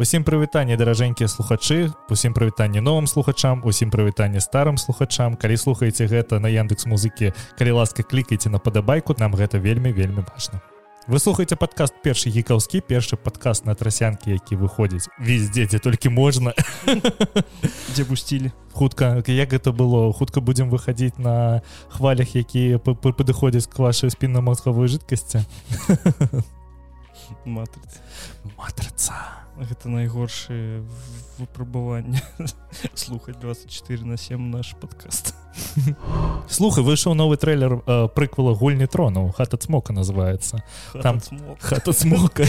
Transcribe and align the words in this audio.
Усім 0.00 0.24
прывітанне 0.24 0.80
даражэнькія 0.80 1.28
слухачы 1.28 1.92
усім 2.08 2.32
прывітанне 2.32 2.80
новым 2.80 3.04
слухачам 3.04 3.60
усім 3.68 3.90
прывітанне 3.92 4.40
старым 4.40 4.80
слухачам. 4.80 5.36
Калі 5.36 5.60
слухаеце 5.60 6.08
гэта 6.08 6.40
на 6.40 6.48
яндекс 6.48 6.88
музыкі 6.88 7.36
калі 7.60 7.76
ласка 7.76 8.00
клікайце 8.00 8.48
на 8.48 8.56
падабайку 8.56 9.12
нам 9.20 9.36
гэта 9.36 9.60
вельмі 9.60 9.92
вельмі 9.92 10.24
важна. 10.24 10.64
Вы 11.04 11.20
слухаеце 11.20 11.60
падкаст 11.60 12.00
першы 12.00 12.32
гікаўскі 12.32 12.80
першы 12.80 13.20
падкаст 13.20 13.68
на 13.68 13.76
трасянкі 13.76 14.32
які 14.32 14.56
выходзіць 14.56 15.12
везде 15.20 15.68
дзе 15.68 15.76
толькі 15.84 16.08
можна. 16.08 16.56
Дзе 17.92 18.08
пусцілі. 18.08 18.56
Хутка 18.72 19.20
як 19.28 19.52
гэта 19.52 19.76
было 19.76 20.14
хутка 20.16 20.40
будзем 20.40 20.72
выхадзіць 20.72 21.20
на 21.20 21.60
хвалях 21.92 22.32
якія 22.40 22.80
падыходзяць 22.80 23.68
к 23.68 23.76
вашай 23.76 24.08
спінна-мозгавой 24.08 24.88
жидкасці 24.88 25.44
матрыца 27.44 28.00
матрыца 28.56 29.14
гэта 29.60 29.88
найгоршае 29.88 30.82
выпрабаванне. 31.38 32.22
Слухаць 32.94 33.36
24 33.36 34.04
на 34.04 34.16
7 34.16 34.40
наш 34.50 34.74
подкаст 34.80 35.34
слухай 36.48 36.84
выйшаў 36.84 37.14
новы 37.14 37.36
трейлер 37.36 37.82
э, 37.86 38.08
прыквала 38.14 38.54
гульні 38.54 38.86
тронаў 38.86 39.32
хата 39.34 39.56
цмока 39.56 39.92
называется 39.92 40.62
там 41.02 41.18
хата 41.60 41.92
цмока 41.92 42.46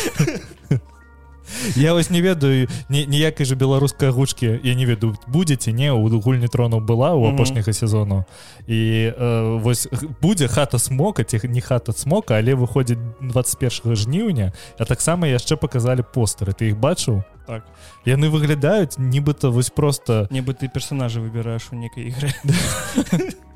я 1.76 1.94
вось 1.94 2.10
не 2.10 2.22
ведаю 2.22 2.68
ніякай 2.90 3.46
же 3.46 3.56
беларускай 3.56 4.10
гучкі 4.10 4.60
я 4.64 4.76
не 4.76 4.86
ведаю 4.86 5.18
будзеце 5.28 5.72
не 5.72 5.92
у 5.92 6.08
гульні 6.22 6.48
трону 6.48 6.80
была 6.80 7.14
у 7.14 7.26
апошняга 7.26 7.74
сезону. 7.74 8.26
І 8.68 9.12
э, 9.18 9.60
вось 9.60 9.88
будзе 10.22 10.48
хата 10.48 10.80
смока 10.80 11.24
ці 11.24 11.40
не 11.48 11.62
хата 11.62 11.94
смока 11.94 12.38
але 12.38 12.56
выходзіць 12.56 13.00
21 13.22 13.96
жніўня 13.96 14.54
а 14.80 14.86
таксама 14.86 15.28
яшчэ 15.28 15.56
показалі 15.56 16.04
постары 16.14 16.54
ты 16.54 16.70
іх 16.70 16.78
бачыў? 16.78 17.24
Так. 17.48 17.66
Яны 18.06 18.30
выглядаюць 18.30 18.98
нібыта 18.98 19.50
вось 19.50 19.70
просто 19.70 20.28
нібы 20.32 20.54
ты 20.54 20.70
персонажа 20.70 21.20
выбіраеш 21.20 21.70
у 21.72 21.76
некай 21.76 22.12
ігры 22.12 22.32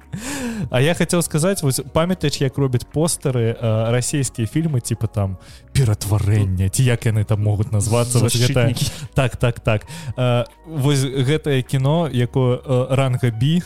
А 0.69 0.81
я 0.81 0.93
хотел 0.93 1.21
сказать 1.21 1.61
вось 1.61 1.81
памятач 1.93 2.41
як 2.41 2.57
робяць 2.57 2.85
постары 2.85 3.55
э, 3.59 3.91
расійскія 3.91 4.47
фільмы 4.47 4.81
типа 4.81 5.07
там 5.07 5.37
ператварэння 5.73 6.69
ці 6.69 6.83
як 6.83 7.05
яны 7.05 7.25
там 7.25 7.43
могуць 7.43 7.71
назвацца 7.71 8.19
гэта... 8.19 8.73
так 9.13 9.35
так 9.37 9.59
так. 9.59 9.85
Э, 10.17 10.45
вось 10.65 11.03
гэтае 11.03 11.61
кіно 11.63 12.09
якое 12.11 12.57
э, 12.57 12.95
ранга 12.95 13.29
бі 13.29 13.61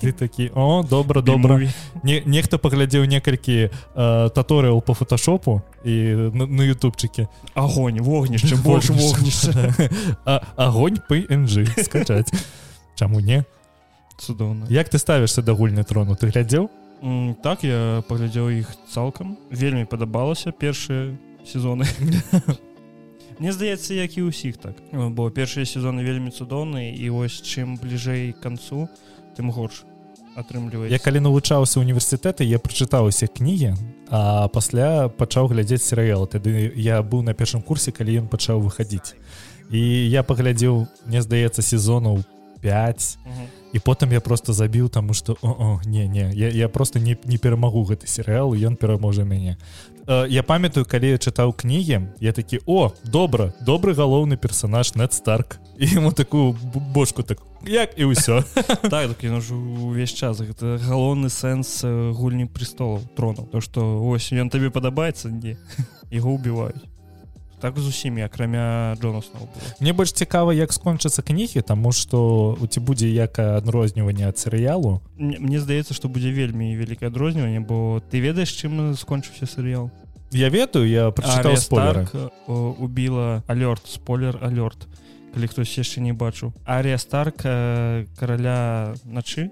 ты 0.00 0.12
такі 0.12 0.50
о 0.54 0.82
добра 0.82 1.22
добра 1.22 1.60
не, 2.02 2.22
нехта 2.24 2.58
паглядзеў 2.58 3.04
некалькі 3.04 3.70
э, 3.70 4.30
таторыял 4.30 4.80
по 4.80 4.94
фотошопу 4.94 5.62
і 5.84 6.30
на, 6.32 6.46
на 6.46 6.62
ютубчыке 6.62 7.28
огонь 7.54 8.00
вогнішча 8.00 8.56
больш 8.56 8.90
вогнішча 8.90 9.74
огонь 10.56 10.98
пNG 11.10 11.66
скачаць 11.82 12.30
чаму 12.94 13.20
не 13.20 13.44
цудоўна. 14.20 14.66
Як 14.70 14.88
ты 14.88 14.98
ставішся 14.98 15.42
да 15.42 15.52
гульні 15.52 15.84
трону? 15.84 16.14
Ты 16.14 16.30
глядзеў? 16.30 16.70
Mm, 17.02 17.34
так 17.42 17.64
я 17.64 18.04
паглядзеў 18.08 18.50
іх 18.60 18.68
цалкам. 18.92 19.38
Вельмі 19.50 19.84
падабалася 19.84 20.52
першыя 20.52 21.16
сезоны. 21.44 21.88
Мне 23.40 23.52
здаецца 23.56 23.96
як 23.96 24.12
і 24.20 24.28
ўсіх 24.28 24.60
так. 24.60 24.76
Бо 24.92 25.30
першыя 25.32 25.64
сезоны 25.64 26.04
вельмі 26.04 26.28
цудоўныя 26.28 26.92
і 26.92 27.08
вось 27.08 27.40
чым 27.40 27.80
бліжэй 27.80 28.36
канцу 28.36 28.84
тым 29.32 29.48
горш 29.48 29.88
атрымлівае 30.36 30.90
я 30.90 30.98
калі 31.00 31.24
навучаўся 31.24 31.80
універсітэты 31.80 32.44
я 32.46 32.60
прачытаў 32.62 33.10
усе 33.10 33.26
кнігі 33.26 33.74
а 34.10 34.48
пасля 34.52 35.08
пачаў 35.08 35.50
глядзець 35.50 35.82
серыял 35.82 36.26
тады 36.30 36.70
я 36.76 37.00
быў 37.02 37.22
на 37.26 37.34
першым 37.34 37.62
курсе 37.62 37.90
калі 37.96 38.24
ён 38.24 38.26
пачаў 38.28 38.60
выхадзіць. 38.60 39.16
І 39.70 39.80
я 40.10 40.22
паглядзеў 40.26 40.86
мне 41.06 41.22
здаецца 41.22 41.62
сезонаў 41.62 42.22
5 42.60 43.18
і 43.72 43.78
потым 43.78 44.12
я 44.12 44.20
просто 44.20 44.52
забіў 44.52 44.88
таму 44.88 45.14
что 45.14 45.36
не 45.84 46.08
не 46.08 46.32
я, 46.34 46.48
я 46.48 46.68
просто 46.68 46.98
не, 46.98 47.16
не 47.24 47.38
перамагу 47.38 47.84
гэты 47.84 48.06
серыал 48.06 48.54
ён 48.54 48.76
пераможа 48.76 49.24
мяне. 49.24 49.58
Э, 50.06 50.26
я 50.28 50.42
памятаю 50.42 50.86
калі 50.86 51.10
я 51.10 51.18
чытаў 51.18 51.52
кнігі 51.54 52.10
я 52.20 52.32
такі 52.32 52.60
о 52.66 52.92
добра 53.04 53.54
добры 53.60 53.94
галоўны 53.94 54.36
персонаж 54.36 54.94
нет 54.94 55.12
старк 55.12 55.58
і 55.78 55.86
ему 55.86 56.12
такую 56.12 56.56
бошку 56.94 57.22
так 57.22 57.38
як 57.66 57.94
і 57.98 58.10
ўсё 58.10 58.42
так, 58.90 59.14
так 59.14 59.22
увесь 59.22 60.12
час 60.12 60.40
гэта 60.40 60.78
галоўны 60.82 61.30
сэнс 61.30 61.84
гульні 62.14 62.46
престолаў 62.46 63.02
тронаў. 63.16 63.46
То 63.46 63.60
что 63.60 64.02
ось 64.02 64.32
ён 64.32 64.50
табе 64.50 64.70
падабаецца 64.70 65.30
не 65.30 65.56
его 66.10 66.34
убиваюць 66.34 66.89
так 67.60 67.78
з 67.78 67.86
усімі 67.86 68.22
акрамя 68.22 68.96
Джонасна 69.00 69.40
Мне 69.80 69.92
больш 69.92 70.12
цікава 70.12 70.54
як 70.54 70.72
скончацца 70.72 71.22
кнігі 71.22 71.60
таму 71.62 71.92
што 71.92 72.56
у 72.60 72.66
ці 72.66 72.80
будзе 72.80 73.08
як 73.08 73.38
адрозніванне 73.38 74.28
ад 74.28 74.38
серыялу. 74.38 75.00
Мне 75.18 75.60
здаецца 75.60 75.94
што 75.94 76.08
будзе 76.08 76.32
вельмі 76.32 76.76
вялікае 76.76 77.12
адрозніванне 77.12 77.60
бо 77.60 78.00
ты 78.10 78.20
ведаеш 78.20 78.50
чым 78.50 78.96
скончыўся 78.96 79.46
серыял? 79.46 79.90
Я 80.32 80.48
ведаю 80.48 80.88
я 80.88 81.10
прачытаў 81.10 81.56
спойлер 81.56 82.08
убіла 82.48 83.42
алёрт 83.46 83.86
спойлер 83.86 84.38
алёрт 84.40 84.88
калі 85.34 85.46
хтось 85.46 85.78
яшчэ 85.78 86.00
не 86.00 86.12
бачыў. 86.12 86.52
Арія 86.64 86.98
старк 86.98 87.44
караля 88.18 88.94
начы 89.04 89.50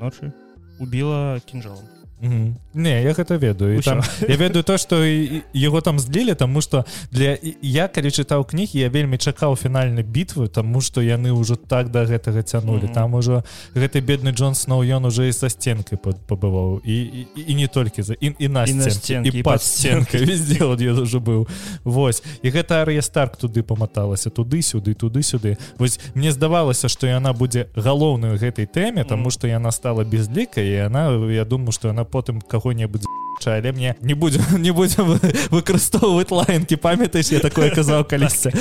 ночы 0.00 0.32
убіла 0.80 1.40
кінжалом 1.44 1.99
Не 2.20 3.02
я 3.02 3.12
гэта 3.14 3.36
ведаю. 3.36 3.82
Там, 3.82 4.02
я 4.28 4.36
ведаю 4.36 4.62
то 4.62 4.76
что 4.78 5.02
его 5.02 5.80
там 5.80 5.98
злілі 5.98 6.34
тому 6.34 6.60
что 6.60 6.84
для 7.10 7.38
я 7.62 7.88
калі 7.88 8.08
чытаў 8.12 8.44
кнігі 8.44 8.78
я 8.78 8.88
вельмі 8.88 9.16
чакаў 9.16 9.56
фінальнай 9.56 10.04
бітвы 10.04 10.48
тому 10.48 10.80
что 10.80 11.00
яны 11.00 11.32
ўжо 11.32 11.56
так 11.56 11.88
до 11.88 12.04
да 12.04 12.12
гэтага 12.12 12.42
цянули 12.42 12.84
mm 12.84 12.90
-hmm. 12.90 12.94
там 12.94 13.14
ужо 13.14 13.44
гэты 13.74 14.00
бедны 14.00 14.32
Джон 14.32 14.54
сноу 14.54 14.84
ён 14.84 15.06
уже 15.06 15.28
і 15.28 15.32
са 15.32 15.48
стенкай 15.48 15.98
пабываў. 15.98 16.80
І, 16.84 17.02
і, 17.02 17.26
і 17.46 17.54
не 17.54 17.66
толькі 17.66 18.02
за 18.02 18.14
і, 18.20 18.34
і 18.38 18.48
на 18.48 18.66
стенкі 18.66 19.42
под 19.42 19.62
стенкой 19.62 20.24
везде 20.24 20.64
уже 20.64 21.18
быў. 21.18 21.48
Вось. 21.84 22.22
І 22.42 22.50
гэта 22.50 22.82
арыя 22.82 23.02
старк 23.02 23.36
туды 23.36 23.62
паматалася 23.62 24.30
туды 24.30 24.62
сюды 24.62 24.94
туды 24.94 25.22
сюды. 25.22 25.56
Вось 25.78 26.00
мне 26.14 26.32
здавалася 26.32 26.88
что 26.88 27.06
яна 27.06 27.32
будзе 27.32 27.66
галоўную 27.76 28.38
гэтай 28.38 28.66
тэме 28.66 29.04
тому 29.04 29.30
что 29.30 29.46
яна 29.46 29.72
стала 29.72 30.04
безлікай 30.04 30.68
і 30.68 30.86
она 30.86 31.32
я 31.32 31.44
думаю 31.44 31.72
что 31.72 31.88
она 31.88 32.04
потым 32.10 32.40
кого-небудзь 32.40 33.06
але 33.46 33.72
мне 33.72 33.96
не 34.02 34.14
будем 34.14 34.42
не 34.62 34.70
будем 34.70 35.18
выкарыстоўваць 35.50 36.30
лайнкі 36.30 36.76
памятаеш 36.76 37.32
я 37.32 37.40
такое 37.40 37.70
казаў 37.70 38.04
калісьці 38.04 38.52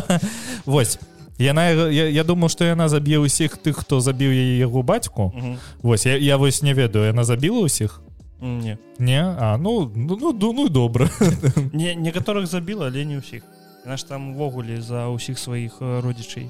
Вось. 0.64 0.98
Яна 1.38 1.68
я, 1.70 2.08
я 2.08 2.24
думаю 2.24 2.48
что 2.48 2.64
яна 2.64 2.88
заб'е 2.88 3.18
ўсіх 3.18 3.58
тых 3.58 3.82
хто 3.82 4.00
забіў 4.00 4.30
яе 4.30 4.58
яго 4.58 4.82
бацьку 4.82 5.34
Вось 5.82 6.06
я, 6.06 6.16
я 6.16 6.38
вось 6.38 6.62
не 6.62 6.74
ведаю 6.74 7.10
яна 7.10 7.24
забіла 7.24 7.66
ўсіх 7.66 8.00
не 8.40 8.78
не 8.98 9.20
а 9.20 9.58
ну 9.58 9.90
ну 9.94 10.16
ну, 10.16 10.52
ну 10.52 10.68
добра 10.68 11.10
не 11.72 11.94
некаторых 11.94 12.46
забіла 12.46 12.86
але 12.86 13.04
не 13.04 13.18
ўсіх 13.18 13.42
наш 13.84 14.04
там 14.04 14.32
увогуле 14.32 14.80
за 14.80 15.08
ўсіх 15.10 15.38
сваіх 15.38 15.80
родзічай 15.80 16.48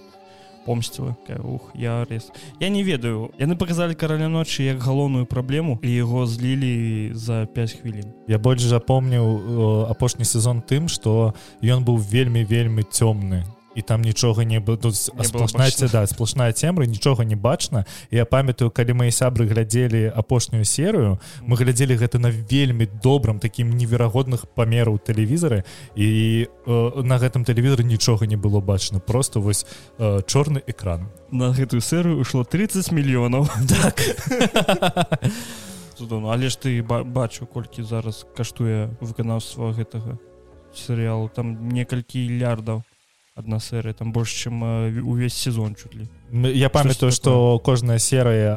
помсціла 0.65 1.17
ух 1.45 1.71
я 1.75 2.03
арест 2.03 2.33
я 2.61 2.69
не 2.69 2.83
ведаю. 2.83 3.31
Яны 3.39 3.57
показалі 3.57 3.95
караля 3.95 4.29
ночы 4.29 4.63
як 4.63 4.79
галоўную 4.79 5.27
праблему 5.27 5.79
і 5.83 5.91
яго 5.91 6.27
злілі 6.27 7.11
за 7.15 7.47
5 7.47 7.73
хвілін. 7.73 8.13
Я 8.29 8.39
больш 8.39 8.63
запомніў 8.63 9.87
апошні 9.91 10.25
сезон 10.25 10.63
тым 10.63 10.89
что 10.89 11.35
ён 11.63 11.85
быў 11.85 11.99
вельмі 11.99 12.45
вельмі 12.45 12.83
цёмны 12.83 13.45
і 13.75 13.83
там 13.83 14.03
нічога 14.03 14.45
не 14.45 14.61
было 14.61 14.77
тут 14.77 14.97
сплошнаецца 14.97 15.89
да 15.91 16.07
сплошная 16.07 16.53
цемра 16.53 16.87
нічога 16.87 17.25
не 17.25 17.37
бачна. 17.37 17.85
Я 18.11 18.25
памятаю 18.25 18.71
калі 18.71 18.93
мои 18.93 19.11
сябры 19.11 19.47
глядзелі 19.47 20.13
апошнюю 20.15 20.65
серыю 20.65 21.19
мы 21.43 21.57
глядзелі 21.57 21.97
гэта 21.97 22.19
на 22.19 22.31
вельмі 22.31 22.87
добрым 23.03 23.39
таким 23.41 23.71
неверагодных 23.71 24.47
памераў 24.55 24.99
тэлевізары 24.99 25.65
і 25.97 26.09
э, 26.47 27.03
на 27.03 27.19
гэтым 27.19 27.45
тэлевізоры 27.45 27.85
нічога 27.85 28.27
не 28.27 28.37
было 28.37 28.61
бачна. 28.61 29.01
Просто 29.01 29.41
вось 29.41 29.67
э, 29.99 30.21
чорны 30.27 30.63
экран. 30.67 31.11
На 31.31 31.51
гэтую 31.51 31.81
серыю 31.81 32.21
ушло 32.21 32.45
30 32.45 32.93
мільёнаў. 32.93 33.49
Так. 33.75 34.01
Але 36.11 36.49
ж 36.49 36.59
ты 36.59 36.83
бачу 36.83 37.47
колькі 37.47 37.83
зараз 37.83 38.27
каштуе 38.37 38.91
выканаўства 39.01 39.73
гэтага 39.73 40.19
серыялу. 40.75 41.29
Там 41.29 41.69
некалькі 41.69 42.27
лярдаў 42.39 42.83
одна 43.35 43.59
серыя 43.59 43.93
там 43.93 44.13
больш 44.13 44.31
чым 44.31 44.63
увесь 45.03 45.35
сезон 45.35 45.75
чуть 45.75 45.95
ли. 45.95 46.09
Я 46.55 46.69
памятаю 46.69 47.11
что 47.11 47.59
кожная 47.59 47.99
серыя 47.99 48.55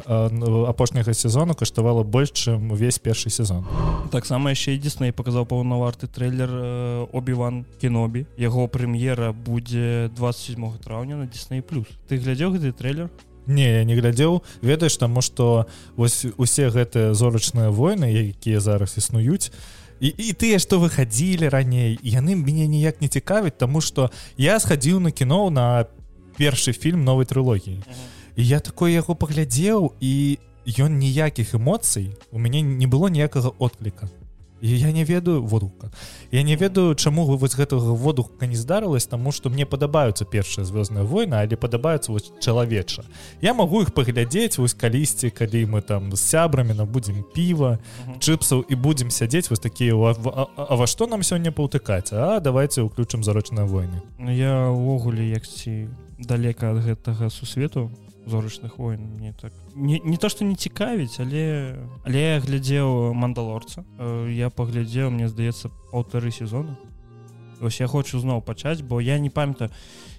апошняга 0.68 1.14
сезону 1.14 1.54
каштавала 1.54 2.04
больш 2.04 2.30
чым 2.30 2.70
увесь 2.70 3.00
першы 3.00 3.28
сезон. 3.28 3.66
Таксама 4.12 4.50
яшчэ 4.50 4.78
дзісней 4.78 5.12
показаў 5.12 5.46
паўнаварты 5.50 6.06
трейлер 6.06 7.08
обіван 7.10 7.66
кінобі 7.82 8.26
яго 8.38 8.68
прэм'ера 8.68 9.32
будзе 9.32 10.10
27 10.14 10.78
траўня 10.78 11.16
на 11.16 11.26
дзісней 11.26 11.60
плюс 11.60 11.86
ты 12.06 12.16
глядзеў 12.16 12.54
гэты 12.54 12.70
трейлер? 12.70 13.10
Не 13.46 13.82
я 13.82 13.84
не 13.84 13.98
глядзеў 13.98 14.44
ведаеш 14.62 14.96
таму 14.96 15.22
что 15.22 15.66
вось 15.96 16.22
усе 16.38 16.70
гэтыя 16.70 17.18
зорачныя 17.18 17.74
войны 17.74 18.14
якія 18.14 18.60
зараз 18.60 18.94
існуюць 18.94 19.50
і, 20.00 20.08
і 20.08 20.32
тыя 20.32 20.58
што 20.62 20.78
выхадзілі 20.78 21.48
раней 21.48 21.98
яны 22.02 22.34
мяне 22.38 22.66
ніяк 22.66 23.00
не 23.00 23.08
цікавяць 23.08 23.56
тому 23.58 23.80
что 23.80 24.10
я 24.36 24.58
схадзіў 24.60 25.00
на 25.00 25.10
кіно 25.10 25.50
на 25.50 25.86
першы 26.38 26.72
фільм 26.72 27.04
новай 27.04 27.26
трылогіі 27.26 27.82
і 28.36 28.42
я 28.46 28.60
такой 28.60 28.94
яго 28.94 29.14
паглядзеў 29.14 29.94
і 30.00 30.38
ён 30.78 30.98
ніякіх 30.98 31.54
эмоцый 31.58 32.14
у 32.30 32.38
мяне 32.38 32.62
не 32.62 32.86
было 32.86 33.08
ніякага 33.08 33.50
откліка 33.58 34.08
я 34.60 34.92
не 34.92 35.04
ведаю 35.04 35.42
водука 35.42 35.90
я 36.30 36.42
не 36.42 36.56
ведаю 36.56 36.94
чаму 36.94 37.24
вы 37.24 37.36
вось 37.36 37.54
гэтага 37.54 37.94
водука 37.94 38.46
не 38.46 38.56
здарылась 38.56 39.06
тому 39.06 39.32
что 39.32 39.50
мне 39.50 39.66
падабаюцца 39.66 40.24
першыя 40.24 40.64
звёздная 40.64 41.02
война 41.02 41.40
але 41.40 41.56
падабаюцца 41.56 42.12
вось 42.12 42.32
чалавеча. 42.40 43.04
Я 43.40 43.54
могу 43.54 43.82
их 43.82 43.94
паглядзець 43.94 44.58
вось 44.58 44.74
калісьці 44.74 45.30
калі 45.30 45.66
мы 45.66 45.82
там 45.82 46.14
з 46.16 46.20
сябрамі 46.20 46.74
набудзем 46.74 47.24
піва 47.34 47.78
чыпсаў 48.20 48.64
і 48.68 48.74
будзем 48.74 49.10
сядзець 49.10 49.50
вось 49.50 49.60
такія 49.60 49.94
а, 49.94 50.14
а, 50.14 50.46
а 50.56 50.76
во 50.76 50.86
што 50.86 51.06
нам 51.06 51.22
сёння 51.22 51.52
паўтыкаць? 51.52 52.12
А 52.12 52.40
давайте 52.40 52.82
уключым 52.82 53.22
зарочныя 53.24 53.66
войны. 53.66 54.02
Ну, 54.18 54.30
я 54.30 54.68
увогуле 54.68 55.28
як 55.28 55.46
ці 55.46 55.88
далека 56.18 56.70
ад 56.70 56.82
гэтага 56.84 57.30
сусвету 57.30 57.90
зорачных 58.28 58.78
войн 58.78 59.00
мне 59.18 59.32
так 59.32 59.52
не, 59.74 59.98
не 60.00 60.16
то 60.16 60.28
что 60.28 60.44
не 60.44 60.54
цікавіць 60.54 61.20
але 61.20 61.76
але 62.04 62.20
я 62.20 62.40
глядзеў 62.40 63.14
мандалорца 63.14 63.84
Э, 63.98 64.30
я 64.30 64.50
паглядзеў 64.50 65.10
мне 65.10 65.28
здаецца 65.28 65.70
паўтары 65.90 66.30
сезона. 66.30 66.78
Ось 67.60 67.80
я 67.80 67.86
хочу 67.86 68.18
зноў 68.18 68.42
пачаць 68.42 68.82
бо 68.82 69.00
я 69.00 69.18
не 69.18 69.30
памятаю. 69.30 69.70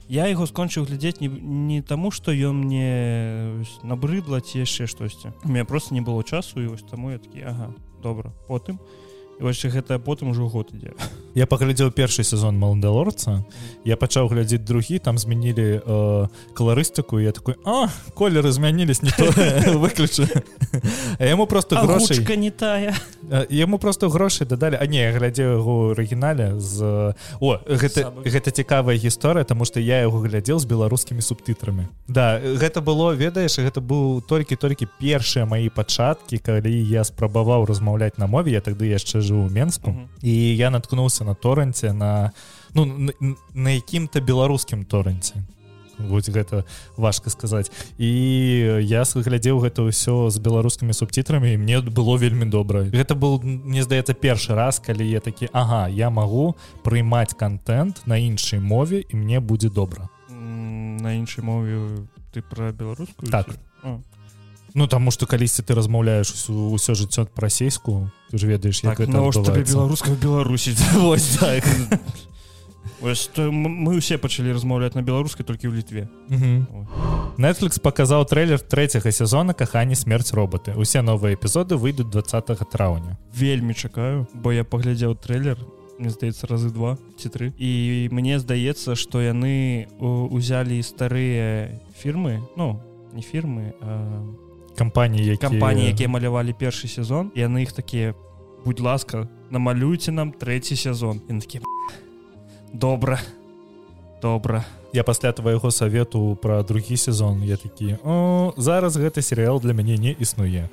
Я 0.10 0.28
яго 0.28 0.46
скончыў 0.46 0.86
глядзець 0.86 1.22
не, 1.22 1.28
не 1.30 1.82
таму 1.82 2.12
что 2.12 2.32
ён 2.32 2.66
мне 2.66 3.64
набрыдла 3.84 4.42
ці 4.42 4.60
яшчэ 4.60 4.88
штосьці. 4.88 5.32
У 5.44 5.50
меня 5.50 5.66
просто 5.66 5.94
не 5.94 6.02
было 6.02 6.24
часу 6.24 6.62
і 6.62 6.68
вось 6.68 6.84
таму 6.84 7.12
я 7.12 7.18
такі 7.18 7.42
ага 7.42 7.74
добра 8.04 8.34
потым 8.48 8.80
і 8.80 9.09
вось 9.40 9.66
гэта 9.66 10.00
потым 10.00 10.32
ужо 10.32 10.48
год 10.48 10.70
ідзе. 10.74 10.94
Я 11.36 11.46
паглядзеў 11.46 11.92
першы 11.92 12.24
сезон 12.24 12.58
маландалорца 12.60 13.46
я 13.86 13.96
пачаў 13.96 14.28
глядзець 14.28 14.66
другі 14.66 15.00
там 15.00 15.18
змянілі 15.18 15.82
э, 15.86 16.28
каларыстыку 16.54 17.20
я 17.20 17.32
такой 17.32 17.56
а 17.66 17.88
колеры 18.16 18.52
змянілись 18.52 19.02
не 19.02 19.12
выключу 19.78 20.28
а 21.20 21.26
яму 21.26 21.46
просто 21.48 21.80
грошай. 21.80 22.18
Агучка 22.18 22.36
не 22.36 22.52
тая. 22.52 22.96
Яму 23.50 23.78
просто 23.78 24.10
грошай 24.10 24.48
дадалі. 24.48 24.78
А 24.80 24.86
не 24.86 25.00
я 25.00 25.12
глядзеў 25.12 25.60
яго 25.60 25.92
арыгінале 25.92 26.60
з 26.60 27.14
о 27.40 27.58
гэта 27.68 28.10
Сабы. 28.10 28.24
гэта 28.26 28.52
цікавая 28.52 28.98
гісторыя 28.98 29.46
тому 29.46 29.66
что 29.66 29.80
я 29.80 30.02
яго 30.02 30.20
глядзеў 30.20 30.60
з 30.60 30.66
беларускімі 30.66 31.22
субтытрамі 31.22 31.88
Да 32.08 32.40
гэта 32.40 32.82
было 32.82 33.14
ведаеш 33.14 33.60
гэта 33.60 33.82
быў 33.82 34.22
толькі-толькі 34.26 34.88
першыя 35.00 35.46
маі 35.46 35.70
пачаткі 35.70 36.38
калі 36.38 36.74
я 36.74 37.04
спрабаваў 37.04 37.66
размаўляць 37.66 38.18
на 38.18 38.28
мове 38.28 38.52
я 38.52 38.62
тады 38.62 38.90
яшчэ 38.90 39.22
жыў 39.30 39.46
у 39.46 39.50
менску 39.50 39.94
Мгм. 39.94 40.10
і 40.22 40.34
я 40.58 40.70
наткнуўся 40.74 41.24
на 41.24 41.34
торренце 41.34 41.94
на 41.94 42.32
ну 42.74 42.86
на, 42.86 43.14
на 43.54 43.70
якім-то 43.78 44.22
беларускім 44.22 44.86
торренце 44.86 45.46
Вось 46.00 46.30
гэта 46.30 46.64
важка 46.96 47.30
сказаць. 47.30 47.68
І 48.00 48.08
я 48.88 49.04
глядзеў 49.04 49.60
гэта 49.60 49.84
ўсё 49.84 50.32
з 50.32 50.40
беларускімі 50.40 50.96
субтітрамі 50.96 51.60
мне 51.60 51.82
было 51.84 52.16
вельмі 52.16 52.48
добра. 52.48 52.88
Гэта 52.88 53.20
был 53.20 53.44
мне 53.44 53.84
здаецца 53.84 54.16
першы 54.16 54.56
раз 54.56 54.80
калі 54.80 55.04
я 55.04 55.20
такі 55.20 55.52
Ага 55.52 55.92
я 55.92 56.10
магу 56.10 56.56
прыймаць 56.88 57.36
контент 57.36 58.00
на 58.08 58.16
іншай 58.16 58.64
мове 58.64 59.04
і 59.04 59.16
мне 59.20 59.44
будзе 59.44 59.68
добра 59.70 60.08
на 61.00 61.16
іншай 61.16 61.44
мове 61.44 62.08
ты 62.32 62.42
пра 62.42 62.72
беларускую 62.72 63.32
Так. 63.32 63.60
Ну 64.74 64.88
таму 64.88 65.12
што 65.12 65.26
калісьці 65.26 65.64
ты 65.64 65.74
размаўляеш 65.74 66.30
усё, 66.30 66.54
ўсё 66.76 66.94
жыццё 66.94 67.26
пра-расейску 67.26 68.12
ты 68.30 68.38
ж 68.38 68.46
ведаеш 68.46 68.84
як 68.84 68.98
так 68.98 69.08
навошта 69.10 69.44
табе 69.44 69.62
адбываецца. 69.62 69.74
беларуска 69.74 70.10
беларусі 70.14 70.76
Вось 71.00 71.38
так 71.38 71.64
Вось 73.00 73.28
то 73.32 73.52
мы 73.52 73.96
ўсе 73.98 74.18
пачалі 74.20 74.52
размаўляць 74.52 74.94
на 74.94 75.02
беларускай 75.02 75.48
толькі 75.48 75.72
ў 75.72 75.80
літве. 75.80 76.10
Netflix 77.40 77.80
паказаў 77.80 78.28
трэйлер 78.28 78.60
трэцяга 78.60 79.12
сезона 79.12 79.54
каханне 79.54 79.96
смерць 79.96 80.34
роботы 80.36 80.76
усе 80.76 81.02
новыя 81.02 81.34
эпізоды 81.40 81.80
выйдуць 81.80 82.12
20 82.12 82.60
траўня 82.70 83.16
вельмі 83.34 83.74
чакаю 83.74 84.28
бо 84.34 84.52
я 84.52 84.64
паглядзеў 84.68 85.16
трейлер 85.16 85.58
мне 85.98 86.10
здаецца 86.12 86.48
разы 86.52 86.70
два 86.76 86.98
ці 87.16 87.32
тры 87.32 87.56
і 87.56 88.10
мне 88.12 88.40
здаецца 88.40 88.96
што 89.00 89.24
яны 89.24 89.88
узялі 90.00 90.84
старыя 90.84 91.80
фірмы 91.96 92.44
ну 92.60 92.80
не 93.16 93.24
фірмы 93.24 93.72
а 93.80 94.04
кампаніі 94.80 95.26
які 95.26 95.44
кампаніі 95.44 95.92
якія 95.92 96.10
малявалі 96.10 96.56
першы 96.56 96.88
сезон 96.88 97.32
яны 97.36 97.68
іх 97.68 97.76
такія 97.76 98.16
будь 98.66 98.80
ласка 98.80 99.28
намалюйце 99.52 100.12
нам 100.16 100.32
трэці 100.32 100.80
сезон 100.80 101.20
і 101.28 101.40
такі 101.44 101.60
добра 102.74 103.20
добра 104.22 104.64
я 104.94 105.04
пасля 105.04 105.32
твайго 105.32 105.72
савету 105.72 106.38
пра 106.42 106.64
другі 106.64 106.98
сезон 106.98 107.44
я 107.44 107.58
такі 107.58 108.00
о 108.04 108.54
зараз 108.58 108.96
гэты 108.96 109.22
серыял 109.22 109.60
для 109.60 109.74
мяне 109.74 109.98
не 109.98 110.16
існуе 110.16 110.70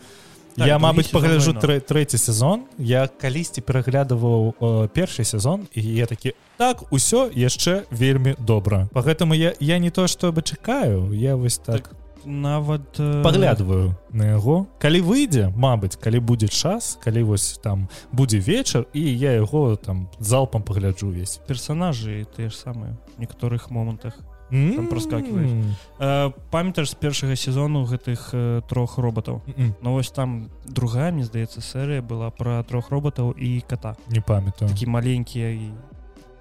Так, 0.57 0.67
я 0.73 0.79
мабыць 0.81 1.11
пагляджу 1.13 1.53
трэ 1.53 1.83
трэці 1.85 2.17
сезон. 2.17 2.65
Я 2.81 3.05
калісьці 3.13 3.61
пераглядываў 3.61 4.57
э, 4.57 4.89
першы 4.89 5.21
сезон 5.29 5.69
і 5.77 5.85
я 5.85 6.07
такі 6.09 6.33
так 6.57 6.81
усё 6.89 7.29
яшчэ 7.29 7.85
вельмі 7.93 8.33
добра 8.41 8.89
по 8.97 9.05
гэтаму 9.05 9.37
я 9.37 9.53
я 9.61 9.77
не 9.79 9.91
то 9.91 10.09
чтобы 10.09 10.41
чакаю. 10.41 11.13
Я 11.13 11.37
вось 11.37 11.59
так, 11.59 11.93
так 11.93 12.06
нават 12.27 12.99
э, 12.99 13.23
паглядваю 13.23 13.95
на 14.11 14.35
яго 14.35 14.67
калі 14.83 15.01
выйдзе 15.01 15.49
Мабыць 15.57 15.97
калі 15.97 16.21
будзе 16.21 16.49
час 16.49 16.99
калі 17.03 17.23
вось 17.23 17.59
там 17.63 17.89
будзе 18.13 18.39
вечар 18.39 18.87
і 18.93 19.01
я 19.01 19.33
яго 19.33 19.77
там 19.77 20.11
залпам 20.19 20.63
пагляджу 20.63 21.09
увесь 21.09 21.41
персонажы 21.47 22.27
тыя 22.37 22.51
ж 22.51 22.55
самыя 22.59 22.99
некаторых 23.19 23.71
момантах 23.71 24.19
Там 24.51 24.87
проскакиваюць. 24.87 25.75
э, 25.99 26.33
памятаеш 26.51 26.91
з 26.91 26.95
першага 26.95 27.35
сезону 27.37 27.83
гэтых 27.85 28.31
э, 28.33 28.63
трох 28.69 28.99
роботаў 28.99 29.43
Ну 29.83 29.93
вось 29.93 30.11
там 30.11 30.51
другая 30.67 31.11
мне 31.13 31.25
здаецца 31.25 31.61
серыя 31.61 32.03
была 32.03 32.31
пра 32.31 32.63
трох 32.63 32.91
роботаў 32.91 33.35
і 33.35 33.63
кота. 33.69 33.97
Не 34.09 34.21
памятаю. 34.21 34.71
Такі 34.71 34.87
маленькія 34.87 35.51
і 35.51 35.71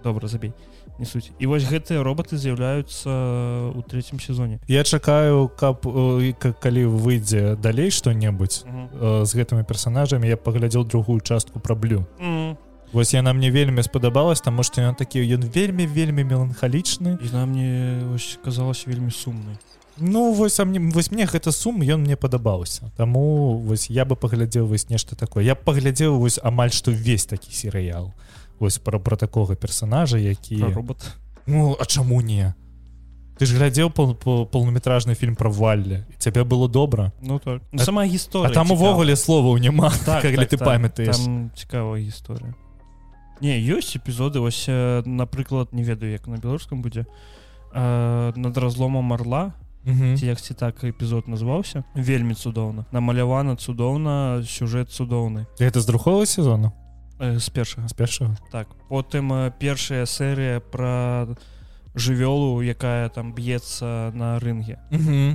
добра 0.04 0.28
забей 0.28 0.54
не 1.00 1.06
суть. 1.06 1.32
І 1.40 1.46
вось 1.48 1.64
гэтыя 1.64 2.04
роботы 2.04 2.38
з'яўляюцца 2.38 3.10
ў 3.76 3.82
трэцім 3.84 4.20
сезоне. 4.20 4.60
Я 4.68 4.84
чакаю 4.84 5.48
каб 5.50 5.86
э, 5.88 6.34
калі 6.60 6.86
выйдзе 6.86 7.56
далей 7.56 7.92
што-небудзь 7.92 8.64
Мгм. 8.66 8.90
э, 8.94 9.26
з 9.26 9.32
гэтымі 9.36 9.64
персонажамі 9.64 10.28
я 10.28 10.38
паглядзеў 10.38 10.86
другую 10.86 11.20
частку 11.22 11.60
праблю 11.60 12.06
Мгм. 12.20 12.58
Вось 12.94 13.14
яна 13.14 13.34
мне 13.34 13.52
вельмі 13.52 13.84
спадабалась 13.84 14.40
таму 14.42 14.64
што 14.64 14.80
ён 14.82 14.96
такі 14.96 15.20
ён 15.20 15.44
вельмі 15.52 15.86
вельмі 15.88 16.24
меланхалічны. 16.24 17.18
І 17.20 17.28
на 17.34 17.46
мне 17.46 18.00
казалось 18.44 18.88
вельмі 18.88 19.12
сумнай 19.12 19.58
Ну 19.98 20.34
вось 20.34 20.60
а 20.60 20.66
мне 20.66 20.80
вось 20.80 21.12
мне 21.12 21.26
гэта 21.26 21.52
сум 21.52 21.82
ён 21.82 22.02
мне 22.04 22.16
падабаўся. 22.16 22.92
Таму 22.98 23.58
вось 23.58 23.90
я 23.90 24.06
бы 24.06 24.16
паглядзеў 24.16 24.68
вось 24.68 24.90
нешта 24.90 25.16
такое. 25.16 25.44
Я 25.44 25.56
паглядзеў 25.56 26.20
вось 26.20 26.40
амаль 26.44 26.72
што 26.72 26.92
весь 26.92 27.26
такі 27.26 27.52
серыял. 27.52 28.14
Вось 28.60 28.78
пра 28.78 29.00
пра 29.00 29.16
такога 29.16 29.56
персонажа 29.56 30.18
які 30.18 30.58
Пра 30.58 30.74
робот. 30.74 31.16
Ну 31.46 31.78
а 31.80 31.86
чаму 31.86 32.22
не? 32.22 32.54
Ты 33.38 33.46
ж 33.46 33.56
глядзеў 33.56 33.92
пол, 33.92 34.16
пол, 34.16 34.46
полнометражны 34.48 35.16
фільм 35.16 35.36
пра 35.36 35.50
валле 35.50 36.06
цябе 36.20 36.44
было 36.44 36.68
добра. 36.68 37.12
Ну 37.22 37.40
так. 37.40 37.62
Ну, 37.72 37.82
А- 37.82 37.86
сама 37.86 38.02
А 38.04 38.08
гісторыя 38.08 38.54
там 38.54 38.72
увогуле 38.72 39.16
словаў 39.16 39.60
няма 39.60 39.92
так, 40.06 40.22
калі 40.22 40.46
ты 40.46 40.58
памятаеш. 40.58 41.18
Там 41.18 41.52
цікавая 41.56 42.02
гісторыя. 42.02 42.54
Не 43.42 43.60
ёсць 43.60 43.96
эпізоды 43.96 44.40
вось 44.40 44.68
напрыклад 45.06 45.74
не 45.74 45.84
ведаю 45.84 46.12
як 46.12 46.28
на 46.28 46.38
беларускам 46.38 46.82
будзе 46.82 47.06
э, 47.74 48.34
над 48.36 48.58
разломом 48.58 49.12
орла 49.12 49.44
Мгм. 49.46 49.65
Ці 49.86 50.26
як 50.26 50.42
ці 50.42 50.54
так 50.54 50.84
эпізод 50.84 51.28
назваўся 51.28 51.84
вельмі 51.96 52.34
цудоўна 52.34 52.86
намалявана 52.92 53.56
цудоўна 53.56 54.42
сюжэт 54.46 54.90
цудоўны 54.90 55.46
гэта 55.60 55.80
з 55.80 55.86
другого 55.86 56.26
сезону 56.26 56.74
э, 57.20 57.38
з 57.40 57.50
першага 57.50 57.88
з 57.88 57.94
першага 57.94 58.38
так 58.52 58.68
потым 58.90 59.32
э, 59.34 59.52
першая 59.60 60.06
серыя 60.06 60.60
пра 60.60 61.28
жывёлу 61.96 62.60
якая 62.60 63.08
там 63.10 63.32
б'ецца 63.34 64.12
на 64.14 64.40
рынге. 64.40 64.80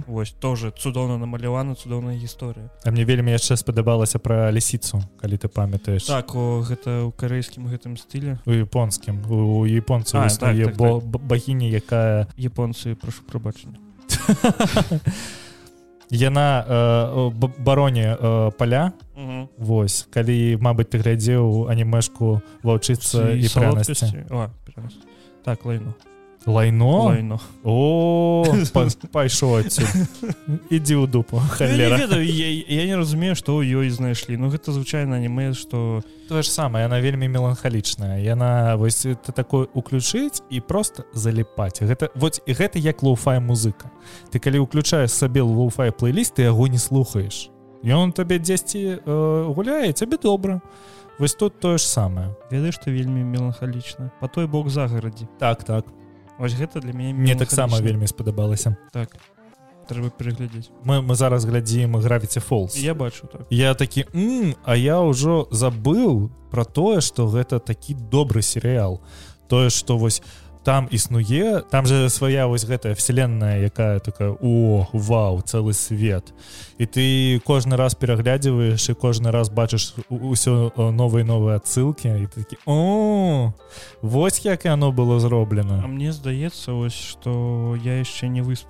Вось 0.07 0.31
тоже 0.31 0.71
цудоўна 0.77 1.17
намалявана 1.17 1.75
цудоўная 1.75 2.17
гісторыя 2.21 2.69
А 2.85 2.91
мне 2.91 3.05
вельмі 3.05 3.33
яшчэ 3.33 3.57
спадабалася 3.57 4.19
пра 4.19 4.53
лісіцу 4.53 5.01
калі 5.21 5.37
ты 5.41 5.49
памятаеш. 5.49 6.05
Так 6.05 6.35
о 6.37 6.61
гэта 6.61 7.09
ў 7.09 7.13
карэйскім 7.17 7.65
гэтым 7.65 7.97
стылі. 7.97 8.37
У 8.45 8.53
японскім 8.53 9.25
у 9.31 9.65
японцу 9.65 10.21
так, 10.21 10.37
так, 10.37 10.77
бо 10.77 11.01
б- 11.01 11.19
багіні 11.19 11.71
якая 11.71 12.27
японцы 12.37 12.95
прашу 12.95 13.25
прабачання 13.25 13.81
яна 16.11 16.65
э, 16.67 17.31
бароне 17.59 18.17
э, 18.19 18.51
паля 18.59 18.93
Вось 19.59 20.07
калі 20.11 20.59
Мабыць 20.61 20.91
ты 20.91 20.99
глядзеў 20.99 21.69
анімешку 21.71 22.41
ваўчыцца 22.63 23.37
і 23.37 23.47
прянасці 23.53 24.27
так 25.45 25.65
лайно 25.65 25.95
лайно? 26.47 27.05
Лайно. 27.05 27.41
О 27.65 28.45
па- 28.73 28.89
пайшоў 29.13 29.61
адсюль 29.61 29.85
ідзі 30.71 30.95
ў 30.97 31.07
дупу 31.07 31.37
Ну, 31.37 31.45
я, 31.45 31.49
не 31.49 31.57
халера 31.57 31.97
ведаю, 31.97 32.25
я, 32.25 32.49
я 32.65 32.87
не 32.87 32.97
разумею 32.97 33.37
што 33.37 33.61
ў 33.61 33.69
ёй 33.85 33.91
знайшлі 33.91 34.41
Ну 34.41 34.49
гэта 34.49 34.73
звычайна 34.73 35.21
аніме 35.21 35.53
што 35.53 36.01
тое 36.29 36.43
ж 36.43 36.49
самае 36.49 36.89
яна 36.89 37.01
вельмі 37.01 37.29
меланхалічная 37.29 38.25
яна 38.25 38.77
вось 38.81 39.05
ты 39.05 39.33
такое 39.37 39.69
уключыць 39.75 40.41
і 40.51 40.61
просто 40.61 41.05
заліпаць 41.13 41.83
гэта 41.85 42.09
вот 42.15 42.41
і 42.47 42.53
гэта 42.53 42.79
як 42.81 43.03
лоуфай 43.03 43.41
музыка. 43.41 43.91
Ты 44.33 44.41
калі 44.41 44.65
ўключаеш 44.65 45.13
сабе 45.13 45.43
лоуфай 45.43 45.93
плейліст 45.93 46.41
ты 46.41 46.49
яго 46.49 46.67
не 46.69 46.79
слухаеш 46.79 47.51
ён 47.85 48.13
табе 48.13 48.39
дзесьці 48.39 49.01
э, 49.01 49.53
гуляе 49.53 49.93
цябе 49.93 50.17
добра 50.17 50.61
вось 51.19 51.35
тут 51.35 51.61
тое 51.61 51.77
ж 51.77 51.85
самае 51.85 52.33
ведаеш 52.51 52.81
што 52.81 52.91
вельмі 52.91 53.25
меланхалічна 53.25 54.11
по 54.21 54.29
той 54.29 54.47
бок 54.47 54.69
загарадзі 54.69 55.29
так 55.39 55.65
так 55.65 55.85
Вось 56.41 56.57
гэта 56.57 56.81
для 56.81 56.93
мяне 56.97 57.13
мне 57.13 57.37
таксама 57.37 57.79
вельмі 57.85 58.09
спадабалася. 58.09 58.77
Так 58.97 59.13
трэба 59.91 60.11
пераглядзець. 60.15 60.71
Мы, 60.87 61.03
мы 61.03 61.15
зараз 61.19 61.45
глядзім 61.45 61.99
гравіці 61.99 62.41
фолз 62.41 62.79
я 62.79 62.95
бачу 62.95 63.27
так. 63.27 63.43
Я 63.51 63.75
такі 63.75 64.07
М, 64.15 64.55
а 64.65 64.77
я 64.77 65.03
ўжо 65.03 65.49
забыў 65.51 66.31
про 66.51 66.65
тое 66.65 67.01
что 67.01 67.27
гэта 67.27 67.59
такі 67.59 67.95
добры 67.95 68.41
серыял 68.43 69.01
тое 69.49 69.69
что 69.69 69.99
вось 69.99 70.23
там 70.63 70.89
існуе. 70.91 71.63
Там 71.71 71.87
же 71.87 72.09
свая 72.11 72.47
вось 72.47 72.65
гэтая 72.65 72.95
вселенная 72.95 73.61
якая 73.65 73.99
такая 73.99 74.37
о 74.41 74.87
вау 74.93 75.41
цэлы 75.41 75.73
свет 75.73 76.35
і 76.79 76.85
ты 76.87 77.41
кожны 77.45 77.77
раз 77.77 77.95
пераглядзіваеш 77.95 78.89
і 78.91 78.93
кожны 78.95 79.31
раз 79.31 79.49
бачыш 79.49 79.95
усё 80.11 80.71
новыя 80.77 81.25
новыя 81.25 81.57
адсылкі 81.57 82.09
і 82.09 82.27
такі 82.27 82.57
о 82.67 83.53
вось 84.03 84.45
як 84.45 84.65
яно 84.65 84.93
было 84.93 85.17
А 85.17 85.21
зроблена 85.21 85.87
мне 85.87 86.13
здаецца 86.13 86.73
ось 86.73 86.95
што 86.95 87.77
я 87.83 87.99
яшчэ 87.99 88.29
не 88.29 88.43
высп... 88.43 88.67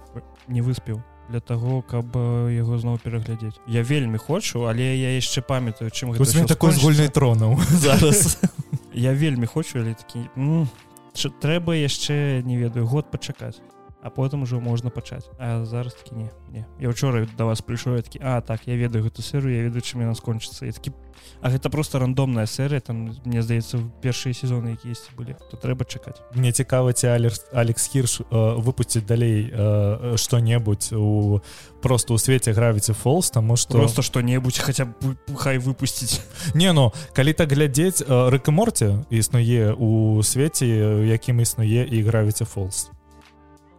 не 0.48 0.62
выспеў 0.62 1.02
для 1.30 1.40
таго 1.40 1.82
каб 1.82 2.06
э, 2.16 2.54
яго 2.58 2.78
зноў 2.78 2.98
пераглядзець. 2.98 3.54
Я 3.66 3.82
вельмі 3.82 4.18
хочу 4.18 4.66
але 4.66 4.82
я 4.98 5.14
яшчэ 5.14 5.42
памятаю 5.42 5.90
чым 5.90 6.10
такой 6.46 6.72
з 6.72 6.78
гульнай 6.82 7.06
скончыцца. 7.06 7.14
тронаў. 7.14 7.58
Зараз. 7.70 8.38
Я 8.94 9.12
вельмі 9.14 9.46
хочу 9.46 9.78
але 9.78 9.94
такі 9.94 10.26
м, 10.36 10.66
чы- 10.66 10.89
трэба 11.40 11.74
яшчэ 11.76 12.42
не 12.44 12.56
ведаю 12.56 12.86
год 12.86 13.10
пачакаць 13.10 13.56
а 14.02 14.10
потым 14.10 14.42
ужо 14.42 14.60
можна 14.60 14.90
пачаць. 14.90 15.28
А 15.38 15.64
зараз 15.64 15.94
такі 15.94 16.14
не 16.14 16.30
не. 16.52 16.66
Я 16.80 16.88
учора 16.88 17.28
да 17.38 17.44
вас 17.44 17.62
прыйшоў 17.62 17.96
я 17.96 18.02
такі 18.02 18.18
а 18.22 18.40
так 18.40 18.60
я 18.66 18.76
ведаю 18.76 19.04
гэту 19.04 19.22
серыю 19.22 19.56
я 19.56 19.62
ведаю 19.62 19.82
чым 19.82 20.00
яна 20.00 20.14
скончыцца 20.14 20.66
і 20.66 20.72
такі 20.72 20.92
а 21.42 21.50
гэта 21.50 21.70
просто 21.70 21.98
рандомная 21.98 22.46
серыя 22.46 22.80
там 22.80 23.14
мне 23.24 23.42
здаецца 23.42 23.78
першыя 24.02 24.34
сезоны 24.34 24.76
якіясьці 24.76 25.14
былі 25.16 25.36
то 25.50 25.56
трэба 25.56 25.84
чакаць 25.84 26.20
мне 26.34 26.52
цікава 26.52 26.92
ці 26.92 27.06
алекс 27.06 27.44
алекс 27.52 27.86
хірш 27.86 28.20
э, 28.20 28.24
выпусціць 28.60 29.06
далей 29.06 29.52
э, 29.52 30.16
што-небудзь 30.16 30.92
у 30.92 31.40
просто 31.82 32.14
ў 32.14 32.18
свеце 32.18 32.52
гравіці 32.52 32.92
фолз 32.92 33.30
таму 33.30 33.56
што 33.56 33.78
просто 33.78 34.02
што-небудзь 34.02 34.60
хаця 34.60 34.84
б 34.84 35.16
хай 35.36 35.58
выпусціць. 35.58 36.20
Не 36.54 36.72
ну 36.72 36.92
калі 37.12 37.32
так 37.32 37.52
глядзець 37.52 38.04
рэкаморце 38.04 39.04
існуе 39.10 39.72
у 39.76 40.22
свеце 40.22 40.66
э, 40.66 41.06
якім 41.08 41.40
існуе 41.40 41.84
і 41.84 42.02
гравіці 42.02 42.44
фолз 42.44 42.90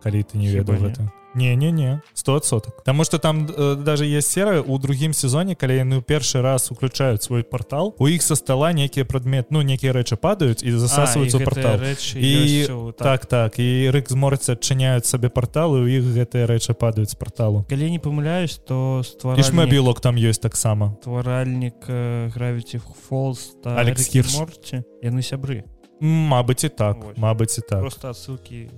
калі 0.03 0.23
ты 0.23 0.37
не 0.37 0.47
ведаў 0.49 0.77
гэта 0.81 1.11
не 1.33 1.55
не 1.55 1.71
не 1.71 2.01
сто 2.13 2.41
соток 2.41 2.83
Таму 2.83 3.03
что 3.03 3.17
там 3.17 3.47
э, 3.47 3.75
даже 3.75 4.05
есть 4.05 4.31
серыя 4.31 4.61
у 4.61 4.77
другім 4.77 5.13
сезоне 5.13 5.55
калі 5.55 5.77
яны 5.77 5.95
ў 5.99 6.03
першы 6.03 6.41
раз 6.41 6.71
уключаюць 6.71 7.23
свой 7.23 7.43
портал 7.43 7.95
у 7.99 8.07
іх 8.07 8.21
со 8.21 8.35
стола 8.35 8.73
нейкія 8.73 9.05
прадмет 9.05 9.51
ну 9.51 9.61
некія 9.61 9.93
рэчы 9.93 10.15
падаюць 10.15 10.63
і 10.63 10.71
засасваюць 10.71 11.35
у 11.35 11.39
портал. 11.39 11.79
І- 12.15 12.67
так. 12.97 13.25
так 13.25 13.59
і 13.59 13.89
рык 13.91 14.09
зморцы 14.09 14.51
адчыняюць 14.51 15.05
сабе 15.05 15.29
порталы 15.29 15.81
у 15.83 15.87
іх 15.87 16.03
гэтыя 16.03 16.47
рэчы 16.47 16.73
падаюць 16.73 17.11
з 17.11 17.15
порталу 17.15 17.65
калі 17.69 17.91
не 17.91 17.99
памыляюсь 17.99 18.59
то 18.67 19.01
стваральнік 19.03 19.45
шмабілок 19.45 20.01
там 20.01 20.15
ёсць 20.15 20.41
таксама 20.41 20.97
стваральнік 21.01 21.87
гравіці 22.35 22.81
фолз 23.07 23.55
Алекс 23.63 24.07
Хірш. 24.07 24.35
морці 24.35 24.83
яны 25.03 25.23
сябры 25.23 25.63
Мабыць 26.01 26.65
і 26.65 26.69
так. 26.69 26.97
Мабыць 27.15 27.59
і 27.59 27.61
так. 27.61 27.79
Просто 27.79 28.09
отсылки 28.09 28.71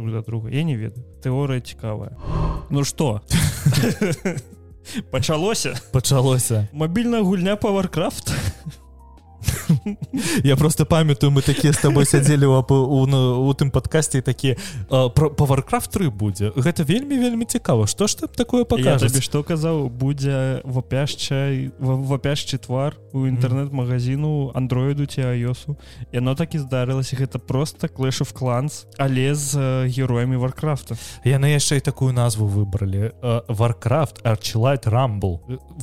друг 0.00 0.12
до 0.12 0.22
друга. 0.22 0.50
Я 0.50 0.64
не 0.64 0.76
ведаю. 0.76 1.04
Тэорыя 1.22 1.60
цікавая. 1.60 2.16
Ну 2.70 2.84
что? 2.84 3.20
Пачалося 5.10 5.78
пачалося 5.92 6.68
мабільная 6.72 7.22
гульня 7.22 7.56
по 7.56 7.70
варкрафт 7.70 8.32
я 10.44 10.56
просто 10.56 10.86
памятаю 10.86 11.32
мы 11.32 11.42
такія 11.42 11.72
з 11.72 11.78
тобой 11.78 12.06
сядзелі 12.06 12.46
у, 12.46 13.06
ну, 13.06 13.54
тым 13.54 13.70
подкасці 13.70 14.20
такі 14.20 14.56
про 14.88 15.30
па 15.30 15.44
варкрафт 15.44 15.90
3 15.90 16.08
будзе 16.08 16.52
гэта 16.56 16.84
вельмі 16.84 17.18
вельмі 17.18 17.44
цікава 17.44 17.86
што 17.86 18.06
ж 18.06 18.18
там 18.18 18.28
такое 18.34 18.64
пакажа 18.64 19.08
што 19.20 19.42
казаў 19.42 19.88
будзе 19.88 20.60
вапяшча 20.64 21.70
вапяшчы 21.78 22.58
твар 22.58 22.96
у 23.12 23.26
інтэрнэт-магазіну 23.26 24.52
андроіду 24.54 25.06
ці 25.06 25.22
айосу 25.34 25.76
яно 26.12 26.34
так 26.34 26.54
і 26.54 26.58
здарылася 26.58 27.16
гэта 27.16 27.38
просто 27.38 27.88
клэш 27.88 28.22
of 28.22 28.32
кланс 28.32 28.86
але 28.98 29.34
з 29.34 29.86
героямі 29.88 30.36
варкрафта 30.36 30.96
яны 31.24 31.56
яшчэ 31.56 31.80
і 31.80 31.86
такую 31.86 32.12
назву 32.12 32.46
выбралі 32.46 33.12
варкрафт 33.48 34.20
арчилайт 34.26 34.86
рамбл 34.86 35.40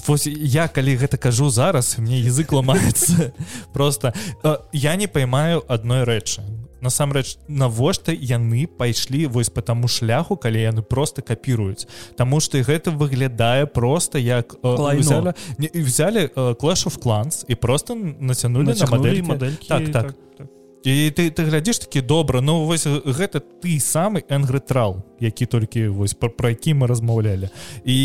Вось 0.07 0.27
я 0.27 0.67
калі 0.67 0.95
гэта 0.97 1.17
кажу 1.17 1.49
зараз 1.49 1.97
мне 1.97 2.19
язык 2.19 2.51
ламаецца 2.51 3.31
просто 3.73 4.13
э, 4.43 4.57
я 4.73 4.95
не 4.95 5.07
паймаю 5.07 5.63
адной 5.67 6.03
рэчы 6.03 6.41
насамрэч 6.81 7.37
навошта 7.47 8.13
яны 8.13 8.67
пайшлі 8.67 9.25
вось 9.27 9.49
по 9.49 9.61
таму 9.61 9.87
шляху 9.87 10.37
калі 10.37 10.61
яны 10.61 10.81
просто 10.81 11.21
капіруюць 11.21 11.87
Таму 12.15 12.39
што 12.39 12.61
гэта 12.61 12.91
выглядае 12.91 13.65
просто 13.65 14.19
як 14.19 14.55
э, 14.61 14.97
взяли, 14.99 15.33
не, 15.57 15.69
взяли 15.73 16.29
э, 16.29 16.53
Clash 16.55 16.85
of 16.87 16.99
Clans 17.01 17.45
і 17.47 17.55
просто 17.55 17.95
нацянули 17.95 18.63
на 18.65 18.71
Нацягнулі 18.71 19.21
мадэлькі 19.21 19.29
мадэлькі 19.29 19.67
Так, 19.67 19.91
так. 19.91 20.13
так. 20.37 20.47
І 20.83 21.11
ты 21.11 21.29
ты 21.31 21.43
глядзіш 21.43 21.79
такі 21.85 22.01
добра 22.01 22.41
ну 22.41 22.65
вось 22.65 22.85
гэта 22.87 23.39
ты 23.39 23.79
самы 23.79 24.23
энгрэтрал 24.29 25.03
які 25.19 25.45
толькі 25.45 25.87
вось 25.87 26.13
пра, 26.13 26.29
пра 26.29 26.49
які 26.49 26.73
мы 26.73 26.87
размаўлялі 26.87 27.49
і 27.85 27.97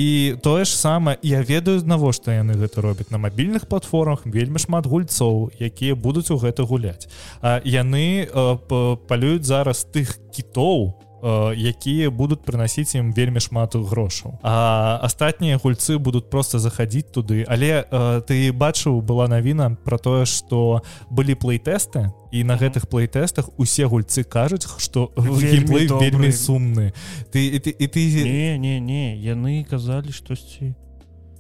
тое 0.43 0.65
ж 0.65 0.73
самае 0.77 1.19
я 1.23 1.43
ведаю 1.43 1.83
навошта 1.85 2.33
яны 2.33 2.55
гэта 2.57 2.83
робяць. 2.83 3.11
На 3.11 3.19
мабільных 3.19 3.67
платформах 3.67 4.27
вельмі 4.27 4.59
шмат 4.59 4.87
гульцоў 4.87 5.51
якія 5.59 5.95
будуць 5.95 6.31
у 6.31 6.39
гэта 6.39 6.63
гуляць. 6.63 7.09
А 7.41 7.61
яны 7.65 8.27
палююць 9.09 9.45
зараз 9.45 9.87
тых 9.93 10.19
кітоў 10.33 10.93
э, 10.93 11.12
якія 11.23 12.11
будуць 12.11 12.43
прынасіць 12.43 12.95
ім 12.99 13.13
вельмі 13.15 13.41
шмат 13.41 13.75
грошаў. 13.75 14.39
А 14.43 14.99
астатнія 15.03 15.57
гульцы 15.57 15.99
будуць 15.99 16.29
просто 16.31 16.59
заходить 16.59 17.13
туды. 17.13 17.47
Але 17.49 17.87
э, 17.87 18.23
ты 18.27 18.53
бачыў 18.53 19.01
была 19.03 19.29
навіна 19.29 19.77
про 19.85 19.99
тое 19.99 20.27
что 20.27 20.83
былі 21.11 21.35
плейтэсты 21.35 22.13
і 22.33 22.45
на 22.45 22.57
гэтых 22.57 22.89
плейтэстах 22.89 23.51
усе 23.57 23.87
гульцы 23.87 24.25
кажуць 24.25 24.67
что 24.79 25.13
Вельмі 25.17 25.87
вельмі 25.87 26.33
сумны. 26.33 26.93
Ты 27.31 27.47
і 27.47 27.59
ты, 27.59 27.71
і 27.71 27.87
ты 27.87 28.03
не 28.25 28.59
не 28.59 28.81
не 28.81 29.17
яны 29.17 29.65
казалі 29.65 30.13
штосьці 30.13 30.75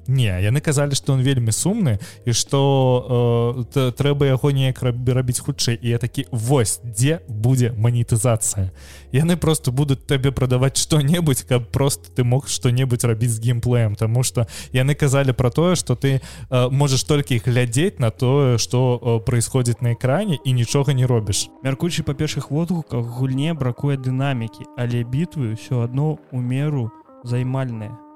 не 0.06 0.30
яны 0.42 0.60
казалі 0.60 0.94
что 0.94 1.12
он 1.12 1.22
вельмі 1.22 1.52
сумны 1.52 1.98
і 2.24 2.32
что 2.32 3.66
э, 3.74 3.92
трэба 3.92 4.26
яго 4.26 4.50
неяк 4.50 4.82
раб- 4.82 5.08
рабіць 5.08 5.40
хутчэй. 5.40 5.78
І 5.82 5.88
я 5.88 5.98
такі 5.98 6.26
вось 6.30 6.80
дзе 6.84 7.20
будзе 7.28 7.72
манетызацыя? 7.78 8.70
Яны 9.12 9.36
просто 9.36 9.72
будуць 9.72 10.06
табе 10.06 10.30
прадаваць 10.30 10.76
что-небудзь 10.76 11.42
каб 11.42 11.70
просто 11.70 12.10
ты 12.10 12.24
мог 12.24 12.48
что-небудзь 12.48 13.04
рабіць 13.04 13.30
з 13.30 13.40
геймплеем 13.40 13.94
тому 13.94 14.22
что 14.22 14.46
яны 14.72 14.94
казалі 14.94 15.32
про 15.32 15.50
тое 15.50 15.76
что 15.76 15.94
ты 15.94 16.20
э, 16.50 16.70
можешь 16.70 17.04
толькі 17.04 17.38
глядзець 17.44 17.98
на 17.98 18.10
тое 18.10 18.58
что 18.58 19.00
э, 19.02 19.24
происходит 19.24 19.82
на 19.82 19.94
экране 19.94 20.38
і 20.44 20.52
нічога 20.52 20.92
не 20.92 21.06
робіш. 21.06 21.48
Мяркуючы 21.64 22.02
па 22.02 22.12
першых 22.14 22.50
водгуках 22.50 23.04
гульне 23.04 23.54
бракуе 23.54 23.96
дынамікі 23.96 24.64
але 24.76 25.04
бітвы 25.04 25.54
ўсё 25.54 25.84
адно 25.84 26.18
у 26.32 26.40
меру 26.40 26.90
займальныя 27.24 28.11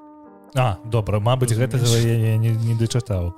А 0.57 0.79
добра 0.85 1.21
Мабыць 1.21 1.53
гэтага 1.53 1.85
я, 2.01 2.37
не, 2.41 2.51
не 2.51 2.75
дачытаў. 2.75 3.35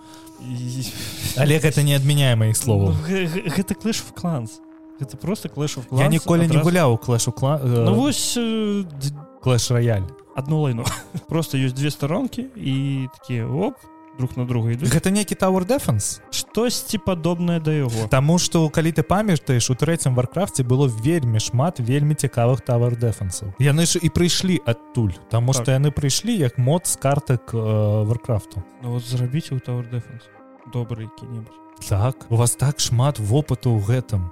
Але 1.37 1.59
гэта 1.59 1.83
не 1.83 1.95
адмяняе 1.99 2.37
маіх 2.39 2.55
Ну, 2.55 2.63
словаў 2.63 2.95
гэ- 3.09 3.51
гэта 3.59 3.75
клэш 3.75 4.01
в 4.07 4.15
кланс 4.15 4.61
гэта 5.01 5.17
просто 5.19 5.49
клэш 5.49 5.77
в 5.83 5.99
я 5.99 6.07
ніколі 6.07 6.47
не 6.47 6.59
гуляў 6.63 6.95
клэшу 6.99 7.33
кла 7.35 7.59
ну 7.59 7.95
вось 7.95 8.39
клэш 9.43 9.71
рояль 9.75 10.07
одно 10.39 10.63
лайно 10.63 10.85
просто 11.27 11.59
ёсць 11.59 11.75
две 11.75 11.91
старонкі 11.91 12.47
і 12.55 13.09
такія 13.19 13.47
оп 13.51 13.75
друг 14.19 14.37
на 14.37 14.45
друга 14.45 14.75
ідуць 14.75 14.91
гэта 14.91 15.15
некі 15.15 15.39
Tower 15.39 15.65
Defense? 15.65 16.21
Штосьці 16.35 16.99
падобнае 16.99 17.63
да 17.63 17.73
яго 17.73 18.11
Таму 18.11 18.39
што 18.43 18.67
калі 18.69 18.91
ты 18.93 19.07
памятаеш 19.07 19.71
у 19.71 19.79
трэцім 19.79 20.19
варкрафце 20.19 20.67
было 20.67 20.91
вельмі 20.91 21.39
шмат 21.39 21.79
вельмі 21.79 22.19
цікавых 22.19 22.67
тавар 22.67 22.99
дэфенсаў 22.99 23.55
яны 23.63 23.87
ж 23.87 24.03
і 24.03 24.11
прыйшлі 24.11 24.59
адтуль 24.67 25.15
Таму 25.31 25.55
што 25.55 25.71
Так. 25.71 25.79
яны 25.79 25.95
прыйшлі 25.95 26.35
як 26.35 26.59
мод 26.59 26.87
з 26.87 26.97
картак 26.97 27.55
э, 27.55 28.05
варкрафту. 28.05 28.63
Ну, 28.83 28.93
вот 28.93 29.05
зрабіце 29.05 29.55
ў 29.55 29.61
Tower 29.61 29.87
Defense. 29.91 30.27
Добры 30.73 31.09
які-небудзь. 31.09 31.89
Так 31.89 32.27
у 32.31 32.37
вас 32.37 32.57
так 32.57 32.81
шмат 32.81 33.19
вопыту 33.19 33.77
ў 33.77 33.85
гэтым. 33.85 34.31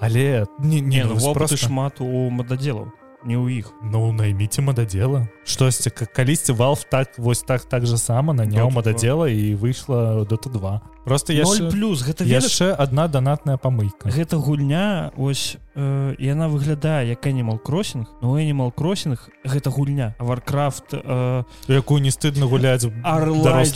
Але 0.00 0.46
не, 0.58 0.80
не, 0.80 0.98
не 0.98 1.04
ну, 1.04 1.16
ну, 1.20 1.34
просто... 1.34 1.56
шмат 1.56 2.00
у 2.00 2.30
мададзелаў 2.30 2.92
не 3.24 3.36
ў 3.36 3.60
іх 3.60 3.72
ну 3.82 4.12
найміце 4.12 4.62
мададзела 4.62 5.28
штосьці 5.44 5.90
калісьці 5.90 6.52
валф 6.52 6.84
так 6.90 7.18
вось 7.18 7.42
так 7.42 7.64
так 7.64 7.86
же 7.86 7.98
сама 7.98 8.32
наняў 8.32 8.70
мададзела 8.70 9.28
і 9.28 9.54
выйшла 9.54 10.24
дота 10.24 10.50
2 10.50 11.04
просто 11.04 11.32
яшчэ, 11.32 11.70
плюс 11.70 12.02
гэта 12.02 12.24
яшчэ 12.24 12.72
одна 12.72 13.08
донатная 13.08 13.56
памылька 13.56 14.08
гэта 14.10 14.36
гульня 14.36 15.12
ось 15.16 15.56
э, 15.74 16.14
яна 16.18 16.48
выглядае 16.48 17.08
як 17.08 17.26
animal 17.26 17.58
кроссинг 17.58 18.08
но 18.20 18.38
animal 18.38 18.72
кроссинг 18.72 19.28
гэта 19.44 19.70
гульня. 19.70 20.14
Варкрафт 20.18 20.92
э, 20.92 21.44
якую 21.68 22.00
не 22.02 22.10
стыдна 22.10 22.46
гуляць 22.46 22.86
Арлайт, 23.02 23.74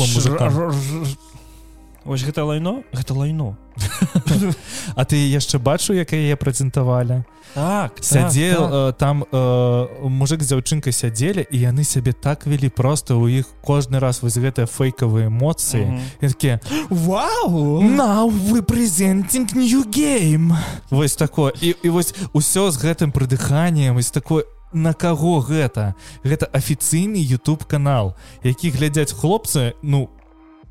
дарослым 2.05 2.13
ж- 2.13 2.13
мужикам 2.13 2.13
р- 2.13 2.13
р- 2.13 2.13
ось 2.13 2.23
гэта 2.25 2.45
лайно 2.45 2.83
гэта 2.93 3.15
лайно 3.15 3.57
А 4.97 5.05
ты 5.05 5.17
яшчэ 5.17 5.59
бачу 5.59 5.93
як 5.95 6.13
яе 6.13 6.37
прэзентавалі 6.37 7.25
так 7.55 7.93
сядзел 8.01 8.63
так, 8.63 8.71
так. 8.71 8.97
там 8.99 9.25
э, 9.33 10.09
мужик 10.09 10.43
з 10.43 10.47
дзяўчынкай 10.53 10.93
сядзелі 10.93 11.47
і 11.51 11.59
яны 11.59 11.85
сябе 11.85 12.13
так 12.13 12.47
вялі 12.47 12.69
просто 12.69 13.15
у 13.19 13.29
іх 13.29 13.47
кожны 13.63 13.99
раз 14.01 14.23
вось 14.23 14.37
гэтыя 14.37 14.67
фейкавыя 14.67 15.27
эмоцыі 15.29 15.87
Мгм. 15.87 16.01
і 16.21 16.29
такія 16.29 16.61
Вау! 16.91 17.83
Now 17.83 18.31
we 18.51 18.61
presenting 18.63 19.55
new 19.55 19.85
game! 19.87 20.57
Вось 20.91 21.17
такое 21.17 21.53
і, 21.61 21.75
і 21.83 21.89
вось 21.89 22.15
усё 22.33 22.71
з 22.71 22.77
гэтым 22.79 23.13
прыдыханнем 23.13 23.95
вось 23.95 24.11
такое 24.11 24.45
на 24.73 24.93
каго 24.93 25.39
гэта 25.41 25.95
гэта 26.25 26.47
афіцыйны 26.51 27.17
YouTube 27.23 27.65
канал 27.67 28.15
які 28.43 28.71
глядзяць 28.71 29.13
хлопцы 29.15 29.75
ну 29.83 30.11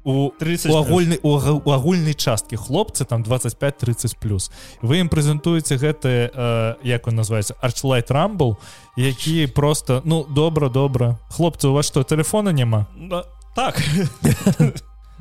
у 0.03 0.31
30 0.39 0.71
у 0.71 0.77
агульнай 0.77 1.19
у, 1.23 1.29
у 1.65 1.71
агульнай 1.71 2.13
часткі 2.13 2.55
хлопцы 2.55 3.05
там 3.05 3.23
25-30 3.23 4.17
плюс. 4.19 4.51
Вы 4.81 4.99
ім 4.99 5.09
прэзентуеце 5.09 5.77
гэты 5.77 6.31
э, 6.33 6.75
як 6.83 7.07
он 7.07 7.15
называется 7.15 7.55
арчлайт 7.61 8.11
рамбл 8.11 8.57
які 8.95 9.47
просто 9.47 10.01
ну 10.05 10.23
добра 10.23 10.69
добра. 10.69 11.17
Хлопцы 11.29 11.67
у 11.67 11.73
вас 11.73 11.87
что 11.87 12.03
телефона 12.03 12.49
няма? 12.49 12.87
Да, 12.95 13.25
так. 13.55 13.81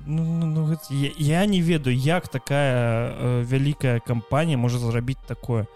Ну, 0.05 0.25
ну, 0.25 0.47
ну, 0.47 0.67
гэта, 0.67 0.83
я, 0.91 1.11
я 1.17 1.47
не 1.47 1.61
ведаю 1.61 1.97
як 1.97 2.27
такая 2.27 3.15
э, 3.15 3.45
вялікая 3.45 4.01
кампанія 4.01 4.59
можа 4.59 4.79
зрабіць 4.79 5.23
такое. 5.29 5.67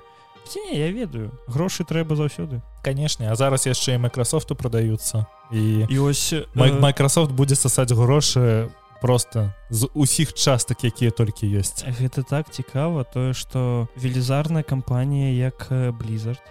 Ці 0.48 0.60
не 0.60 0.78
я 0.78 0.90
ведаю 0.90 1.30
грошы 1.46 1.84
трэба 1.84 2.16
заўсёды 2.16 2.60
канешне 2.82 3.30
а 3.30 3.34
зараз 3.34 3.66
яшчэ 3.66 3.94
і 3.94 3.98
Microsoftу 3.98 4.54
продаюцца 4.54 5.26
і 5.50 5.86
і 5.90 5.98
ось 5.98 6.32
э, 6.32 6.46
Microsoft 6.54 7.34
будзе 7.34 7.54
сасаць 7.54 7.92
грошы 7.92 8.70
просто 9.00 9.52
з 9.70 9.88
усіх 9.94 10.32
частак 10.34 10.84
якія 10.84 11.10
толькі 11.10 11.46
ёсць. 11.46 11.84
Гэта 11.84 12.22
так 12.22 12.50
цікава 12.50 13.04
тое 13.04 13.34
што 13.34 13.88
велізарная 13.96 14.62
кампанія 14.62 15.32
як 15.50 15.68
blizzard 15.70 16.42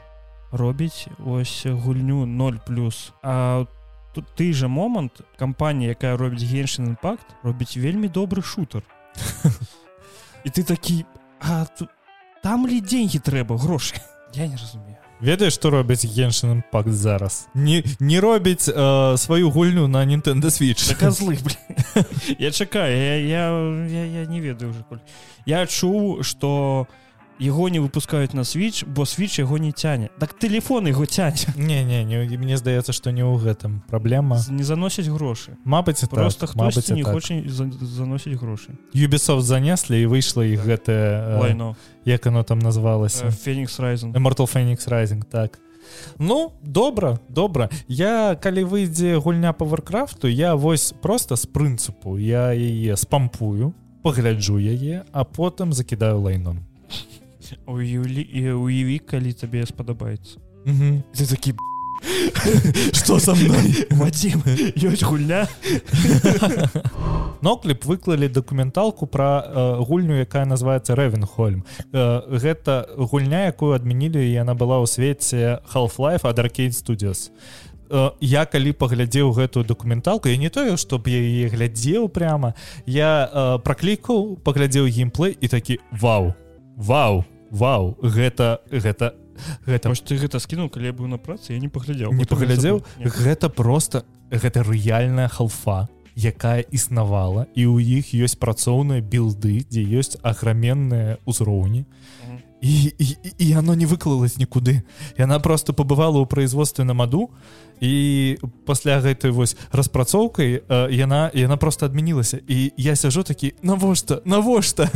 робіць 0.52 1.08
ось 1.26 1.66
гульню 1.66 2.26
0 2.26 2.60
плюс. 2.66 3.14
А 3.24 3.66
тут 4.14 4.26
ты 4.36 4.54
же 4.54 4.68
момант 4.68 5.22
кампанія 5.38 5.90
якая 5.90 6.18
робіць 6.18 6.44
геншин 6.44 6.88
імпакт 6.88 7.26
робіць 7.44 7.78
вельмі 7.78 8.08
добры 8.08 8.42
шутер. 8.42 8.84
І 10.46 10.50
ты 10.50 10.64
такі 10.64 11.06
а 11.40 11.66
тут 11.66 11.90
там 12.44 12.68
ли 12.68 12.82
деньги 12.82 13.18
трэба 13.18 13.58
грошы 13.58 13.96
я 14.34 14.48
не 14.48 14.56
разумею 14.56 15.05
ведаеш 15.22 15.54
што 15.54 15.70
робяць 15.70 16.06
геншин 16.06 16.52
імпакт 16.52 16.92
зараз? 16.92 17.48
Не 17.54 17.84
не 18.00 18.20
робіць 18.20 18.70
э, 18.70 19.18
сваю 19.18 19.50
гульню 19.50 19.88
на 19.88 20.06
Nintendo 20.06 20.50
switch. 20.50 20.96
Козлы 21.00 21.38
я 22.40 22.52
чакаю 22.52 22.98
я, 22.98 23.16
я, 23.16 23.44
я, 23.88 24.06
я 24.22 24.26
не 24.26 24.42
ведаю 24.42 24.72
уже 24.72 24.84
я 25.46 25.66
чуў 25.66 26.24
что 26.24 26.88
яго 27.40 27.70
не 27.70 27.80
выпускаюць 27.80 28.34
на 28.34 28.42
switch 28.42 28.86
бо 28.88 29.04
switch 29.04 29.40
яго 29.40 29.58
не 29.58 29.72
цяне 29.72 30.10
так 30.20 30.40
телефон 30.40 30.88
его 30.88 31.06
цяне 31.06 31.36
не 31.56 31.84
не 31.84 32.06
не 32.06 32.38
мне 32.38 32.58
здаецца 32.58 32.94
што 32.94 33.12
не 33.12 33.22
ў 33.24 33.38
гэтым 33.40 33.82
праблема 33.88 34.40
не 34.50 34.64
заносяць 34.64 35.08
грошы 35.08 35.58
Мабыць 35.66 36.04
і 36.04 36.08
просто 36.08 36.48
так, 36.48 36.56
мабыць, 36.56 36.90
не 36.96 37.04
так. 37.04 37.14
хоча 37.14 37.42
за- 37.48 37.72
заносіць 37.72 38.38
грошы 38.40 38.78
Ubisoft 38.94 39.42
занеслі 39.42 40.02
і 40.02 40.06
выйшла 40.08 40.46
іх 40.46 40.64
гэтае 40.66 41.36
э, 41.36 41.40
лайно. 41.40 41.76
як 42.06 42.26
оно 42.28 42.44
там 42.44 42.60
назвалася 42.60 43.32
фенікс 43.32 43.80
райзен 43.80 44.14
Immortal 44.14 44.48
Phoenix 44.48 44.88
Rising 44.90 45.24
так. 45.24 45.60
Ну 46.18 46.54
добра 46.64 47.20
добра 47.30 47.70
я 47.88 48.36
калі 48.42 48.64
выйдзе 48.64 49.20
гульня 49.20 49.54
по 49.54 49.66
варкрафту 49.66 50.28
я 50.28 50.56
вось 50.56 50.94
просто 51.02 51.36
з 51.36 51.46
прынцыпу 51.46 52.18
я 52.18 52.52
яе 52.54 52.96
спампую 52.98 53.74
пагляджу 54.02 54.58
яе 54.58 55.04
а 55.12 55.24
потым 55.24 55.74
закідаю 55.74 56.22
лайном 56.22 56.66
уяві 57.66 58.22
і 58.22 58.42
уяві 58.52 59.00
калі 59.00 59.34
табе 59.34 59.66
спадабаецца 59.66 60.40
ты 61.14 61.24
такі 61.30 61.54
что 62.94 63.20
со 63.20 63.36
мной? 63.36 63.86
Вадзім 63.92 64.44
ёсць 64.76 65.04
гульня 65.06 65.48
нокліп 67.42 67.86
выклалі 67.86 68.28
дакументалку 68.30 69.08
пра 69.08 69.46
э, 69.46 69.84
гульню 69.86 70.20
якая 70.20 70.46
называется 70.46 70.96
рэвенхольм 70.96 71.66
э, 71.94 72.22
гэта 72.30 72.90
гульня 72.98 73.46
якую 73.50 73.74
адмянілі 73.74 74.22
і 74.22 74.34
яна 74.34 74.54
была 74.54 74.82
ў 74.82 74.88
свеце 74.90 75.62
half-life 75.74 76.26
ад 76.28 76.40
arcade 76.40 76.74
studios. 76.74 77.32
Э, 77.90 78.12
я 78.20 78.46
калі 78.46 78.74
паглядзеў 78.74 79.32
гэтую 79.34 79.66
дакументалку 79.66 80.30
я 80.30 80.38
не 80.38 80.50
тое 80.50 80.78
чтоб 80.78 81.08
я 81.08 81.22
яе 81.22 81.50
глядзеў 81.50 82.10
прямо 82.10 82.54
я 82.86 83.30
э, 83.30 83.60
праклікаў 83.62 84.42
паглядзеў 84.42 84.90
геймплей 84.90 85.38
і 85.40 85.48
такі 85.48 85.80
вау! 85.92 86.34
Вау 86.76 87.24
вау 87.52 87.98
гэта 88.02 88.62
гэта 88.72 89.16
гэта. 89.66 89.80
Таму 89.80 89.96
ты 89.96 90.16
гэта 90.16 90.40
скінуў 90.40 90.70
калі 90.72 90.92
быў 90.96 91.08
на 91.12 91.18
працы 91.18 91.54
я 91.54 91.60
не 91.60 91.68
паглядзеў 91.68 92.14
не 92.16 92.26
паглядзеў 92.26 92.84
гэта 93.00 93.50
просто 93.50 94.06
гэта 94.32 94.64
рэальная 94.64 95.28
халфа 95.28 95.88
якая 96.16 96.64
існавала 96.72 97.46
і 97.54 97.68
ў 97.68 98.00
іх 98.00 98.16
ёсць 98.16 98.40
працоўныя 98.40 99.04
білды 99.04 99.68
дзе 99.68 99.84
ёсць 99.84 100.16
аграменныя 100.24 101.20
ўзроўні. 101.28 101.86
І, 102.66 102.96
і, 102.98 103.08
і 103.38 103.56
оно 103.60 103.76
не 103.76 103.86
выклалось 103.86 104.40
нікуды. 104.40 104.82
Яна 105.20 105.38
просто 105.40 105.74
пабывала 105.74 106.24
ў 106.24 106.26
производстве 106.26 106.88
на 106.88 106.96
маду 106.96 107.30
і 107.84 108.40
пасля 108.66 109.04
гэтай 109.04 109.30
вось 109.30 109.60
распрацоўкай 109.76 110.64
яна 110.90 111.30
яна 111.36 111.58
просто 111.60 111.86
адмянілася. 111.86 112.40
І 112.48 112.72
я 112.78 112.96
сяжу 112.96 113.22
такі 113.28 113.54
навошта? 113.62 114.24
Навошта 114.26 114.90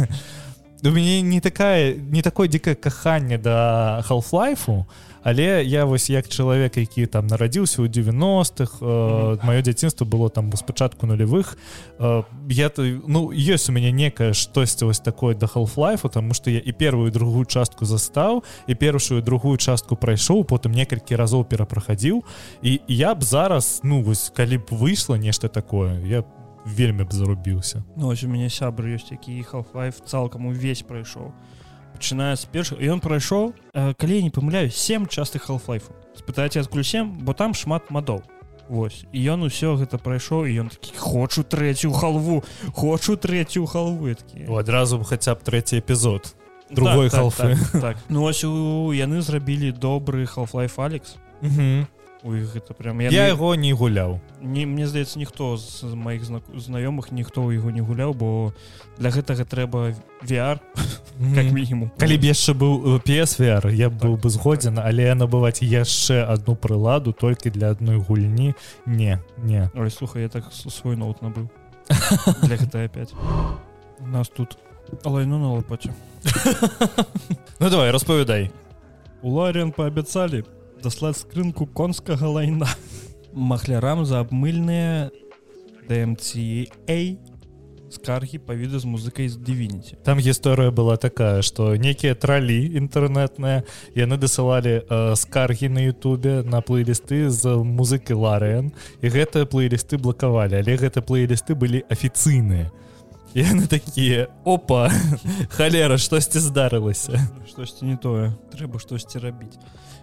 у 0.83 0.91
мяне 0.91 1.21
не 1.21 1.41
такая 1.41 1.95
не 1.95 2.21
такое 2.21 2.47
дзікае 2.47 2.75
каханне 2.75 3.37
да 3.37 4.01
халфлайфу 4.07 4.85
але 5.23 5.63
я 5.63 5.85
вось 5.85 6.09
як 6.09 6.27
чалавек 6.27 6.77
які 6.77 7.05
там 7.05 7.27
нарадзіўся 7.27 7.83
ў 7.83 7.91
90-х 7.91 8.79
э, 8.79 9.37
маё 9.43 9.61
дзяцінство 9.61 10.05
было 10.05 10.29
там 10.29 10.51
спачатку 10.55 11.07
нулявых 11.07 11.57
э, 11.99 12.23
я 12.49 12.69
то 12.69 12.83
ну 12.83 13.31
ёсць 13.31 13.69
у 13.69 13.73
мяне 13.73 13.91
некае 13.91 14.33
штосьці 14.33 14.85
вось 14.85 14.99
такое 14.99 15.35
да 15.35 15.47
халфлайфу 15.47 16.09
тому 16.09 16.33
что 16.33 16.49
я 16.49 16.59
і 16.59 16.71
первую 16.71 17.11
другую 17.11 17.45
частку 17.45 17.85
застаў 17.85 18.43
і 18.67 18.75
першую 18.75 19.21
другую 19.21 19.57
частку 19.57 19.95
прайшоў 19.95 20.45
потым 20.45 20.71
некалькі 20.71 21.15
разоў 21.15 21.43
перапрахадзіў 21.43 22.23
і 22.63 22.79
я 22.87 23.15
б 23.15 23.23
зараз 23.23 23.81
ну 23.83 24.01
вось 24.01 24.31
калі 24.31 24.57
б 24.57 24.65
выйшло 24.71 25.15
нешта 25.15 25.47
такое 25.47 25.99
я 26.07 26.21
б 26.21 26.38
вельмі 26.75 27.03
б 27.03 27.13
зарубіўся. 27.13 27.83
Ну, 27.97 28.07
ось 28.07 28.23
у 28.23 28.27
мяне 28.27 28.49
сябр 28.49 28.85
ёсць 28.95 29.11
які 29.11 29.41
half-life 29.41 30.05
цалкам 30.05 30.45
увесь 30.45 30.81
прайшоў. 30.81 31.33
Пачынае 31.95 32.35
з 32.37 32.45
першых. 32.45 32.79
Ён 32.79 33.01
прайшоў 33.01 33.53
калі 33.73 34.13
я 34.15 34.21
не 34.21 34.29
памыляю 34.29 34.69
7 34.69 35.07
частых 35.07 35.49
half-life. 35.49 35.89
Спытаеце 36.15 36.61
адкуль 36.61 36.83
7 36.83 37.25
бо 37.25 37.33
там 37.33 37.53
шмат 37.53 37.89
мадоў. 37.89 38.23
Вось. 38.69 39.03
І 39.11 39.25
ён 39.33 39.49
усё 39.49 39.73
гэта 39.81 39.97
прайшоў 39.97 40.45
і 40.45 40.61
ён 40.61 40.67
такі 40.69 40.93
хочу 40.93 41.41
трэцюю 41.41 41.89
халву! 41.89 42.43
Хочу 42.71 43.17
трэцюю 43.17 43.65
халву! 43.65 44.07
Я 44.07 44.15
такі. 44.15 44.45
Адразу 44.45 45.01
хаця 45.03 45.33
б 45.33 45.41
трэці 45.41 45.81
эпізод. 45.81 46.37
Другой 46.69 47.09
так, 47.09 47.19
халфы. 47.19 47.57
так, 47.57 47.71
так, 47.71 47.81
так. 47.81 47.97
ну 48.09 48.23
ось 48.23 48.43
у 48.43 48.93
яны 48.93 49.21
зрабілі 49.21 49.73
добры 49.73 50.29
half-life 50.29 50.77
алекс 50.77 51.17
у 52.23 52.35
іх 52.35 52.51
гэта 52.51 52.73
прям 52.75 52.99
я 52.99 53.27
яго 53.31 53.55
не 53.55 53.71
гуляў 53.71 54.19
не 54.41 54.65
мне 54.65 54.87
здаецца 54.87 55.19
ніхто 55.19 55.55
з 55.55 55.83
маіх 55.95 56.23
зна- 56.27 56.43
знаёмых 56.51 57.11
ніхто 57.15 57.47
ў 57.47 57.63
яго 57.63 57.71
не 57.71 57.79
гуляў 57.79 58.11
бо 58.13 58.51
для 58.99 59.09
гэтага 59.09 59.47
трэба 59.47 59.95
VR 60.21 60.59
как 61.35 61.47
мінімум 61.55 61.91
калі 61.95 62.17
б 62.19 62.23
яшчэ 62.27 62.51
быў 62.59 62.73
э, 62.83 62.99
PSVR 63.07 63.71
я 63.71 63.87
б 63.89 63.95
быў 63.95 64.19
бы 64.19 64.27
згодзен 64.27 64.79
але 64.83 65.15
набываць 65.15 65.63
яшчэ 65.63 66.27
одну 66.27 66.59
прыладу 66.59 67.15
толькі 67.15 67.49
для 67.55 67.71
адной 67.71 68.03
гульні 68.03 68.53
не 68.85 69.23
не. 69.37 69.71
Ой, 69.75 69.89
слухай 69.91 70.23
я 70.23 70.29
так 70.29 70.51
свой 70.51 70.95
ноут 70.95 71.21
набыў. 71.21 71.47
Для 72.43 72.57
5 72.57 73.13
у 73.99 74.07
нас 74.07 74.29
тут 74.29 74.57
лайну 75.03 75.39
на 75.39 75.53
лопаце 75.53 75.93
ну 77.59 77.69
давай 77.69 77.91
распавядай. 77.91 78.51
У 79.21 79.31
Ларен 79.31 79.71
паабяцалі 79.71 80.43
даслаць 80.83 81.21
скрынку 81.21 81.67
конскага 81.67 82.27
лайна. 82.27 82.67
Махлярам 83.33 84.05
за 84.05 84.21
абмыльныя 84.25 85.11
DMCA 85.89 87.17
скаргі 87.89 88.37
па 88.45 88.53
відэа 88.53 88.79
з 88.79 88.85
музыкай 88.85 89.27
з 89.29 89.37
Divinity. 89.37 89.97
Там 90.05 90.19
гісторыя 90.19 90.71
была 90.71 90.97
такая 90.97 91.41
что 91.41 91.75
некія 91.75 92.15
тралі 92.15 92.77
інтэрнетныя 92.77 93.65
яны 93.95 94.17
дасылалі 94.17 94.85
э, 94.85 95.15
скаргі 95.15 95.69
на 95.69 95.81
Ютубе 95.89 96.43
на 96.43 96.61
плейлісты 96.61 97.29
з 97.29 97.49
музыкі 97.49 98.13
Ларен 98.13 98.71
і 99.01 99.07
гэтыя 99.09 99.45
плейлісты 99.45 99.97
блакавалі 99.97 100.61
але 100.61 100.77
гэта 100.77 101.01
плейлісты 101.01 101.55
былі 101.55 101.83
афіцыйныя. 101.89 102.69
Яны 103.33 103.67
такія 103.69 104.29
опа 104.45 104.89
халера 105.57 105.97
штосьці 105.97 106.39
здарылася 106.39 107.17
штосьці 107.49 107.85
не 107.85 107.97
тое. 107.97 108.33
Трэба 108.53 108.79
штосьці 108.79 109.17
рабіць 109.17 109.57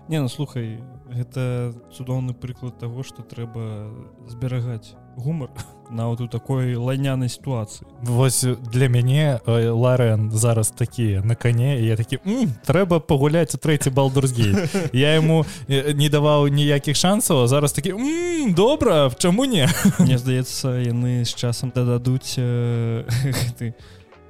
не 0.08 0.20
ну 0.20 0.28
слухай 0.28 0.78
гэта 1.10 1.74
цудоўны 1.90 2.34
прыклад 2.34 2.78
того 2.78 3.02
что 3.02 3.22
трэба 3.22 3.90
зберагаць 4.26 4.94
гумар 5.16 5.50
нават 5.90 6.20
у 6.20 6.28
такой 6.28 6.74
лайнянай 6.74 7.28
сітуацыі. 7.28 7.86
Вось 8.02 8.44
для 8.72 8.88
мяне 8.88 9.40
э, 9.46 9.70
Ларен 9.70 10.30
зараз 10.30 10.70
такі 10.70 11.22
на 11.24 11.34
коне 11.34 11.80
я 11.80 11.96
такі 11.96 12.18
трэба 12.66 13.00
пагуляць 13.00 13.54
у 13.54 13.58
трэці 13.58 13.90
балдурсгей 13.90 14.54
я 14.92 15.16
ему 15.16 15.46
э, 15.68 15.94
не 15.94 16.08
даваў 16.08 16.48
ніякіх 16.48 16.96
шансаў 16.96 17.46
зараз 17.46 17.72
такі 17.72 17.94
добра 18.54 19.10
чаму 19.18 19.44
не? 19.44 19.68
Мне 19.98 20.18
здаецца 20.18 20.78
яны 20.82 21.24
з 21.24 21.34
часам 21.34 21.72
дададуць 21.74 22.38
э, 22.38 23.02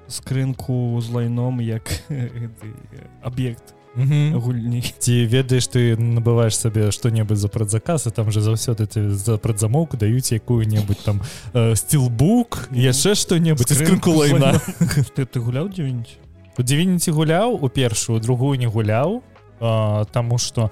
скрынку 0.08 1.00
з 1.00 1.08
лайном 1.10 1.60
як 1.60 1.84
аб'ект 3.22 3.75
гульні 3.96 4.82
ці 4.98 5.14
ведаеш 5.26 5.68
ты 5.72 5.96
набываеш 5.96 6.56
сабе 6.56 6.90
што-небудзь 6.92 7.40
за 7.40 7.48
прадзаказ 7.48 8.06
і 8.06 8.10
там 8.10 8.30
же 8.30 8.40
заўсёды 8.40 8.86
ты 8.86 9.10
за 9.10 9.38
прадзамоўку 9.38 9.96
даюць 9.96 10.32
якую-небудзь 10.32 11.04
там 11.04 11.22
э, 11.54 11.74
стилбук 11.74 12.68
яшчэ 12.72 13.14
што-небудзь 13.14 13.72
скрынку 13.72 14.12
лайна 14.12 14.60
ты 15.16 15.24
ты 15.24 15.40
гуляў 15.40 15.72
9 15.72 16.18
у 16.58 16.62
дзівініці 16.62 17.10
гуляў 17.10 17.56
у 17.56 17.68
першую 17.68 18.20
другую 18.20 18.58
не 18.58 18.66
гуляў 18.66 19.22
а, 19.60 20.04
таму 20.12 20.38
что 20.38 20.70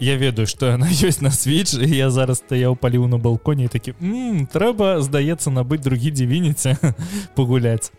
я 0.00 0.16
ведаю 0.16 0.46
что 0.46 0.74
она 0.74 0.88
ёсць 0.88 1.20
на 1.20 1.30
свеч 1.30 1.72
я 1.74 2.10
зараз 2.10 2.44
стаяў 2.44 2.76
паліў 2.76 3.08
на 3.08 3.18
балконе 3.18 3.68
такі 3.68 3.96
трэба 4.52 5.00
здаецца 5.00 5.50
набыць 5.50 5.80
другі 5.80 6.10
дзівініце 6.10 6.76
пагуляць 7.36 7.92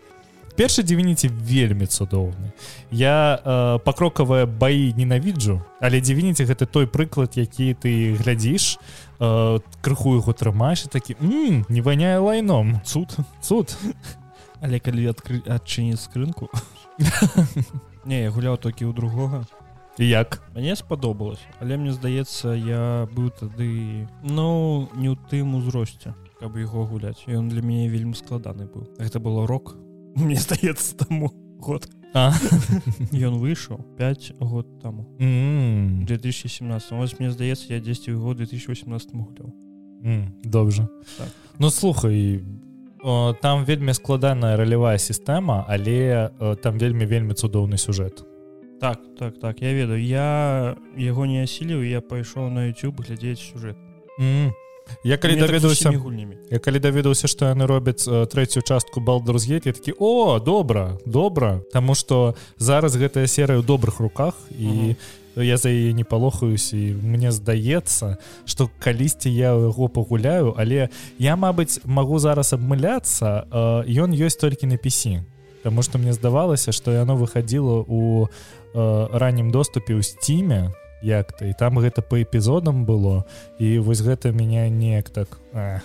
першы 0.60 0.82
дзівініці 0.84 1.32
вельмі 1.32 1.88
цудоўны. 1.88 2.52
Я 2.92 3.40
э, 3.40 3.80
пакрокавыя 3.80 4.44
баі 4.44 4.92
ненавіджу 4.92 5.64
але 5.80 6.04
дзівініці 6.04 6.44
гэта 6.44 6.68
той 6.68 6.84
прыклад 6.84 7.32
які 7.40 7.72
ты 7.80 8.12
глядзіш 8.20 8.76
э, 8.76 9.60
крыху 9.80 10.20
яго 10.20 10.36
трымаеш 10.36 10.84
такі 10.92 11.16
не 11.24 11.80
ваняе 11.80 12.20
лайном 12.20 12.84
цуд. 12.84 13.16
Цуд. 13.40 13.72
Але 14.60 14.84
калі 14.84 15.16
адкры 15.16 15.40
адчыніць 15.48 16.04
скрынку. 16.04 16.52
Не 18.04 18.28
я 18.28 18.30
гуляў 18.30 18.60
толькі 18.60 18.84
ў 18.84 18.92
другога. 18.92 19.48
Як? 19.96 20.44
Мне 20.52 20.76
спадобалось 20.76 21.40
але 21.64 21.80
мне 21.80 21.96
здаецца 21.96 22.52
я 22.52 23.08
быў 23.08 23.32
тады 23.32 24.04
ну 24.20 24.92
не 24.92 25.08
ў 25.08 25.16
тым 25.32 25.56
узросце 25.56 26.12
каб 26.36 26.60
яго 26.60 26.84
гуляць. 26.84 27.24
Ён 27.24 27.48
для 27.48 27.64
мяне 27.64 27.88
вельмі 27.88 28.12
складаны 28.12 28.68
быў. 28.68 28.84
Гэта 29.00 29.24
было 29.24 29.48
рок 29.48 29.80
мне 30.16 30.36
здаецца 30.36 30.96
таму 30.96 31.32
год. 31.60 31.88
Ён 32.12 33.38
выйшаў 33.38 33.78
5 33.96 34.32
год 34.40 34.66
таму 34.82 35.06
mm. 35.20 36.06
2017 36.06 36.90
вось 36.90 37.14
мне 37.20 37.30
здаецца 37.30 37.70
я 37.70 37.78
10 37.78 38.10
год 38.18 38.38
2018 38.38 39.14
гуляў 39.14 39.54
добра 40.42 40.90
так. 41.18 41.28
ну 41.58 41.70
слухай 41.70 42.42
там 43.40 43.64
вельмі 43.64 43.94
складаная 43.94 44.56
ралявая 44.56 44.98
сістэма 44.98 45.64
але 45.68 46.30
там 46.62 46.78
вельмі 46.78 47.06
вельмі 47.06 47.34
цудоўны 47.34 47.78
сюжэт. 47.78 48.26
Так 48.80 48.98
так 49.16 49.38
так 49.38 49.62
я 49.62 49.72
ведаю. 49.72 50.02
Я 50.02 50.76
яго 50.96 51.26
не 51.26 51.44
асіліў 51.44 51.86
я 51.86 52.00
пайшоў 52.00 52.50
на 52.50 52.66
YouTube 52.72 53.06
глядзець 53.06 53.38
сюжэт 53.38 53.76
mm. 54.18 54.50
Я 55.04 55.16
калі 55.16 55.40
даведаўся 55.40 55.90
гульнямі 55.90 56.36
Я 56.50 56.58
калі 56.58 56.78
даведаўся 56.78 57.28
што 57.30 57.50
яны 57.50 57.66
робяць 57.66 58.04
трэцюю 58.04 58.62
частку 58.62 59.00
балдурзгейт 59.00 59.66
я 59.66 59.72
такі 59.72 59.94
о 59.98 60.38
добра 60.38 60.98
добра 61.06 61.62
Таму 61.72 61.94
што 61.94 62.34
зараз 62.58 62.96
гэтая 62.96 63.26
серыя 63.26 63.60
ў 63.60 63.66
добрых 63.66 64.00
руках 64.00 64.34
і 64.50 64.96
я 65.36 65.56
за 65.56 65.70
яе 65.70 65.92
не 65.92 66.04
палохаюсь 66.04 66.72
і 66.74 66.94
мне 67.02 67.30
здаецца 67.32 68.18
што 68.44 68.70
калісьці 68.78 69.30
я 69.30 69.54
яго 69.54 69.88
пагуляю 69.88 70.54
але 70.58 70.90
я 71.18 71.36
мабыць 71.36 71.80
магу 71.84 72.18
зараз 72.18 72.52
абмыляцца 72.52 73.46
ён 73.86 74.10
ёсць 74.10 74.40
толькі 74.40 74.66
на 74.66 74.76
пісі 74.76 75.22
Таму 75.62 75.82
што 75.82 75.98
мне 75.98 76.12
здавалася 76.12 76.72
што 76.72 76.92
яно 76.92 77.16
выхадзіла 77.20 77.84
у 77.86 78.28
раннім 78.74 79.50
доступе 79.50 79.94
ў 79.94 80.02
сціме 80.02 80.72
як 81.02 81.32
ты 81.32 81.50
і 81.50 81.54
там 81.54 81.78
гэта 81.78 82.02
по 82.02 82.20
эпізодам 82.20 82.84
было 82.84 83.24
і 83.58 83.78
вось 83.78 84.00
гэта 84.00 84.32
меня 84.32 84.68
неяк 84.68 85.10
так 85.10 85.38
а. 85.52 85.80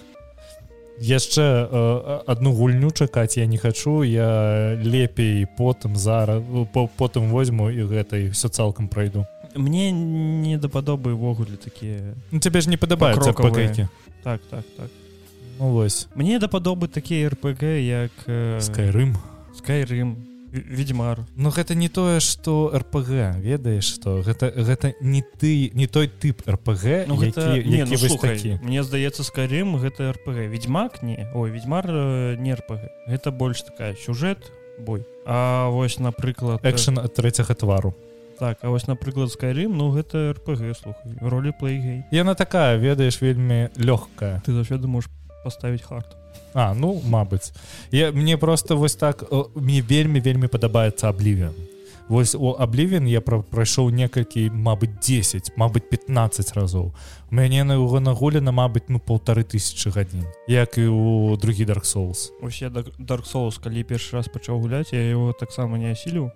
яшчэ 0.99 1.67
э, 1.71 2.21
одну 2.27 2.51
гульню 2.51 2.91
чакаць 2.91 3.37
я 3.37 3.45
не 3.45 3.57
хачу 3.57 4.03
я 4.03 4.75
лепей 4.81 5.47
потым 5.57 5.95
зараз 5.95 6.43
по, 6.73 6.87
потым 6.87 7.29
возьму 7.29 7.69
і 7.69 7.83
гэтай 7.83 8.29
все 8.29 8.49
цалкам 8.49 8.87
пройду 8.87 9.25
мне 9.55 9.91
не 9.91 10.57
дападобы 10.57 11.15
ўвогуле 11.15 11.57
такія 11.57 12.15
ну, 12.31 12.39
тебе 12.39 12.61
ж 12.61 12.69
не 12.69 12.77
падабаюцца 12.77 13.33
пакайкі 13.33 13.87
так 14.23 14.41
так 14.49 14.65
так. 14.77 14.89
Ну, 15.59 15.69
вось. 15.71 16.07
Мне 16.15 16.39
дападобы 16.39 16.87
такія 16.87 17.29
рпг 17.29 17.63
як 17.63 18.11
э, 18.27 18.59
скайрым. 18.59 19.15
Скайрым 19.55 20.34
ведьмар 20.55 21.25
но 21.35 21.49
гэта 21.49 21.75
не 21.75 21.89
тое 21.89 22.19
что 22.19 22.71
рпг 22.73 23.37
ведаеш 23.37 23.83
что 23.83 24.21
гэта 24.21 24.51
гэта 24.55 24.93
не 25.01 25.21
ты 25.21 25.71
не 25.73 25.87
той 25.87 26.07
тып 26.07 26.47
рпг 26.47 27.05
ну, 27.07 27.15
гэта, 27.15 27.55
які, 27.55 27.69
не, 27.69 27.77
які 27.83 27.91
ну, 27.91 27.97
слухай, 27.97 28.59
мне 28.63 28.83
здаецца 28.83 29.23
скарым 29.23 29.77
гэта 29.77 30.13
рпг 30.13 30.47
ведьмак 30.47 31.01
не 31.03 31.27
ой 31.33 31.51
ведьмар 31.51 31.85
не 32.39 32.53
рпг 32.55 32.79
гэта 33.07 33.31
больш 33.31 33.61
такая 33.61 33.95
сюжэт 33.95 34.51
бой. 34.79 35.05
А 35.25 35.69
вось 35.69 35.99
напрыклад 35.99 36.63
экшн 36.65 36.99
ад 36.99 37.13
трэцяга 37.13 37.55
твару. 37.55 37.95
так 38.39 38.59
а 38.61 38.69
вось 38.69 38.87
напрыклад 38.87 39.31
скайрым 39.31 39.77
ну 39.77 39.91
гэта 39.91 40.35
рпг 40.35 40.75
слухай 40.75 41.15
ролі 41.21 41.53
плейгей 41.59 42.03
яна 42.11 42.35
такая 42.35 42.77
ведаеш 42.77 43.21
вельмі 43.21 43.69
лёгкая. 43.77 44.43
Ты 44.45 44.51
заўсёды 44.51 44.87
можешь 44.87 45.09
поставить 45.43 45.81
хард 45.81 46.24
А 46.53 46.73
ну 46.73 47.01
мабыць 47.05 47.53
я 47.91 48.11
мне 48.11 48.37
просто 48.37 48.75
вось 48.77 48.95
так 48.95 49.23
мне 49.55 49.81
вельмі 49.81 50.19
вельмі 50.19 50.47
падабаецца 50.47 51.09
аблівен 51.09 51.53
Вось 52.07 52.35
у 52.35 52.53
аблівен 52.59 53.07
я 53.09 53.21
пра 53.21 53.41
прайшоў 53.41 53.89
некалькі 53.89 54.49
Мабыць 54.53 54.93
10 55.01 55.57
Мабыць 55.57 55.89
15 55.89 56.53
разоў. 56.53 56.93
Мяне 57.31 57.63
на 57.63 57.73
яго 57.81 57.99
нагулена 57.99 58.53
Мабыць 58.53 58.85
ну 58.89 58.99
полторы 58.99 59.41
тысячи 59.41 59.89
гадзін 59.89 60.29
як 60.47 60.77
і 60.77 60.85
у 60.93 61.35
другі 61.41 61.65
dark 61.65 61.85
souls. 61.89 62.29
Усе 62.41 62.69
dark 62.69 63.25
souls 63.25 63.57
калі 63.57 63.81
першы 63.83 64.21
раз 64.21 64.29
пачаў 64.29 64.61
гуляць 64.61 64.93
я 64.93 65.01
его 65.01 65.33
таксама 65.33 65.77
не 65.77 65.97
асіліў 65.97 66.29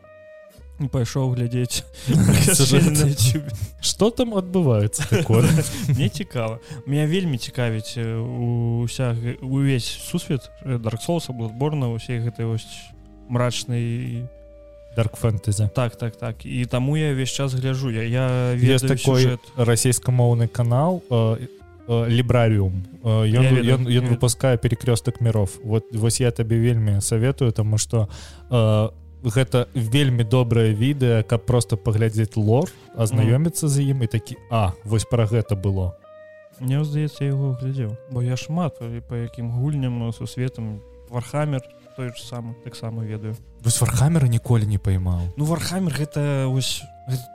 пайшоў 0.88 1.36
глядзець 1.36 1.84
что 3.82 4.10
там 4.10 4.32
адбываецца 4.34 5.04
мне 5.96 6.10
цікава 6.10 6.60
меня 6.86 7.06
вельмі 7.06 7.38
цікавіць 7.38 8.00
уся 8.00 9.16
увесь 9.42 9.90
сусвет 9.90 10.52
дарксоуса 10.64 11.34
был 11.34 11.50
зборна 11.50 11.92
усе 11.92 12.24
гэтай 12.24 12.46
вось 12.48 12.68
мрачнай 13.28 14.24
дарк 14.96 15.16
фэнтэзі 15.16 15.70
так 15.76 15.96
так 15.96 16.16
так. 16.16 16.46
І 16.46 16.66
таму 16.66 16.98
я 16.98 17.14
весь 17.14 17.32
час 17.32 17.54
гляжу 17.54 17.90
я 17.90 18.04
я 18.04 18.54
вес 18.56 18.82
такой 18.82 19.38
расійскамоўны 19.56 20.48
канал 20.48 21.04
лібрарыум 21.88 22.86
ён 23.04 23.88
ён 23.88 24.06
выпускае 24.10 24.58
перекрёстак 24.58 25.22
миров. 25.22 25.58
Вот 25.64 25.86
вось 25.94 26.20
я 26.20 26.32
табе 26.32 26.60
вельмі 26.60 27.02
советую 27.02 27.52
тому 27.52 27.78
что 27.78 28.10
у 28.50 29.09
гэта 29.24 29.68
вельмі 29.74 30.24
добрае 30.24 30.74
відэа 30.74 31.24
каб 31.24 31.46
просто 31.46 31.78
паглядзець 31.78 32.38
лор 32.38 32.70
азнаёміцца 32.96 33.68
mm. 33.68 33.72
за 33.74 33.82
ім 33.82 34.04
і 34.04 34.08
такі 34.08 34.36
а 34.52 34.74
вось 34.84 35.08
пра 35.10 35.26
гэта 35.26 35.56
было 35.56 35.96
мне 36.60 36.84
здаецца 36.84 37.24
яго 37.24 37.56
глядзеў. 37.60 37.96
Бо 38.12 38.22
я 38.22 38.36
шмат 38.38 38.80
по 38.80 39.16
якім 39.16 39.52
гульням 39.52 40.12
сусветам 40.12 40.82
вархамер 41.10 41.64
той 41.96 42.10
ж 42.10 42.22
сам 42.24 42.56
таксама 42.64 43.04
ведаю. 43.04 43.36
Вось 43.64 43.82
вархамера 43.82 44.28
ніколі 44.28 44.68
не 44.68 44.78
паймаў. 44.78 45.34
Ну 45.38 45.46
вархамер 45.46 45.96
гэта 45.96 46.48
ось 46.48 46.84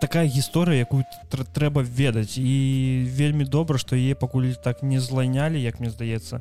такая 0.00 0.26
гісторыя 0.28 0.84
якую 0.84 1.04
трэба 1.30 1.82
ведаць. 1.82 2.38
І 2.38 3.08
вельмі 3.08 3.44
добра 3.44 3.78
што 3.78 3.96
е 3.96 4.14
пакуль 4.14 4.52
так 4.62 4.82
не 4.82 5.00
злайнялі 5.00 5.60
як 5.60 5.80
мне 5.80 5.90
здаецца 5.90 6.40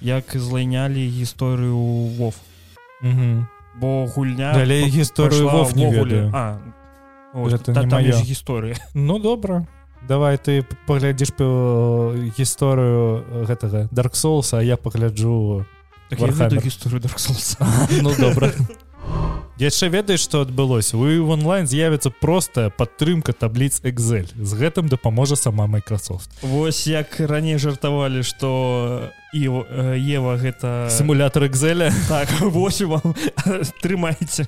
як 0.00 0.24
злайнялі 0.34 1.00
гісторыю 1.08 1.76
вов. 2.16 2.34
Угу 3.02 3.53
бо 3.80 4.06
гульня 4.06 4.52
далей 4.52 4.88
гісторыю 4.88 5.48
вов 5.48 5.76
не 5.76 5.90
ведаю. 5.90 6.30
А 6.34 6.58
гісторыя 8.22 8.76
ну 8.94 9.18
добра 9.18 9.66
давай 10.08 10.38
ты 10.38 10.66
паглядзіш 10.86 11.34
па 11.34 11.44
гісторыю 12.38 13.46
гэтага 13.48 13.88
дарк 13.90 14.14
соуса 14.14 14.60
я 14.60 14.76
пагляджу 14.76 15.66
Так 16.08 16.20
гісторыю 16.20 17.00
Dark 17.00 17.16
Souls. 17.16 17.56
ну 18.02 18.14
добра 18.14 18.52
яшчэ 19.58 19.88
ведаеш 19.88 20.24
што 20.26 20.42
адбылося 20.42 20.96
у 20.96 21.06
в 21.24 21.30
онлайн 21.30 21.66
з'явіцца 21.66 22.10
простая 22.10 22.70
падтрымка 22.70 23.32
табліц 23.32 23.80
Excel. 23.84 24.26
З 24.34 24.52
гэтым 24.54 24.88
дапаможа 24.88 25.36
сама 25.36 25.66
Microsoft. 25.66 26.30
Вось 26.42 26.86
як 26.86 27.20
раней 27.20 27.58
жартавалі 27.58 28.22
што 28.22 29.10
і 29.32 29.42
Ева 29.98 30.36
гэта 30.36 30.88
сімулятор 30.90 31.44
Excel. 31.44 31.92
Так 32.08 32.28
вось 32.40 32.80
вам 32.80 33.14
трымайце 33.82 34.46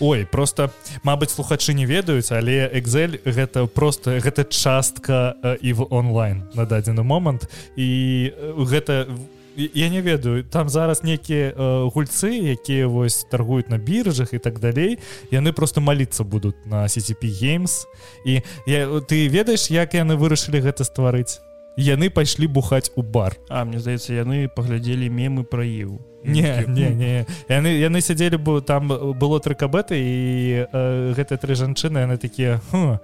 Ой 0.00 0.26
просто 0.26 0.70
Мабыць 1.02 1.30
слухачы 1.30 1.74
не 1.74 1.86
ведаюць 1.86 2.32
але 2.32 2.66
Excel 2.72 3.18
гэта 3.24 3.66
просто 3.66 4.18
гэта 4.18 4.44
частка 4.44 5.34
і 5.60 5.72
в 5.72 5.86
онлайн 5.90 6.48
на 6.54 6.66
дадзены 6.66 7.02
момант. 7.02 7.48
І 7.76 8.32
гэта 8.58 9.06
я 9.56 9.88
не 9.88 10.00
ведаю 10.00 10.44
там 10.44 10.68
зараз 10.68 11.02
некія 11.02 11.52
э, 11.52 11.90
гульцы 11.90 12.30
якія 12.30 12.86
вось 12.86 13.24
торгуюць 13.30 13.68
на 13.68 13.78
біржах 13.78 14.32
і 14.32 14.38
так 14.38 14.58
далей 14.58 14.98
яны 15.30 15.52
просто 15.52 15.80
маліцца 15.80 16.24
будуць 16.24 16.56
на 16.64 16.84
CCP 16.84 17.24
games. 17.42 17.86
І 18.26 18.42
я, 18.66 18.86
ты 19.00 19.28
ведаеш 19.28 19.70
як 19.70 19.94
яны 19.94 20.16
вырашылі 20.16 20.60
гэта 20.60 20.84
стварыць? 20.84 21.40
Яны 21.76 22.10
пайшлі 22.10 22.46
бухаць 22.46 22.92
у 22.96 23.02
бар. 23.02 23.36
А 23.48 23.64
мне 23.64 23.80
здаецца 23.80 24.12
яны 24.12 24.48
паглядзелі 24.48 25.08
мемы 25.08 25.44
пра 25.44 25.64
Еву 25.64 26.00
не 26.24 26.64
не 26.68 26.90
не. 26.90 27.26
Яны 27.48 27.68
яны 27.78 28.00
сядзелі 28.00 28.36
бы 28.36 28.60
там 28.62 28.88
было 28.88 29.40
тры 29.40 29.54
кабеты 29.54 29.98
і 29.98 30.66
э, 30.70 31.14
гэтыя 31.16 31.38
тры 31.38 31.54
жанчыны 31.54 31.98
яны 31.98 32.16
такія 32.16 32.60
хм, 32.70 32.98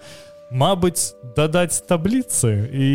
Мабыць 0.51 1.13
дадаць 1.37 1.85
табліцы. 1.85 2.69
І 2.73 2.89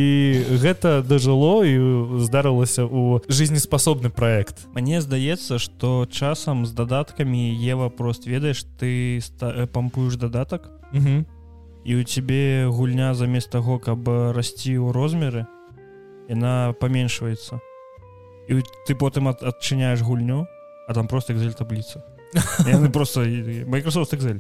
гэта 0.58 1.04
дажыло 1.06 1.62
і 1.62 1.78
здарылася 2.26 2.86
у 2.90 3.22
жизнеспасобны 3.30 4.10
проект 4.10 4.66
Мне 4.74 5.02
здаецца 5.02 5.60
што 5.62 6.08
часам 6.10 6.66
з 6.66 6.74
дадаткамі 6.74 7.54
Ева 7.54 7.90
прост 7.90 8.26
ведаеш 8.26 8.66
ты 8.82 9.22
э, 9.22 9.68
пампуеш 9.68 10.18
дадатак 10.18 10.70
Мгм. 10.94 11.26
і 11.86 11.96
у 11.96 12.04
цябе 12.04 12.66
гульня 12.70 13.14
замест 13.14 13.52
таго 13.52 13.78
каб 13.78 14.08
расці 14.08 14.78
ў 14.82 14.90
розмеры 14.94 15.46
яна 16.30 16.74
паменшваецца. 16.80 17.60
І 18.50 18.64
ты 18.88 18.96
потым 18.98 19.30
ад, 19.30 19.44
адчыняеш 19.44 20.02
гульню 20.02 20.48
а 20.88 20.94
там 20.94 21.08
просто 21.08 21.34
Excel 21.34 21.54
табліца. 21.54 22.02
Просто 22.94 23.22
Microsoft 23.22 24.14
Excel. 24.14 24.40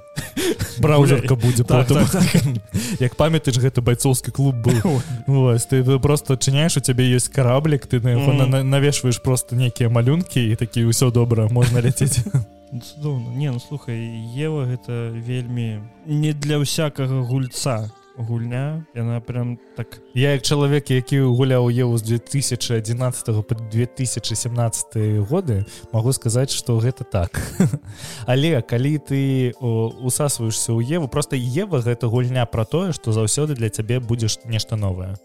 Браузерка 0.80 1.36
будзе 1.36 1.63
Так, 1.63 1.88
потым. 1.88 2.06
так, 2.10 2.23
як 2.99 3.15
памятаеш 3.15 3.58
гэты 3.58 3.82
байцоўскі 3.82 4.32
клуб 4.32 4.56
быў. 4.62 5.01
Вось, 5.27 5.65
ты 5.65 5.84
просто 5.99 6.34
адчыняеш 6.34 6.77
у 6.77 6.82
цябе 6.82 7.08
ёсць 7.13 7.29
караблік 7.29 7.88
ты 7.88 8.01
на 8.03 8.17
яго 8.17 8.34
навешваеш 8.63 9.21
просто 9.23 9.56
нейкія 9.56 9.89
малюнкі 9.89 10.41
і 10.41 10.56
такі 10.56 10.89
ўсё 10.89 11.12
добра 11.12 11.47
можна 11.49 11.82
ляцець 11.82 12.23
цудоўна 12.82 13.29
не 13.38 13.51
ну 13.51 13.60
слухай 13.60 13.97
Ева 14.34 14.65
гэта 14.65 15.13
вельмі 15.13 15.86
не 16.06 16.34
для 16.34 16.58
ўсякага 16.58 17.21
гульца 17.21 17.89
гульня. 18.17 18.86
Яна 18.95 19.19
прям 19.21 19.58
так. 19.76 20.02
Я 20.13 20.32
як 20.34 20.41
чалавек 20.41 20.91
які 20.91 21.21
гуляў 21.21 21.69
Еву 21.69 21.97
з 21.97 22.02
2011 22.04 23.47
по 23.47 23.56
2017 23.56 24.95
годы 25.30 25.65
могу 25.91 26.13
сказаць 26.13 26.52
что 26.52 26.78
гэта 26.80 27.04
так. 27.04 27.41
Але 28.26 28.62
калі 28.62 28.97
ты 28.97 29.54
усасваешься 29.60 30.73
ў 30.73 30.84
Еву 30.84 31.08
просто 31.08 31.36
Ева 31.36 31.80
гэта 31.80 32.08
гульня 32.08 32.45
про 32.45 32.65
тое 32.65 32.93
что 32.93 33.12
заўсёды 33.12 33.56
для 33.56 33.69
цябе 33.69 33.99
будзеш 33.99 34.39
нешта 34.45 34.76
новое 34.76 35.17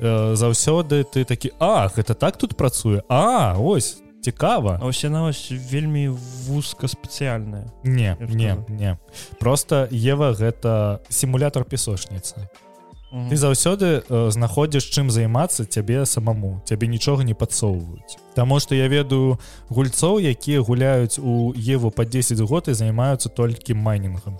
Э, 0.00 0.34
заўсёды 0.34 1.04
ты 1.04 1.24
такі 1.24 1.52
А 1.58 1.88
гэта 1.88 2.14
так 2.14 2.36
тут 2.36 2.56
працуе? 2.56 3.02
А 3.08 3.56
ось 3.58 3.98
цікава. 4.22 4.78
А 4.82 4.86
ось 4.86 5.04
яна 5.04 5.24
ось 5.24 5.52
вельмі 5.52 6.08
вузка 6.46 6.88
спецыяльная 6.88 7.70
не 7.84 8.16
не 8.20 8.56
не. 8.68 8.98
Просто 9.38 9.88
Ева 9.90 10.32
гэта 10.32 11.00
сімулятор 11.08 11.64
песочніцы. 11.64 12.48
Ты 13.10 13.34
заўсёды 13.34 14.06
э, 14.06 14.30
знаходзіш 14.30 14.86
чым 14.86 15.10
займацца 15.10 15.64
цябе 15.66 16.06
самому. 16.06 16.62
Цябе 16.64 16.86
нічога 16.86 17.24
не 17.24 17.34
падсоўваюць. 17.34 18.22
Таму 18.34 18.60
што 18.60 18.74
я 18.78 18.86
ведаю 18.86 19.40
гульцоў 19.68 20.22
якія 20.22 20.62
гуляюць 20.62 21.18
у 21.18 21.50
Еву 21.58 21.90
по 21.90 22.04
10 22.04 22.38
год 22.40 22.68
і 22.68 22.74
займаюцца 22.74 23.28
толькі 23.28 23.74
майнінгам 23.74 24.38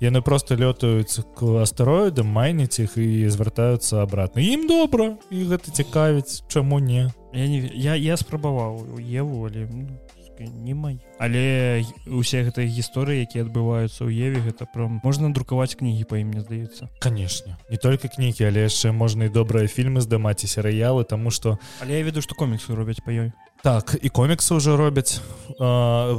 яны 0.00 0.22
просто 0.22 0.54
лётаюць 0.54 1.22
к 1.34 1.62
астэроідам 1.62 2.26
майніць 2.26 2.80
іх 2.80 2.96
і 2.98 3.28
звяртаюцца 3.28 4.02
абратна. 4.02 4.42
Ім 4.42 4.66
добра 4.66 5.18
і 5.30 5.44
гэта 5.50 5.70
цікавіць 5.70 6.42
чаму 6.48 6.78
не. 6.78 7.10
Я 7.34 7.46
не 7.46 7.70
я 7.74 7.94
я 7.94 8.16
спрабаваў 8.16 8.98
Еву 8.98 9.46
але 9.46 9.66
ну, 9.70 9.98
не 10.40 10.74
май. 10.74 10.98
Але 11.18 11.84
усе 12.06 12.42
гэтыя 12.42 12.66
гісторыі 12.66 13.22
якія 13.22 13.46
адбываюцца 13.46 14.06
ў 14.06 14.10
Еве 14.10 14.42
гэта 14.42 14.66
прям 14.66 14.98
можна 15.04 15.30
друкаваць 15.30 15.78
кнігі 15.78 16.04
па 16.10 16.18
ім 16.18 16.34
мне 16.34 16.42
здаецца. 16.42 16.90
Канешне. 16.98 17.56
Не 17.70 17.78
толькі 17.78 18.10
кнігі 18.10 18.50
але 18.50 18.66
яшчэ 18.66 18.90
можна 18.90 19.30
і 19.30 19.34
добрыя 19.34 19.70
фільмы 19.70 20.02
здымаць 20.02 20.42
і 20.42 20.50
серыялы 20.50 21.04
тому 21.06 21.30
что 21.30 21.58
але 21.82 21.98
я 21.98 22.02
ведаю 22.02 22.22
што 22.22 22.34
коміксы 22.34 22.74
робяць 22.74 23.02
па 23.04 23.14
ёй 23.14 23.30
Так 23.64 23.96
і 23.96 24.08
коміксы 24.12 24.60
ўжо 24.60 24.76
робяць 24.76 25.24
А, 25.60 26.10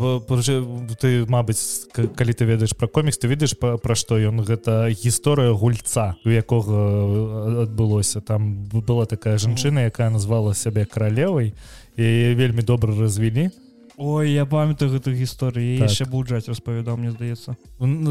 ты 1.02 1.26
Мабыць 1.28 1.90
калі 1.94 2.34
ты 2.34 2.46
ведаеш 2.46 2.74
пра 2.78 2.88
комікс 2.88 3.18
ты 3.18 3.28
ведаеш 3.28 3.54
па- 3.60 3.78
пра 3.78 3.96
што 3.98 4.18
ён 4.18 4.42
гэта 4.46 4.88
гісторыя 4.90 5.52
гульца 5.54 6.16
у 6.26 6.30
якога 6.30 7.66
адбылося 7.66 8.22
там 8.22 8.66
была 8.70 9.06
такая 9.06 9.38
жанчына 9.38 9.90
якая 9.90 10.10
назвала 10.10 10.54
сябе 10.54 10.86
каралевай 10.86 11.54
і 11.98 12.06
вельмі 12.38 12.62
добра 12.62 12.94
развілі 12.96 13.50
Ой 13.98 14.32
я 14.36 14.46
памятаю 14.46 14.92
гэту 14.92 15.12
гісторыю 15.16 15.80
Так. 15.80 15.88
яшчэ 15.90 16.06
блуджаць 16.12 16.48
распавядаў 16.52 16.98
мне 17.00 17.12
здаецца 17.16 17.56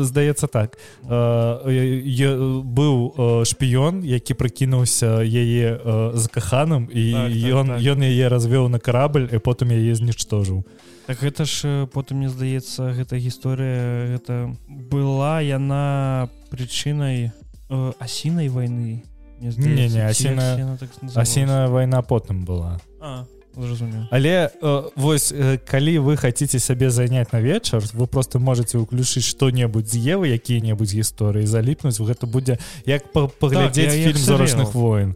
здаецца 0.05 0.47
так. 0.49 0.79
Э, 1.05 1.68
е- 1.68 2.62
быў 2.64 3.12
э, 3.16 3.44
шпіён 3.44 4.01
які 4.05 4.33
прыкінуўся 4.35 5.20
яе 5.20 5.77
э, 5.77 6.16
закаханым 6.16 6.88
і 6.88 7.12
Так, 7.12 7.33
так, 7.33 7.53
ён 7.53 7.66
так. 7.68 7.81
ён 7.85 7.99
яе 8.01 8.29
развёў 8.29 8.68
на 8.68 8.79
карабль 8.79 9.29
і 9.33 9.38
потым 9.38 9.73
яе 9.77 9.94
знічтожыў 9.94 10.64
Так 11.07 11.20
гэта 11.20 11.44
ж 11.44 11.68
э, 11.68 11.87
потым 11.87 12.18
мне 12.25 12.29
здаецца 12.33 12.97
гэта 12.97 13.20
гісторыя 13.20 14.16
гэта 14.16 14.57
была 14.68 15.44
яна 15.44 16.29
прычынай 16.49 17.29
э, 17.68 17.92
асінай 18.01 18.49
вайны 18.49 19.03
Мне 19.40 19.51
Не, 19.59 19.75
не, 19.83 19.88
ці 19.90 19.99
асіна- 20.01 20.55
асіна 20.55 20.77
так 20.81 20.88
асіна 21.16 21.66
вайна 21.68 22.01
потым 22.01 22.47
была. 22.47 22.79
А, 23.01 23.27
зразумеў 23.57 24.07
Але 24.11 24.51
э, 24.62 24.90
вось 24.97 25.33
э, 25.33 25.59
калі 25.59 25.99
вы 25.99 26.17
хаце 26.17 26.47
сябе 26.59 26.90
заняць 26.90 27.33
на 27.33 27.40
вечар 27.40 27.83
вы 27.95 28.07
просто 28.07 28.38
можете 28.38 28.79
ўключыць 28.79 29.25
што-небудзь 29.25 29.90
з 29.93 30.14
евы 30.14 30.29
якія-небудзь 30.35 30.95
гісторыі 30.95 31.47
заліпнуць 31.47 31.99
гэта 32.01 32.27
будзе 32.27 32.59
як 32.87 33.12
па- 33.12 33.29
паглядзець 33.29 33.90
Так, 33.90 33.99
я- 33.99 34.07
фільм 34.12 34.23
зорачных 34.23 34.75
войн 34.75 35.14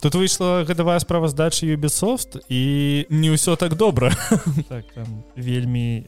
тут 0.00 0.14
выйшла 0.14 0.64
гадавая 0.64 0.98
справаздача 1.00 1.66
Ubisoft 1.66 2.40
і 2.48 3.06
не 3.10 3.28
ўсё 3.30 3.56
так 3.56 3.74
добра. 3.76 4.10
Так 4.68 4.84
там 4.94 5.24
вельмі 5.36 6.06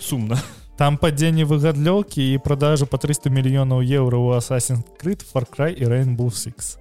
сумна. 0.00 0.38
Там 0.78 0.96
падзенне 0.96 1.44
выгадлёўкі 1.44 2.22
і 2.34 2.38
продажу 2.38 2.86
по 2.86 2.96
300 2.98 3.30
мільёнаў 3.30 3.82
еўра 3.82 4.16
у 4.18 4.30
Assassin's 4.32 4.82
Creed 5.02 5.24
Far 5.32 5.44
Cry 5.50 5.74
і 5.74 5.84
Rainbow 5.84 6.30
Six 6.30 6.78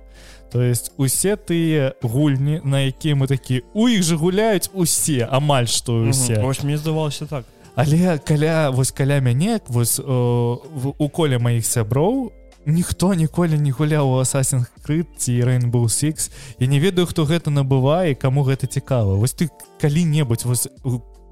то 0.51 0.61
есть 0.61 0.91
усе 0.97 1.35
тыя 1.35 1.93
гульні 2.01 2.61
на 2.63 2.87
якія 2.87 3.15
мы 3.15 3.27
такі 3.27 3.63
у 3.73 3.87
іх 3.87 4.03
же 4.03 4.15
гуляюць 4.15 4.69
усе 4.73 5.27
амаль 5.31 5.67
што 5.67 6.07
усе 6.09 6.41
Вось 6.41 6.63
мне 6.63 6.77
здавалася 6.77 7.25
так. 7.25 7.45
Але 7.75 8.17
каля 8.17 8.69
вось 8.69 8.91
каля 8.91 9.19
мяне 9.21 9.59
вось 9.67 9.99
о, 9.99 10.61
у 10.97 11.09
коле 11.09 11.37
маіх 11.37 11.65
сяброў 11.65 12.31
ніхто 12.67 13.13
ніколі 13.13 13.57
не 13.57 13.71
гуляў 13.71 14.11
у 14.11 14.19
Assassin's 14.19 14.67
Creed 14.83 15.07
ці 15.17 15.43
Rainbow 15.43 15.87
Six. 15.87 16.31
Я 16.59 16.67
не 16.67 16.79
ведаю 16.79 17.07
хто 17.07 17.23
гэта 17.23 17.49
набывае 17.49 18.15
каму 18.15 18.43
гэта 18.43 18.67
цікава. 18.67 19.15
Вось 19.15 19.33
ты 19.33 19.49
калі-небудзь 19.79 20.43
вось 20.45 20.67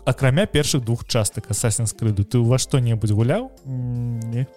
акрамя 0.06 0.46
першых 0.46 0.86
двух 0.86 1.06
частак 1.06 1.52
Assassin's 1.52 1.92
Creed 1.92 2.24
ты 2.24 2.40
ўва 2.40 2.58
што-небудзь 2.58 3.12
гуляў? 3.12 3.52
М, 3.66 4.20
не 4.32 4.48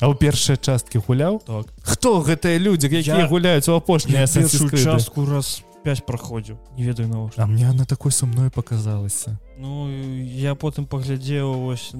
а 0.00 0.06
ў 0.08 0.14
першыя 0.18 0.56
часткі 0.56 0.98
гуляў? 0.98 1.42
Так. 1.46 1.66
Хто 1.82 2.20
гэтыя 2.22 2.58
людзі 2.58 2.86
якія 2.86 3.24
Я- 3.24 3.28
гуляюць 3.28 3.68
у 3.68 3.74
апошнія 3.74 4.26
частку 4.26 5.26
раз 5.26 5.62
5 5.84 6.06
праходзіў. 6.06 6.56
Не 6.76 6.84
ведаю 6.84 7.08
навошта. 7.08 7.42
А 7.42 7.46
мне 7.46 7.70
она 7.70 7.84
такой 7.84 8.12
сумной 8.12 8.50
показалася. 8.50 9.38
Ну 9.58 9.88
я 10.22 10.54
потым 10.54 10.86
паглядзеў 10.86 11.54
вось 11.54 11.92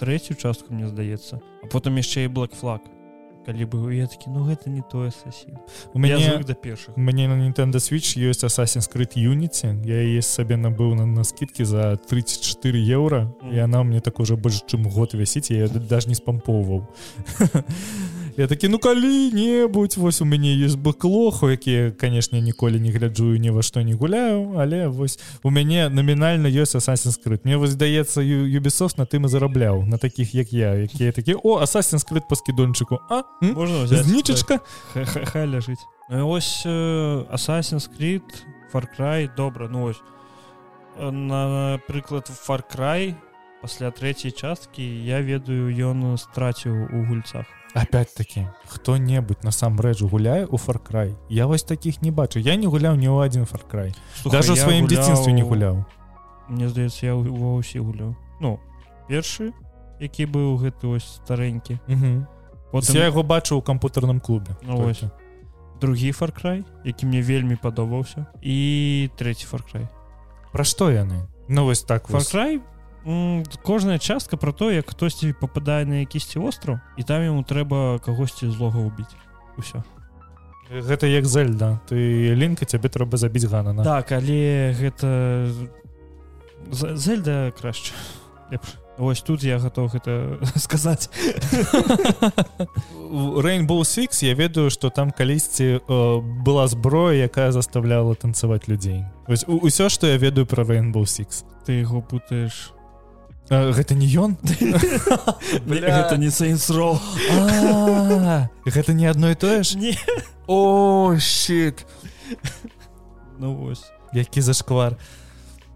трэцюю 0.00 0.36
частку 0.36 0.74
мне 0.74 0.88
здаецца. 0.88 1.40
А 1.62 1.66
потым 1.66 1.94
яшчэ 1.98 2.24
і 2.24 2.28
Black 2.28 2.50
Flag 2.60 2.80
калі 3.46 3.64
быў 3.64 3.90
я 3.90 4.06
такі 4.06 4.30
ну 4.30 4.44
гэта 4.46 4.70
не 4.70 4.82
тое 4.82 5.10
сасі 5.10 5.54
у 5.92 5.98
мяне 5.98 6.40
да 6.46 6.54
першых 6.54 6.96
мяне 6.96 7.28
на 7.28 7.36
Nintendo 7.38 7.82
Switch 7.82 8.14
ёсць 8.18 8.44
Assassin's 8.44 8.90
Creed 8.90 9.16
Unity. 9.16 9.82
Я 9.86 10.02
яе 10.02 10.22
сабе 10.22 10.56
набыў 10.56 10.94
на, 10.94 11.06
на 11.06 11.24
скидке 11.24 11.64
за 11.64 11.96
34 11.96 12.78
еўра 12.78 13.32
і 13.50 13.58
она 13.58 13.82
мне 13.82 14.00
так 14.00 14.20
уже 14.20 14.36
больш 14.36 14.62
чым 14.66 14.88
год 14.88 15.14
вясіць 15.14 15.50
я 15.50 15.68
даже 15.68 16.08
не 16.08 16.14
спампоўваў 16.14 16.86
я 18.36 18.46
такі 18.46 18.68
ну 18.68 18.78
калі-небудзь 18.78 19.96
вось 19.96 20.20
у 20.22 20.24
мяне 20.24 20.56
есть 20.56 20.78
бэклоху 20.78 21.50
якія 21.50 21.90
канешне 21.90 22.40
ніколі 22.40 22.80
не 22.80 22.90
гляджую 22.90 23.36
ні 23.38 23.50
во 23.50 23.62
што 23.62 23.82
не 23.82 23.92
гуляю 23.94 24.56
але 24.56 24.88
вось 24.88 25.18
у 25.42 25.50
мяне 25.50 25.88
намінальна 25.88 26.48
ёсць 26.48 26.76
асасін 26.76 27.12
скрыт 27.12 27.44
мне 27.44 27.56
вось 27.56 27.76
здаецца 27.76 28.24
юбісов 28.24 28.96
на 28.96 29.04
тым 29.04 29.26
і 29.26 29.28
зарабляў 29.28 29.84
на 29.84 29.98
таких 29.98 30.34
як 30.34 30.52
я. 30.52 30.74
Якія 30.74 31.12
такі 31.12 31.36
о 31.42 31.60
асасін 31.60 31.98
скрыт 31.98 32.24
па 32.28 32.36
скідончыку 32.36 33.00
а? 33.10 33.22
Можна 33.40 33.86
знічачка 33.86 34.60
хай 35.28 35.46
ляжыць. 35.46 35.84
Ну, 36.08 36.28
ось 36.28 36.64
асасін 36.64 37.80
скрыт 37.80 38.24
фаркрай 38.72 39.28
добра 39.36 39.68
ну 39.68 39.92
ось. 39.92 40.00
Напрыклад 40.96 42.32
фаркрай 42.32 43.14
пасля 43.60 43.92
трэцяй 43.92 44.32
часткі 44.32 44.82
я 45.04 45.20
ведаю 45.20 45.68
ён 45.68 46.16
страціў 46.16 46.88
у 46.88 47.04
гульцах 47.04 47.44
опять-таки 47.74 48.46
хто-небудзь 48.66 49.42
насамрэч 49.42 50.02
гуляе 50.02 50.46
у 50.46 50.56
фаркрай 50.56 51.16
я 51.28 51.46
вось 51.46 51.62
таких 51.62 52.02
не 52.02 52.10
бачу. 52.10 52.38
Я 52.38 52.56
не 52.56 52.66
гуляў 52.66 52.96
ні 52.96 53.08
ў 53.08 53.24
адзін 53.24 53.44
фаркрай 53.44 53.94
даже 54.24 54.56
сваім 54.56 54.84
гуляў... 54.84 54.92
дзяцінстве 54.92 55.32
не 55.32 55.42
гуляў 55.42 55.84
Мне 56.48 56.68
здаецца 56.68 57.06
я 57.06 57.14
ва 57.16 57.56
ўсе 57.56 57.80
гуляў 57.80 58.14
ну 58.40 58.60
першы 59.08 59.52
які 60.00 60.26
быў 60.26 60.60
гэты 60.60 60.86
ось 60.86 61.22
старэнькі 61.22 61.80
Потым... 62.72 62.96
я 62.96 63.08
яго 63.08 63.22
бачу 63.22 63.56
ў 63.56 63.62
кампутарным 63.64 64.20
клубе 64.20 64.56
ну, 64.62 64.92
другі 65.80 66.12
фаркрай 66.12 66.64
які 66.84 67.06
мне 67.06 67.22
вельмі 67.22 67.56
падобаўся 67.56 68.26
і 68.42 69.08
трэці 69.16 69.48
фаркрай 69.48 69.88
Пра 70.52 70.64
што 70.64 70.92
яны 70.92 71.24
Ну 71.48 71.64
вось 71.64 71.82
так 71.82 72.06
фаркрай 72.06 72.60
кожная 73.62 73.98
частка 73.98 74.36
про 74.36 74.52
то 74.52 74.70
як 74.70 74.90
хтосьці 74.90 75.34
попадае 75.40 75.86
на 75.86 75.94
якісьці 76.06 76.38
остров 76.38 76.78
і 76.96 77.02
там 77.02 77.22
яму 77.22 77.42
трэба 77.42 77.98
кагосьці 78.04 78.50
злога 78.50 78.80
убіць. 78.80 79.16
Усё 79.58 79.82
гэта 80.80 81.06
як 81.06 81.26
зельда. 81.26 81.80
Ты 81.88 82.32
лінка 82.34 82.64
цябе 82.64 82.88
трэба 82.88 83.16
забіць 83.16 83.44
ганана. 83.44 83.84
Так 83.84 84.12
але 84.12 84.72
гэта 84.72 85.52
зельда 86.70 87.52
краш 87.52 87.92
лепш. 88.50 88.78
Вось 88.98 89.22
тут 89.22 89.42
я 89.42 89.58
готов 89.58 89.92
гэта 89.92 90.38
сказаць. 90.56 91.10
Rainbow 93.12 93.80
Six 93.84 94.24
я 94.24 94.34
ведаю 94.34 94.70
что 94.70 94.90
там 94.90 95.10
калісьці 95.10 95.80
была 95.88 96.68
зброя 96.68 97.24
якая 97.24 97.52
заставляла 97.52 98.14
танцаваць 98.14 98.68
людзей. 98.68 99.04
Ўсё 99.28 99.88
что 99.88 100.06
я 100.06 100.16
ведаю 100.16 100.46
про 100.46 100.64
Rainbow 100.64 101.04
Six. 101.04 101.44
Ты 101.66 101.80
яго 101.80 102.00
путаешь 102.00 102.72
гэта 103.52 103.94
не 103.94 104.08
ён? 104.08 104.36
Гэта 105.66 106.16
не 106.16 106.30
сейнсро 106.30 106.96
гэта 108.64 108.92
не 108.96 109.06
адно 109.06 109.30
і 109.30 109.36
тое 109.36 109.62
ж? 109.62 109.76
Не. 109.76 109.96
О 110.46 111.14
щит 111.18 111.86
ну 113.38 113.54
вось. 113.54 113.84
Які 114.12 114.40
зашквар. 114.40 114.96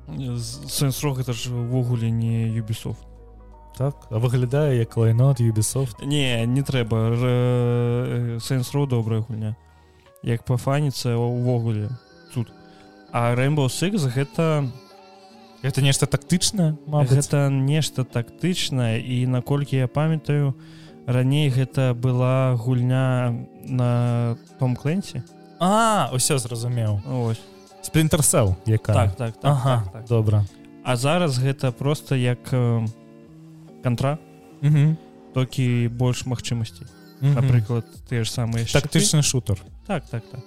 Сэнсро 0.07 1.15
гэта 1.19 1.33
ж 1.33 1.51
увогуле 1.51 2.11
не 2.11 2.49
юбісов 2.55 2.97
так 3.77 4.07
а 4.09 4.19
выглядае 4.23 4.79
як 4.79 4.97
лайнот 4.97 5.41
юбісофт 5.41 6.01
не 6.07 6.47
не 6.47 6.63
трэба. 6.63 8.39
Сэнсро 8.39 8.87
добрая 8.87 9.21
гульня 9.21 9.57
як 10.23 10.45
пафаніцца 10.45 11.17
увогуле 11.17 11.91
тут. 12.33 12.49
А 13.13 13.35
рэмбо 13.35 13.69
секс 13.69 14.07
гэта 14.07 14.63
не 14.63 14.86
это 15.67 15.83
нешта 15.83 16.07
тактычна 16.07 16.79
гэта 16.87 17.51
нешта 17.51 18.07
тактычнае 18.07 19.03
і 19.03 19.27
наколькі 19.27 19.83
я 19.83 19.89
памятаю 19.91 20.55
раней 21.07 21.51
гэта 21.51 21.95
была 21.95 22.55
гульня 22.55 23.35
на 23.67 24.39
том 24.59 24.79
кленце 24.79 25.27
а 25.59 26.09
ўсё 26.15 26.39
зразумеў 26.39 27.03
спринтерсел 27.87 28.57
яка. 28.67 28.93
Так, 28.93 29.17
так, 29.17 29.35
так, 29.35 29.51
ага, 29.51 29.83
так, 29.85 29.93
так. 29.93 30.05
добра. 30.07 30.45
А 30.85 30.97
зараз 30.97 31.39
гэта 31.39 31.73
просто 31.73 32.15
як 32.15 32.39
кантра 33.83 34.19
толькі 35.35 35.89
больш 35.89 36.27
магчымасцей. 36.27 36.87
Напрыклад 37.21 37.87
ты 38.09 38.25
ж 38.25 38.31
самыя 38.31 38.67
тактычны 38.67 39.23
шутер 39.23 39.59
так 39.87 40.05
так 40.07 40.23
так 40.31 40.41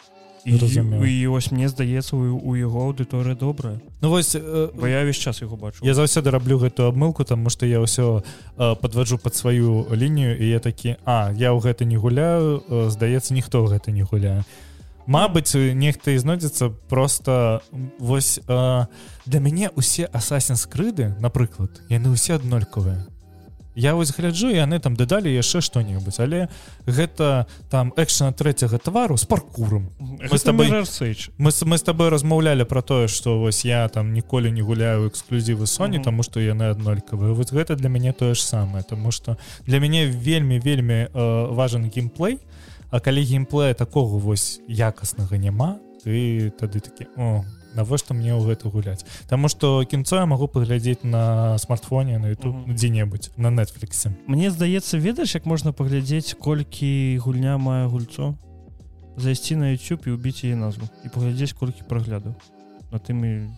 і 0.46 1.28
ось 1.28 1.52
мне 1.52 1.70
здаецца 1.70 2.16
у 2.16 2.56
яго 2.56 2.90
аўдыторыя 2.90 3.36
добрая 3.36 3.80
Ну 4.02 4.10
вось 4.10 4.36
э, 4.36 4.70
я 4.90 5.04
весь 5.04 5.18
час 5.18 5.42
яго 5.42 5.56
бачу. 5.56 5.84
я 5.86 5.94
заўсёды 5.94 6.32
раблю 6.32 6.58
гэтую 6.58 6.88
абмылку 6.88 7.24
тому 7.26 7.50
что 7.50 7.66
я 7.66 7.80
ўсё 7.80 8.24
э, 8.58 8.76
подводжу 8.76 9.18
под 9.18 9.36
сваю 9.36 9.88
лінію 9.92 10.38
і 10.38 10.50
я 10.50 10.60
такі 10.60 10.96
А 11.06 11.32
я 11.36 11.52
ў 11.52 11.60
гэта 11.62 11.86
не 11.86 11.98
гуляю 11.98 12.64
э, 12.70 12.90
здаецца 12.90 13.34
ніхто 13.34 13.66
гэта 13.66 13.92
не 13.92 14.04
гуляе 14.04 14.44
Мабыць 15.10 15.56
нехта 15.56 16.12
і 16.12 16.18
знойдзецца 16.18 16.70
просто 16.90 17.62
вось 17.98 18.40
э, 18.48 18.86
для 19.26 19.40
мяне 19.40 19.70
усе 19.76 20.06
асасін 20.06 20.56
скрыды 20.56 21.16
напрыклад 21.20 21.82
яны 21.90 22.14
ўсе 22.14 22.36
аднолькавыя 22.38 23.06
я 23.76 23.96
вось 23.96 24.12
гляджу 24.12 24.50
яны 24.50 24.80
там 24.80 24.96
дадалі 24.96 25.32
яшчэ 25.34 25.62
што-небудзь 25.62 26.20
але 26.20 26.48
гэта 26.86 27.48
там 27.70 27.94
экшна 27.98 28.34
трэцяга 28.34 28.78
твару 28.78 29.18
з 29.18 29.26
паркуром 29.26 29.90
мы 30.00 30.38
с 30.38 30.44
тобой 30.44 30.70
мы 30.70 31.52
мы 31.66 31.78
с 31.78 31.84
тобой 31.84 32.10
размаўлялі 32.10 32.64
про 32.64 32.82
тое 32.82 33.08
что 33.08 33.40
вось 33.40 33.66
я 33.66 33.88
там 33.88 34.14
ніколі 34.14 34.52
не 34.52 34.62
гуляю 34.62 35.08
эксклюзівы 35.10 35.68
Соні 35.68 36.00
тому 36.00 36.24
что 36.24 36.40
яны 36.40 36.70
аднолькавыя. 36.70 37.34
Вот 37.34 37.52
гэта 37.52 37.76
для 37.76 37.90
мяне 37.90 38.14
тое 38.14 38.34
ж 38.34 38.44
самае 38.44 38.84
тому 38.84 39.12
что 39.12 39.38
для 39.66 39.80
мяне 39.80 40.08
вельмі 40.08 40.60
вельмі 40.60 41.08
э, 41.14 41.54
важен 41.54 41.90
геймплей. 41.90 42.40
А 42.92 43.00
калі 43.00 43.24
геймплея 43.24 43.74
такого 43.74 44.18
вось 44.18 44.62
якаснага 44.68 45.38
няма 45.38 45.80
ты 46.04 46.50
тады 46.60 46.80
такі 46.80 47.06
о 47.18 47.44
навошта 47.76 48.14
мне 48.14 48.34
ў 48.34 48.46
гэта 48.46 48.70
гуляць. 48.70 49.06
Таму 49.28 49.50
что 49.50 49.84
кінцо 49.86 50.18
я 50.18 50.26
могу 50.26 50.48
паглядзець 50.48 51.04
на 51.04 51.58
смартфоне 51.58 52.20
на 52.20 52.32
youtube 52.32 52.56
mm 52.56 52.66
-hmm. 52.66 52.74
дзе-небудзь 52.74 53.32
на 53.38 53.50
нетфліксе 53.52 54.12
Мне 54.28 54.52
здаецца 54.52 55.00
ведаеш 55.00 55.36
як 55.36 55.46
можна 55.46 55.72
паглядзець 55.72 56.34
колькі 56.34 57.18
гульня 57.18 57.58
мае 57.58 57.88
гульцо? 57.88 58.36
Зайсці 59.18 59.56
на 59.56 59.66
youtube 59.74 60.08
і 60.08 60.12
убіць 60.12 60.44
яе 60.44 60.56
назву. 60.56 60.90
І 61.06 61.10
паглядзець 61.10 61.54
колькі 61.54 61.84
прагляду 61.90 62.36
на 62.92 63.00
тымі 63.00 63.50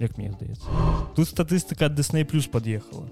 як 0.00 0.18
мне 0.18 0.32
здаецца. 0.32 0.66
Тут 1.14 1.28
статыстыка 1.28 1.86
ад 1.86 1.98
Disney 1.98 2.24
плюс 2.24 2.46
под'ехала 2.46 3.06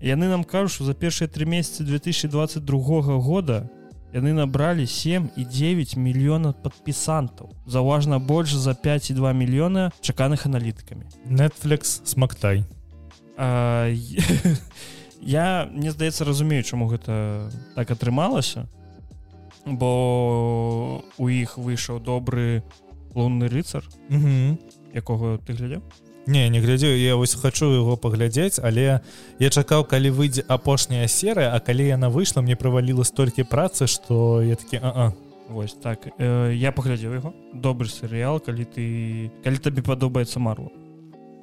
яны 0.00 0.28
нам 0.28 0.44
кажуць 0.44 0.86
за 0.86 0.94
першыя 0.94 1.28
три 1.28 1.44
месяцы 1.44 1.84
2022 1.84 3.18
года 3.18 3.70
у 3.76 3.79
яны 4.12 4.32
набралі 4.32 4.86
7 4.86 5.30
і 5.36 5.44
9 5.44 5.96
мільёна 5.96 6.52
падпісантаў 6.52 7.54
заўважна 7.66 8.18
больш 8.18 8.54
за 8.54 8.72
5,2 8.72 9.32
мільёна 9.34 9.92
чаканых 10.00 10.46
аналітыкамі. 10.46 11.04
Netflix 11.26 12.02
смактай. 12.04 12.64
Я 15.20 15.68
мне 15.72 15.90
здаецца 15.90 16.24
разумею 16.24 16.62
чаму 16.62 16.88
гэта 16.88 17.50
так 17.74 17.90
атрымалася 17.90 18.68
бо 19.66 21.02
у 21.18 21.28
іх 21.28 21.58
выйшаў 21.58 22.00
добры 22.00 22.62
лунны 23.14 23.48
рыцар 23.48 23.84
якога 24.92 25.38
ты 25.44 25.52
глядзеў 25.54 25.82
не 26.26 26.48
не 26.48 26.60
глядзеў 26.60 26.96
я 26.96 27.16
вось 27.16 27.34
хочу 27.34 27.66
его 27.66 27.96
паглядзець 27.96 28.60
але 28.62 29.00
я 29.38 29.50
чакаў 29.50 29.84
калі 29.84 30.10
выйдзе 30.10 30.44
апошняя 30.48 31.08
серыя 31.08 31.54
А 31.54 31.60
калі 31.60 31.86
яна 31.86 32.10
выйшла 32.10 32.42
мне 32.42 32.56
праваліла 32.56 33.04
столькі 33.04 33.42
працы 33.42 33.86
что 33.86 34.42
я 34.42 34.56
такі 34.56 34.80
а 34.82 34.92
-а. 34.96 35.12
Вось 35.50 35.74
так. 35.74 36.06
Э, 36.18 36.54
я 36.54 36.70
паглядзеў 36.70 37.12
яго. 37.14 37.34
Добры 37.52 37.88
серыял 37.88 38.38
калі 38.38 38.64
ты 38.64 39.30
калі 39.42 39.58
табе 39.58 39.82
падобаецца 39.82 40.38
мару 40.38 40.70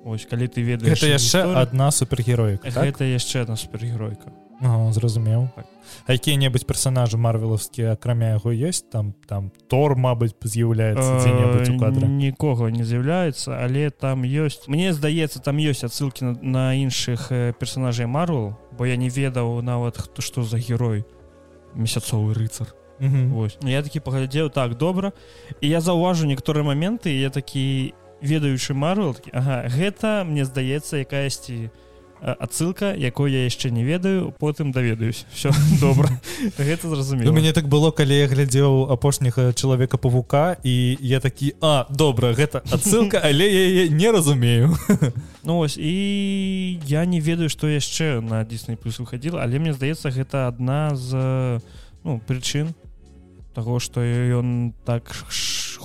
Ось 0.06 0.26
калі 0.26 0.48
ты 0.48 0.62
ведаеш 0.62 1.00
это 1.00 1.08
яшчэ 1.08 1.44
одна 1.44 1.92
супергеройка 1.92 2.72
так? 2.72 2.86
это 2.86 3.04
яшчэ 3.04 3.42
одна 3.42 3.56
супергеройка 3.56 4.32
зразумеў. 4.92 5.50
Так. 5.56 5.66
якія-небудзь 6.08 6.66
персонажы 6.66 7.18
марвелаўскія 7.18 7.94
акрамя 7.94 8.36
яго 8.36 8.52
есть 8.52 8.90
там 8.90 9.14
там 9.28 9.52
тор 9.70 9.96
Мабыць 9.96 10.34
з'яўляецца 10.42 11.78
кадра 11.80 12.08
нікога 12.08 12.72
не 12.72 12.84
з'яўляецца 12.84 13.54
але 13.64 13.90
там 13.90 14.24
ёсць. 14.24 14.68
Мне 14.68 14.94
здаецца 14.94 15.40
там 15.40 15.58
ёсць 15.58 15.86
адсылкі 15.86 16.26
на, 16.26 16.34
на 16.42 16.64
іншых 16.74 17.30
персонажей 17.60 18.06
марвел 18.06 18.58
бо 18.78 18.86
я 18.86 18.98
не 18.98 19.10
ведаў 19.10 19.62
нават 19.62 19.98
хто 19.98 20.22
што 20.22 20.44
за 20.44 20.58
герой. 20.58 21.06
Месяцовы 21.76 22.34
рыцар. 22.34 22.74
Вось. 23.00 23.58
Ну, 23.62 23.70
я 23.70 23.82
такі 23.82 24.00
паглядзеў 24.00 24.50
так 24.50 24.78
добра. 24.78 25.14
І 25.62 25.70
я 25.70 25.82
заўважу 25.82 26.26
некаторыя 26.26 26.64
моменты 26.66 27.14
я 27.14 27.30
такі 27.30 27.94
ведаючы 28.22 28.74
марвел 28.74 29.18
ага, 29.32 29.68
гэта 29.70 30.24
мне 30.26 30.46
здаецца 30.46 31.04
якаясьці 31.04 31.68
у 31.68 31.88
адсылка 32.22 32.94
якой 32.98 33.32
я 33.32 33.46
яшчэ 33.46 33.70
не 33.70 33.84
ведаю 33.84 34.34
потым 34.40 34.72
даведаюсь 34.72 35.26
все 35.34 35.52
добра. 35.80 36.10
Гэта 36.58 36.90
зразумела. 36.90 37.30
У 37.30 37.34
мяне 37.34 37.54
так 37.54 37.68
было 37.68 37.92
калі 37.92 38.18
я 38.18 38.28
глядзеў 38.28 38.90
апошняга 38.92 39.54
чалавека 39.54 39.98
павука 39.98 40.58
і 40.64 40.98
я 41.02 41.20
такі 41.20 41.54
а 41.62 41.86
добра 41.90 42.34
гэта 42.34 42.64
адсылка 42.72 43.22
але 43.24 43.46
я 43.46 43.88
не 43.90 44.12
разумею 44.12 44.76
ну 45.44 45.60
ось 45.60 45.78
і 45.78 46.80
я 46.86 47.06
не 47.06 47.20
ведаю 47.20 47.50
што 47.50 47.68
яшчэ 47.68 48.22
на 48.22 48.44
дзейснай 48.44 48.78
плюс 48.78 49.00
выходила 49.00 49.44
але 49.44 49.60
мне 49.60 49.74
здаецца 49.74 50.10
гэта 50.10 50.48
адна 50.48 50.96
з 50.96 51.62
ну 52.04 52.20
прычын 52.26 52.74
того 53.54 53.80
что 53.80 54.02
ён 54.02 54.74
так 54.86 55.14
ш- 55.14 55.26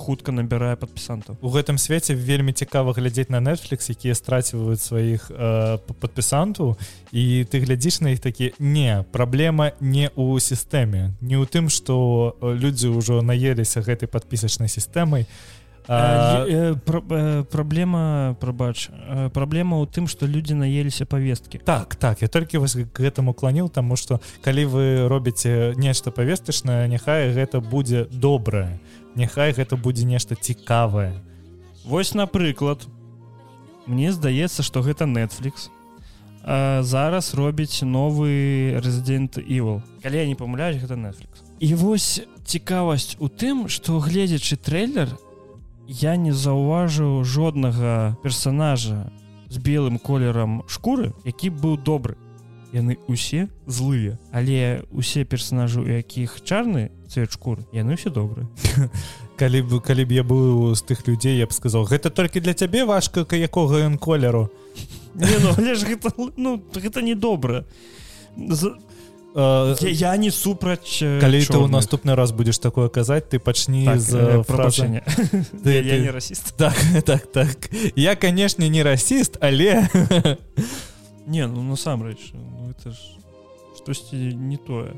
хутка 0.03 0.35
набірае 0.35 0.75
падпісантаў 0.75 1.39
у 1.39 1.49
гэтым 1.53 1.79
свеце 1.79 2.15
вельмі 2.15 2.51
цікава 2.51 2.93
глядзець 2.93 3.31
на 3.31 3.39
Netflix 3.39 3.87
якія 3.89 4.15
страціваюць 4.15 4.83
сваіх 4.83 5.31
э, 5.31 5.77
п- 5.79 5.95
падпісантаў. 5.99 6.75
І 7.11 7.45
ты 7.49 7.63
глядзіш 7.63 8.01
на 8.01 8.13
іх 8.13 8.19
такі 8.19 8.53
не 8.59 9.03
праблема 9.11 9.71
не 9.79 10.09
ў 10.11 10.39
сістэме. 10.39 11.13
Не 11.21 11.39
ў 11.39 11.45
тым 11.47 11.69
што 11.69 12.35
э, 12.41 12.53
людзі 12.53 12.91
ўжо 12.91 13.21
наеліся 13.21 13.81
гэтай 13.81 14.07
падпісачнай 14.07 14.69
сістэмай 14.69 15.27
А... 15.87 16.45
Э, 16.47 16.75
пра, 16.75 17.01
э, 17.09 17.43
праблема 17.43 18.37
прабач 18.39 18.87
э, 18.87 19.29
праблема 19.35 19.83
ў 19.83 19.87
тым 19.91 20.07
што 20.07 20.23
людзі 20.25 20.55
наеліся 20.55 21.05
павесткі. 21.05 21.59
Так 21.59 21.95
так 21.95 22.21
я 22.21 22.27
толькі 22.27 22.63
вас 22.63 22.79
к 22.79 22.95
гэтаму 22.95 23.33
кланіў 23.35 23.67
таму 23.67 23.99
што 23.99 24.21
калі 24.41 24.63
вы 24.65 24.85
робіце 25.11 25.75
нешта 25.75 26.11
павестачнае 26.11 26.87
няхай 26.87 27.35
гэта 27.35 27.59
будзе 27.59 28.07
добрае 28.07 28.79
няхай 29.15 29.53
гэта 29.53 29.77
будзе 29.77 30.05
нешта 30.05 30.35
цікавае. 30.35 31.13
Вось 31.85 32.13
напрыклад 32.13 32.87
Мне 33.85 34.11
здаецца 34.15 34.63
што 34.63 34.79
гэта 34.79 35.03
Netflix 35.03 35.67
а, 36.43 36.81
зараз 36.83 37.33
робіць 37.35 37.83
новы 37.83 38.79
Resident 38.79 39.35
Evil. 39.43 39.83
Калі 40.03 40.17
я 40.17 40.27
не 40.27 40.35
памыляюсь 40.35 40.79
гэта 40.79 40.95
Netflix. 40.95 41.43
І 41.59 41.75
вось 41.75 42.23
цікавасць 42.45 43.17
у 43.19 43.27
тым 43.27 43.67
што 43.67 43.99
гледзячы 43.99 44.55
трейлер 44.55 45.11
я 45.87 46.15
не 46.15 46.31
заўважыў 46.31 47.23
жоднага 47.23 48.15
персонажа 48.23 49.11
з 49.49 49.59
белым 49.59 49.99
колерам 49.99 50.63
шкуры 50.67 51.11
які 51.27 51.51
быў 51.51 51.75
добры 51.77 52.15
яны 52.73 52.97
усе 53.07 53.47
злыя 53.67 54.17
але 54.31 54.83
усе 54.91 55.23
персонажы 55.23 55.81
у 55.81 55.87
якіх 55.87 56.41
чарны 56.43 56.91
цвет 57.07 57.31
шкуры 57.31 57.63
яны 57.71 57.95
все 57.95 58.09
добры 58.09 58.47
калі 59.39 59.61
б 59.61 59.79
калі 59.79 60.03
б 60.05 60.11
я 60.17 60.23
быў 60.25 60.73
з 60.75 60.81
тых 60.81 61.05
людзей 61.07 61.37
я 61.37 61.47
б 61.47 61.53
сказаў 61.53 61.85
гэта 61.85 62.09
толькі 62.09 62.41
для 62.41 62.53
цябе 62.53 62.85
важка 62.85 63.25
ка 63.25 63.37
якога 63.37 63.85
ён 63.85 63.97
колеру 63.97 64.49
не, 65.13 65.29
ну, 65.37 65.75
ж 65.75 65.85
гэта, 65.85 66.09
ну, 66.37 66.57
гэта 66.73 67.05
не 67.05 67.13
добра. 67.13 67.65
З 68.33 68.73
Э, 69.35 69.75
я, 69.81 69.89
я 69.89 70.17
не 70.17 70.29
супраць 70.29 71.01
калі 71.01 71.41
ты 71.41 71.49
ў 71.49 71.65
чорных. 71.65 71.73
наступны 71.73 72.13
раз 72.13 72.31
будзеш 72.31 72.61
такое 72.61 72.85
казаць 72.89 73.25
ты 73.25 73.39
пачні 73.41 73.85
Так, 73.85 73.99
з 73.99 74.43
прабачэння. 74.45 75.01
Ты- 75.65 75.73
я, 75.73 75.81
я 75.81 75.97
ты- 75.97 76.01
не 76.05 76.11
расіст. 76.11 76.53
Так 76.55 76.77
так 77.05 77.25
так. 77.31 77.57
Я 77.95 78.15
канешне 78.15 78.69
не 78.69 78.83
расіст 78.83 79.37
але 79.41 79.89
не 81.25 81.47
ну 81.47 81.63
насамрэч 81.63 82.33
ну, 82.63 82.69
это 82.71 82.91
ж 82.91 82.97
штосьці 83.77 84.15
не 84.35 84.57
тое 84.57 84.93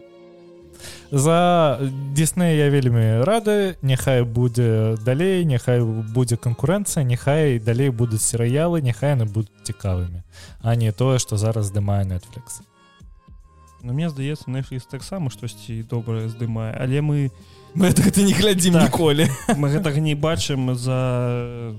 за 1.11 1.80
Дисней 2.13 2.57
я 2.57 2.70
вельмі 2.70 3.24
рады. 3.24 3.78
Няхай 3.82 4.24
будзе 4.24 4.97
далей 5.05 5.45
няхай 5.45 5.82
будзе 5.82 6.38
канкурэнцыя 6.38 7.03
няхай 7.03 7.59
далей 7.59 7.89
будуць 7.89 8.22
серыялы 8.22 8.82
няхай 8.82 9.16
яны 9.16 9.26
будуць 9.26 9.53
цікавымі 9.63 10.22
а 10.61 10.76
не 10.76 10.91
тое 10.91 11.20
што 11.20 11.38
зараз 11.38 11.72
здымае 11.72 12.05
Netflix. 12.05 12.61
Ну 13.84 13.93
мне 13.93 14.09
здаецца 14.09 14.51
Netflix 14.51 14.84
таксама 14.89 15.30
штосьці 15.30 15.84
добрае 15.89 16.30
здымае 16.30 16.76
але 16.78 17.01
мы 17.01 17.32
мы 17.74 17.88
это 17.88 18.03
ты 18.11 18.24
не 18.24 18.34
глядзім 18.34 18.74
Так. 18.74 18.84
ніколі. 18.84 19.30
Мы 19.55 19.70
гэтага 19.70 19.99
не 19.99 20.16
бачым 20.16 20.76
за 20.76 21.74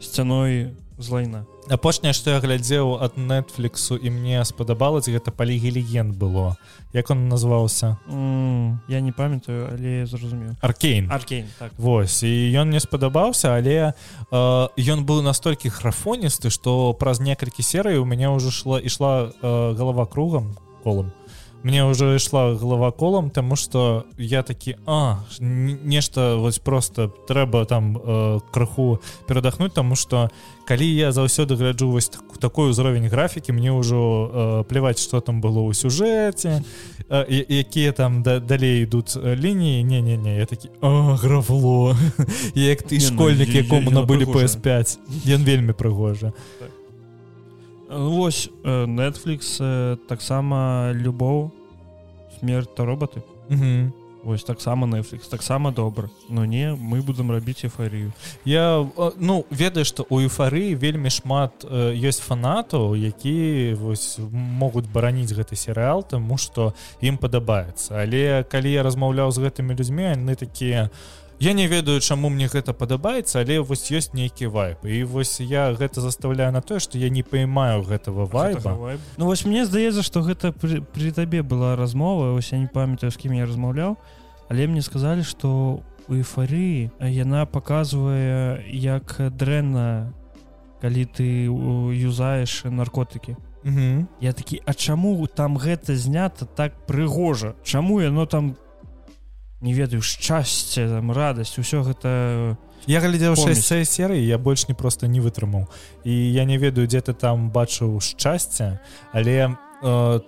сцяной 0.00 0.74
з 0.98 1.10
лайна 1.10 1.44
апошняе 1.68 2.12
што 2.14 2.30
я 2.30 2.40
глядзеў 2.40 2.96
ад 3.02 3.18
Netflixу 3.18 3.98
і 3.98 4.10
мне 4.10 4.44
спадабалось 4.46 5.08
гэта 5.10 5.34
палігі 5.34 5.70
легенд 5.76 6.14
было. 6.14 6.56
Як 6.92 7.10
он 7.10 7.28
назваўся 7.28 7.96
М, 8.08 8.80
я 8.88 9.00
не 9.00 9.12
памятаю 9.12 9.68
але 9.72 10.00
я 10.00 10.06
зразумеў. 10.06 10.54
Аркейн 10.60 11.10
аркейн 11.10 11.46
так. 11.58 11.72
Вось 11.78 12.22
і 12.22 12.30
ён 12.54 12.68
мне 12.70 12.80
спадабаўся 12.80 13.56
але 13.56 13.92
э, 13.92 14.68
ён 14.78 15.04
быў 15.04 15.22
настолькі 15.22 15.70
храфоністы 15.70 16.50
што 16.50 16.94
праз 16.94 17.20
некалькі 17.20 17.62
серый 17.62 17.98
у 17.98 18.04
мяне 18.04 18.30
ўжо 18.30 18.50
шла 18.50 18.78
ішла 18.80 19.32
э, 19.42 19.74
галава 19.74 20.06
кругам 20.06 20.56
колам 20.84 21.12
мне 21.62 21.84
уже 21.84 22.16
ішла 22.16 22.54
голова 22.54 22.90
колам 22.92 23.30
тому 23.30 23.56
что 23.56 24.04
я 24.18 24.42
такі 24.42 24.76
а 24.86 25.16
нешта 25.40 26.36
вось 26.36 26.58
просто 26.58 27.12
трэба 27.28 27.64
там 27.66 27.98
э, 27.98 28.40
крыху 28.52 29.00
перадахнуть 29.26 29.74
тому 29.74 29.96
что 29.96 30.30
калі 30.66 30.86
я 30.94 31.12
заўсёды 31.12 31.56
гляджу 31.56 31.90
вось 31.90 32.08
так, 32.08 32.38
такой 32.38 32.70
узровень 32.70 33.08
графікі 33.08 33.52
мне 33.52 33.72
ўжо 33.72 34.30
э, 34.32 34.64
плеваць 34.64 35.02
что 35.02 35.20
там 35.20 35.40
было 35.40 35.66
ў 35.66 35.74
сюжэце 35.74 36.62
э, 37.10 37.44
якія 37.48 37.92
там 37.92 38.22
да, 38.22 38.40
далей 38.40 38.82
ідуць 38.82 39.16
лініі 39.16 39.84
не 39.84 40.02
не 40.02 40.16
не 40.16 40.36
я 40.38 40.46
такі 40.46 40.68
а, 40.80 41.16
гравло! 41.16 41.96
Як 42.54 42.82
ты 42.82 42.94
ну, 42.94 43.00
школьнік 43.00 43.48
якому 43.48 43.90
набылі 43.90 44.26
прыгожая. 44.26 44.46
PS5 44.46 44.98
ён 45.34 45.44
вельмі 45.44 45.72
прыгожа 45.72 46.32
Вось 47.88 48.50
э, 48.64 48.86
Netflix 48.86 49.58
э, 49.60 49.96
таксама 50.08 50.92
любоў 50.92 51.52
смерть 52.38 52.74
то 52.74 52.84
роботы 52.84 53.22
Мгм. 53.48 53.92
Вось 54.24 54.42
таксама 54.42 54.88
Netflix 54.88 55.30
таксама 55.30 55.70
добра. 55.70 56.10
Но 56.28 56.44
не 56.44 56.74
мы 56.74 57.00
будзем 57.00 57.30
рабіць 57.30 57.64
эйфарію 57.64 58.12
Я 58.44 58.82
э, 58.82 59.12
ну 59.18 59.44
ведаю 59.50 59.84
што 59.84 60.06
у 60.10 60.18
эйфарыі 60.18 60.74
вельмі 60.74 61.10
шмат 61.10 61.64
э, 61.64 61.94
ёсць 61.94 62.20
фанатаў 62.20 62.96
які 62.96 63.78
вось 63.78 64.18
могуць 64.32 64.90
бараніць 64.90 65.30
гэты 65.30 65.54
серыал 65.54 66.02
таму 66.02 66.38
што 66.38 66.74
ім 67.00 67.18
падабаецца. 67.18 68.02
Але 68.02 68.42
калі 68.42 68.72
я 68.72 68.82
размаўляў 68.82 69.30
з 69.30 69.46
гэтымі 69.46 69.78
людзьмі 69.78 70.10
яны 70.18 70.34
такія 70.34 70.90
я 71.38 71.52
не 71.52 71.66
ведаю 71.66 72.00
чаму 72.00 72.28
мне 72.28 72.48
гэта 72.48 72.72
падабаецца 72.72 73.40
але 73.40 73.60
вось 73.60 73.90
ёсць 73.92 74.14
нейкі 74.16 74.48
вайп 74.48 74.84
і 74.84 75.04
вось 75.04 75.40
я 75.40 75.72
гэта 75.72 76.00
заставляю 76.00 76.52
на 76.52 76.62
тое 76.62 76.80
што 76.80 76.98
я 76.98 77.10
не 77.10 77.22
паймаю 77.22 77.82
гэтага 77.82 78.24
вайба. 78.24 78.98
Ну 79.16 79.26
вось 79.26 79.44
мне 79.44 79.66
здаецца 79.66 80.02
што 80.02 80.20
гэта 80.20 80.52
пры, 80.52 80.80
пры 80.80 81.12
табе 81.12 81.42
была 81.42 81.76
размова 81.76 82.32
ось 82.32 82.52
я 82.52 82.58
не 82.58 82.68
памятаю 82.68 83.10
з 83.12 83.16
кім 83.16 83.36
я 83.36 83.44
размаўляў 83.44 83.96
але 84.48 84.66
мне 84.66 84.82
сказалі 84.82 85.22
што 85.22 85.82
у 86.08 86.14
эйфарыі 86.14 86.90
яна 87.00 87.44
паказвае 87.46 88.64
як 88.70 89.18
дрэнна 89.18 90.12
калі 90.80 91.04
ты 91.04 91.48
у, 91.48 91.90
юзаеш 91.90 92.64
наркотыкі. 92.64 93.36
Мгм. 93.66 94.06
я 94.20 94.32
такі 94.32 94.62
а 94.64 94.74
чаму 94.74 95.26
там 95.26 95.58
гэта 95.58 95.96
знята 95.96 96.46
так 96.46 96.86
прыгожа? 96.86 97.56
Чаму 97.64 98.00
яно 98.00 98.26
там 98.26 98.56
не 99.60 99.72
ведаю 99.72 100.02
шчасце 100.02 100.88
там 100.88 101.12
радасць 101.12 101.58
усё 101.58 101.82
гэта 101.82 102.56
Я 102.86 103.00
глядзеў 103.00 103.34
Помніш. 103.34 103.64
6 103.66 103.90
серый 103.90 104.22
я 104.24 104.38
больш 104.38 104.68
не 104.68 104.74
просто 104.74 105.06
не 105.08 105.20
вытрымаў 105.20 105.66
і 106.04 106.12
я 106.12 106.44
не 106.44 106.58
ведаю 106.58 106.86
дзе 106.86 107.00
ты 107.00 107.14
там 107.14 107.50
бачыў 107.50 108.00
шчасце 108.00 108.78
але 109.12 109.56
э, 109.82 110.20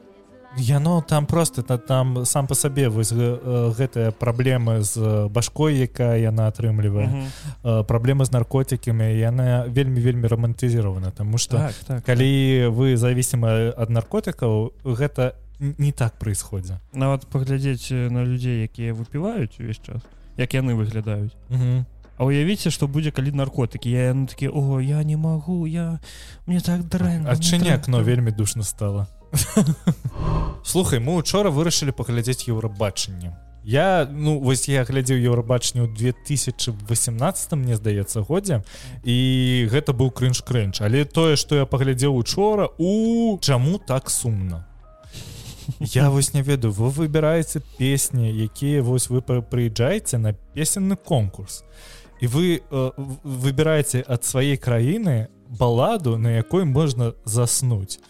яно 0.57 1.03
там 1.07 1.26
просто 1.26 1.62
та, 1.62 1.76
там 1.79 2.24
сам 2.24 2.47
по 2.47 2.55
сабе 2.55 2.89
вось 2.89 3.12
э, 3.12 3.72
гэтыя 3.79 4.11
праблемы 4.11 4.81
з 4.83 5.29
башкой 5.29 5.76
якая 5.76 6.18
яна 6.18 6.49
атрымлівае 6.49 7.07
Мгм. 7.07 7.26
э, 7.64 7.85
праблемы 7.85 8.24
з 8.24 8.33
наркотикамі 8.33 9.07
яна 9.12 9.68
вельмі 9.68 10.01
вельмі 10.01 10.26
романтызіравана 10.26 11.12
тому 11.12 11.39
что 11.39 11.59
так, 11.59 11.74
так, 11.87 12.05
калі 12.05 12.72
вы 12.74 12.97
зависимы 12.97 13.70
ад 13.76 13.91
наркотыкаў 13.91 14.72
гэта 14.83 15.35
не 15.59 15.92
так 15.92 16.18
происходит. 16.18 16.72
Нават 16.92 17.26
паглядзець 17.26 17.90
э, 17.90 18.11
на 18.11 18.24
людзей 18.24 18.62
якія 18.62 18.94
выпіваюць 18.94 19.59
увесь 19.59 19.82
час 19.82 20.02
як 20.36 20.54
яны 20.54 20.74
выглядаюць 20.74 21.34
Мгм. 21.50 21.86
А 22.18 22.24
уявіце 22.24 22.70
што 22.70 22.88
будзе 22.88 23.11
калі 23.11 23.30
наркотыкі. 23.30 23.90
Я 23.90 24.11
яны 24.11 24.26
такі 24.26 24.48
о 24.48 24.80
я 24.80 25.02
не 25.02 25.16
магу 25.16 25.66
я 25.66 26.00
мне 26.46 26.61
так 26.61 26.86
дрэнна 26.86 27.30
адчыне 27.30 27.74
акно 27.74 28.02
вельмі 28.02 28.30
душно 28.30 28.62
стало 28.62 29.09
слухай 30.64 30.98
мы 31.00 31.16
учора 31.16 31.50
вырашылі 31.50 31.92
паглядзець 31.92 32.48
еўрабачанне. 32.48 33.36
Я 33.64 34.09
ну 34.11 34.38
вось 34.40 34.68
я 34.68 34.84
глядзеў 34.84 35.18
еўрабачанне 35.18 35.84
ў 35.84 35.92
2018 35.92 37.52
мне 37.59 37.76
здаецца 37.76 38.22
годзе 38.22 38.62
і 39.04 39.68
гэта 39.68 39.92
быў 39.92 40.14
крынж 40.14 40.40
крэнч 40.40 40.80
але 40.80 41.04
тое 41.04 41.36
што 41.36 41.59
я 41.59 41.66
паглядзеў 41.66 42.16
учора 42.16 42.70
у 42.78 43.36
чаму 43.42 43.76
так 43.78 44.09
сумна 44.09 44.68
я 45.81 46.11
вось 46.11 46.35
не 46.35 46.43
ведаю 46.43 46.73
вы 46.73 46.89
выбіраеце 46.91 47.61
песні 47.79 48.31
якія 48.33 48.83
вось 48.83 49.11
вы 49.11 49.21
пры- 49.21 49.43
прыязджаеце 49.43 50.19
на 50.19 50.35
песенны 50.57 50.97
конкурс. 50.97 51.64
І 52.21 52.27
вы 52.27 52.61
э, 52.71 52.91
выбіраеце 53.25 54.05
ад 54.09 54.25
сваей 54.25 54.57
краіны 54.57 55.27
баладу 55.59 56.19
на 56.19 56.31
якой 56.31 56.64
можна 56.64 57.12
заснуць. 57.25 58.01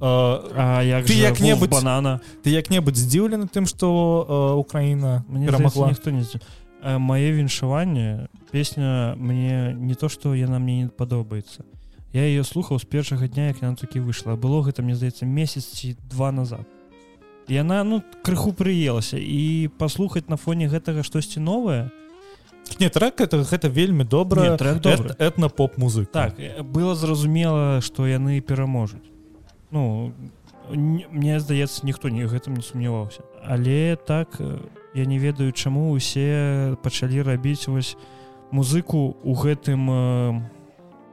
Э, 0.00 0.40
А 0.56 0.82
як 0.82 1.06
Ты 1.06 1.14
як-небудзь- 1.14 1.70
банана 1.70 2.20
ты 2.44 2.50
як-небудзь 2.50 2.98
здзіўлены 2.98 3.46
тым 3.48 3.66
што 3.66 3.86
э, 4.28 4.56
Украіна 4.58 5.24
Мне 5.28 5.46
перамагла? 5.46 5.88
ніхто 5.88 6.10
не 6.10 6.24
Э, 6.84 6.98
мае 6.98 7.30
віншаванне 7.32 8.26
песня 8.50 9.14
мне 9.16 9.72
не 9.78 9.94
то 9.94 10.08
што 10.08 10.34
яна 10.34 10.58
мне 10.58 10.82
не 10.82 10.88
падобаецца. 10.88 11.62
Я 12.12 12.22
ее 12.26 12.42
слухаў 12.44 12.78
з 12.80 12.84
першага 12.84 13.28
дня 13.28 13.46
як 13.48 13.62
яна 13.62 13.76
такі 13.76 14.00
выйшла. 14.00 14.34
Было 14.36 14.62
гэта 14.66 14.82
мне 14.82 14.96
здаецца 14.96 15.24
месяц 15.24 15.64
ці 15.64 15.96
два 16.10 16.32
назад 16.32 16.66
яна 17.52 17.84
ну 17.84 18.00
крыху 18.24 18.52
прыелася 18.56 19.20
і 19.20 19.68
паслухаць 19.78 20.28
на 20.32 20.40
фоне 20.40 20.68
гэтага 20.72 21.04
штосьці 21.04 21.40
новае. 21.44 21.92
Не 22.80 22.88
трек 22.88 23.20
это 23.20 23.42
гэта 23.44 23.68
вельмі 23.68 24.04
добра. 24.04 24.56
Добры. 24.56 25.14
этна 25.18 25.48
поп 25.48 25.76
музыка 25.76 26.10
так 26.12 26.40
э, 26.40 26.62
было 26.62 26.94
зразумела 26.94 27.80
што 27.80 28.06
яны 28.06 28.40
пераможуць. 28.40 29.04
Ну 29.70 30.12
мне 30.70 31.40
здаецца 31.40 31.84
ніхто 31.84 32.08
не 32.08 32.24
гэтым 32.24 32.54
не 32.54 32.62
сумняваўся. 32.62 33.22
Але 33.44 33.96
так 33.96 34.40
э, 34.40 34.58
я 34.94 35.04
не 35.04 35.18
ведаю 35.18 35.52
чаму 35.52 35.92
усе 35.92 36.76
пачалі 36.82 37.22
рабіць 37.22 37.68
вось 37.68 37.96
музыку 38.50 39.16
у 39.22 39.34
гэтым 39.34 39.90
э, 39.90 40.42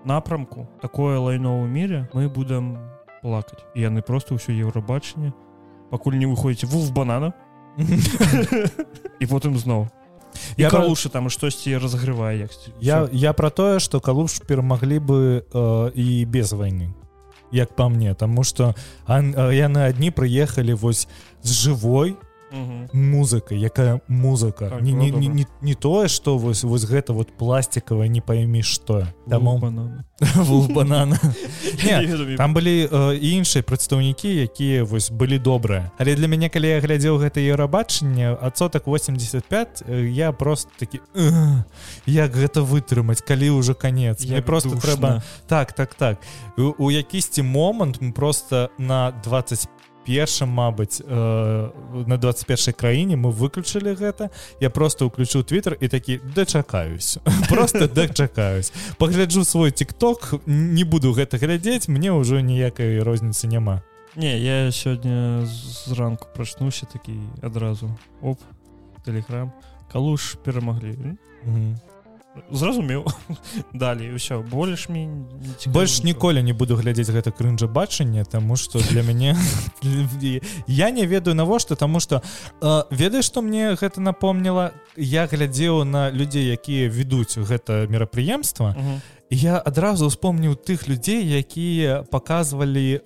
напрамку. 0.05 0.69
Такое 0.81 1.19
лайно 1.19 1.59
ў 1.59 1.67
міре 1.67 2.09
мы 2.13 2.29
будам 2.29 2.79
плакаць. 3.21 3.65
І 3.75 3.89
яны 3.89 4.01
просто 4.01 4.35
ўсё 4.35 4.55
еўрабачанне 4.55 5.33
пакуль 5.89 6.17
не 6.17 6.25
выходзіце 6.25 6.67
вуф 6.67 6.91
банана. 6.91 7.33
І 9.19 9.25
потым 9.25 9.57
зноў 9.57 9.87
Я 10.57 10.69
лучше 10.69 11.09
там 11.09 11.29
штосьці 11.29 11.77
разгрывае 11.77 12.39
як 12.39 12.51
я 12.79 13.09
я 13.11 13.33
про 13.33 13.49
тое 13.49 13.79
что 13.79 13.99
калуш 13.99 14.39
перамаглі 14.39 14.99
бы 14.99 15.45
э, 15.53 15.91
і 15.95 16.25
без 16.25 16.53
войны 16.53 16.93
як 17.51 17.75
по 17.75 17.89
мне 17.89 18.13
тому 18.13 18.43
что 18.43 18.75
э, 19.07 19.21
яны 19.53 19.89
адні 19.89 20.11
прыехалі 20.11 20.73
вось 20.73 21.07
з 21.41 21.51
живой 22.51 22.89
музыкай 22.93 23.57
якая 23.57 24.01
музыка. 24.07 24.69
Так, 24.69 24.81
не, 24.81 24.93
было 24.93 25.01
не, 25.01 25.11
не, 25.11 25.27
не, 25.27 25.47
не 25.61 25.75
тое 25.75 26.07
что 26.07 26.37
вось 26.37 26.63
вось 26.63 26.85
гэта 26.85 27.13
вот 27.13 27.31
пластикавая 27.31 28.07
не 28.07 28.21
пойми 28.21 28.61
что. 28.61 29.07
Таму 29.29 29.57
банана. 29.57 30.05
Там 32.37 32.53
былі 32.53 32.89
э, 32.91 33.15
іншыя 33.15 33.63
прадстаўнікі 33.63 34.27
якія 34.27 34.83
вось 34.83 35.11
былі 35.11 35.39
добрыя 35.39 35.91
але 35.97 36.15
для 36.15 36.27
мяне 36.27 36.49
калі 36.49 36.67
я 36.67 36.81
глядзеў 36.81 37.17
гэта 37.17 37.39
еўрабачанне 37.39 38.35
адсотак 38.35 38.87
85 38.87 39.83
э, 39.87 40.11
я 40.11 40.31
просто 40.31 40.69
такі 40.77 40.99
«Ugh, 41.15 41.63
як 42.05 42.35
гэта 42.35 42.61
вытрымаць 42.61 43.21
калі 43.21 43.49
ўжо 43.49 43.75
канец? 43.75 44.25
Мне 44.25 44.41
просто 44.41 44.75
трэба 44.75 45.23
так 45.47 45.73
так 45.73 45.93
так. 45.93 46.19
У, 46.57 46.73
у 46.77 46.91
якісьці 46.91 47.41
момант 47.41 48.01
мы 48.01 48.11
просто 48.11 48.69
на 48.77 49.11
25 49.23 49.69
першым 50.05 50.49
Мабыць 50.49 51.01
э, 51.05 51.69
на 52.07 52.17
21 52.17 52.73
краіне 52.73 53.15
мы 53.15 53.31
выключылі 53.31 53.95
гэта. 53.95 54.29
Я 54.59 54.69
просто 54.69 55.05
уключу 55.05 55.39
Twitter 55.39 55.77
і 55.79 55.87
такі 55.87 56.19
дачакаюсь. 56.35 57.17
Просто 57.49 57.87
дачакаюсь. 57.87 58.73
Пагляджу 58.97 59.45
свой 59.45 59.71
тикток 59.71 60.33
не 60.45 60.83
буду 60.83 61.13
гэта 61.13 61.37
глядзець 61.37 61.87
мне 61.87 62.11
ўжо 62.11 62.39
ніякай 62.39 62.99
розніцы 62.99 63.47
няма. 63.47 63.81
Не 64.15 64.37
я 64.39 64.71
сёння 64.71 65.45
зранку 65.85 66.27
прачнуўся 66.35 66.85
такі 66.85 67.13
адразу. 67.41 67.89
Оп 68.21 68.39
тэлеграм. 69.05 69.51
Калуш 69.91 70.37
перамаглі. 70.43 71.17
Зразумеў. 72.51 73.05
Далей 73.73 74.11
ўсё 74.15 74.41
больш 74.43 74.89
мне 74.89 75.09
больш 75.67 76.03
ніколі 76.03 76.43
не 76.43 76.53
буду 76.53 76.75
глядзець 76.75 77.09
гэта 77.09 77.31
крынжа 77.31 77.67
бачанне 77.67 78.25
тому 78.25 78.55
что 78.55 78.79
для 78.89 79.03
мяне 79.03 79.35
я 80.67 80.89
не 80.91 81.05
ведаю 81.05 81.35
навошта 81.35 81.75
тому 81.75 81.99
что 81.99 82.21
э, 82.61 82.83
ведаеш 82.91 83.25
что 83.25 83.41
мне 83.41 83.75
гэта 83.75 84.01
напомніла? 84.01 84.71
Я 84.95 85.27
глядзеў 85.27 85.83
на 85.83 86.09
людзей 86.11 86.51
якія 86.51 86.89
ведуць 86.89 87.37
гэта 87.37 87.87
мерапрыемства 87.89 88.75
і 89.29 89.35
я 89.37 89.59
адразу 89.59 90.05
успомніў 90.07 90.55
тых 90.55 90.89
людзей 90.89 91.21
якія 91.23 92.03
показывалі 92.09 92.99
э, 92.99 93.03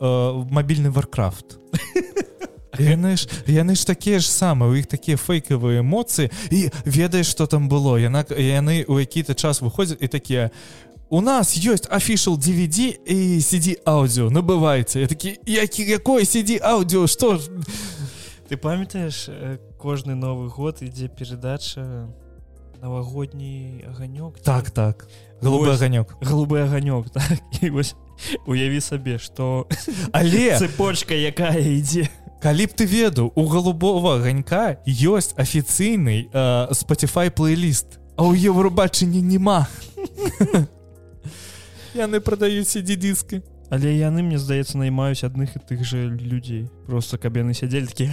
мабільны 0.50 0.90
варкрафт 0.90 1.60
яны 2.80 3.18
ж 3.18 3.28
яны 3.48 3.76
ж 3.76 3.86
такія 3.86 4.20
ж 4.20 4.30
самыя 4.30 4.70
у 4.70 4.76
іх 4.76 4.88
такія 4.88 5.18
фейкавыя 5.18 5.82
эмоцыі 5.82 6.32
і 6.52 6.70
ведаеш 6.86 7.28
что 7.28 7.48
там 7.48 7.70
было. 7.70 7.98
Яна 7.98 8.26
яны 8.30 8.86
у 8.88 9.00
які-то 9.00 9.34
час 9.34 9.62
выходзяць 9.62 10.02
і 10.02 10.08
такія 10.08 10.52
у 11.10 11.22
нас 11.22 11.54
ёсць 11.58 11.86
афішал 11.90 12.38
DVD 12.42 12.98
і 13.06 13.38
CD 13.38 13.78
аўдыо 13.86 14.34
набывайце 14.34 15.06
я 15.06 15.08
такі 15.08 15.38
які 15.46 15.86
якой 15.86 16.24
CD 16.24 16.58
аўдыо 16.58 17.08
что 17.08 17.38
ж? 17.38 17.50
Ты 18.50 18.58
памятаеш 18.58 19.30
э, 19.30 19.58
кожны 19.78 20.16
новы 20.16 20.50
год 20.50 20.82
ідзе 20.82 21.08
перадача 21.08 22.10
навагодні 22.82 23.86
аганёк 23.88 24.42
так 24.42 24.72
так. 24.72 25.08
Голубы 25.42 25.68
Вось. 25.68 25.78
аганёк 25.82 26.18
голубы 26.22 26.60
аганёк 26.66 27.10
так. 27.14 27.40
І 27.62 27.70
вось 27.70 27.96
уяві 28.46 28.82
сабе 28.82 29.20
что 29.20 29.68
але 30.12 30.58
цепочка 30.60 31.14
якая 31.14 31.60
ідзе 31.60 32.10
калі 32.44 32.68
б 32.68 32.76
ты 32.76 32.84
ведаў 32.84 33.32
у 33.40 33.48
голубого 33.48 34.20
аганька 34.20 34.84
ёсць 34.84 35.32
афіцыйны 35.40 36.28
э, 36.28 36.68
Spotify 36.76 37.32
плейліст 37.32 38.04
а 38.20 38.28
ў 38.28 38.52
еўрабачанні 38.52 39.24
няма. 39.24 39.66
Яны 41.96 42.20
прадаюць 42.20 42.68
CD 42.68 43.00
дыскі 43.00 43.40
але 43.72 43.96
яны 43.96 44.28
мне 44.28 44.36
здаецца 44.38 44.76
наймаюць 44.76 45.24
адных 45.24 45.56
і 45.56 45.64
тых 45.64 45.88
же 45.88 46.12
людзей. 46.12 46.68
Просто 46.86 47.18
каб 47.18 47.40
яны 47.40 47.56
сядзелі 47.56 47.88
такі 47.88 48.12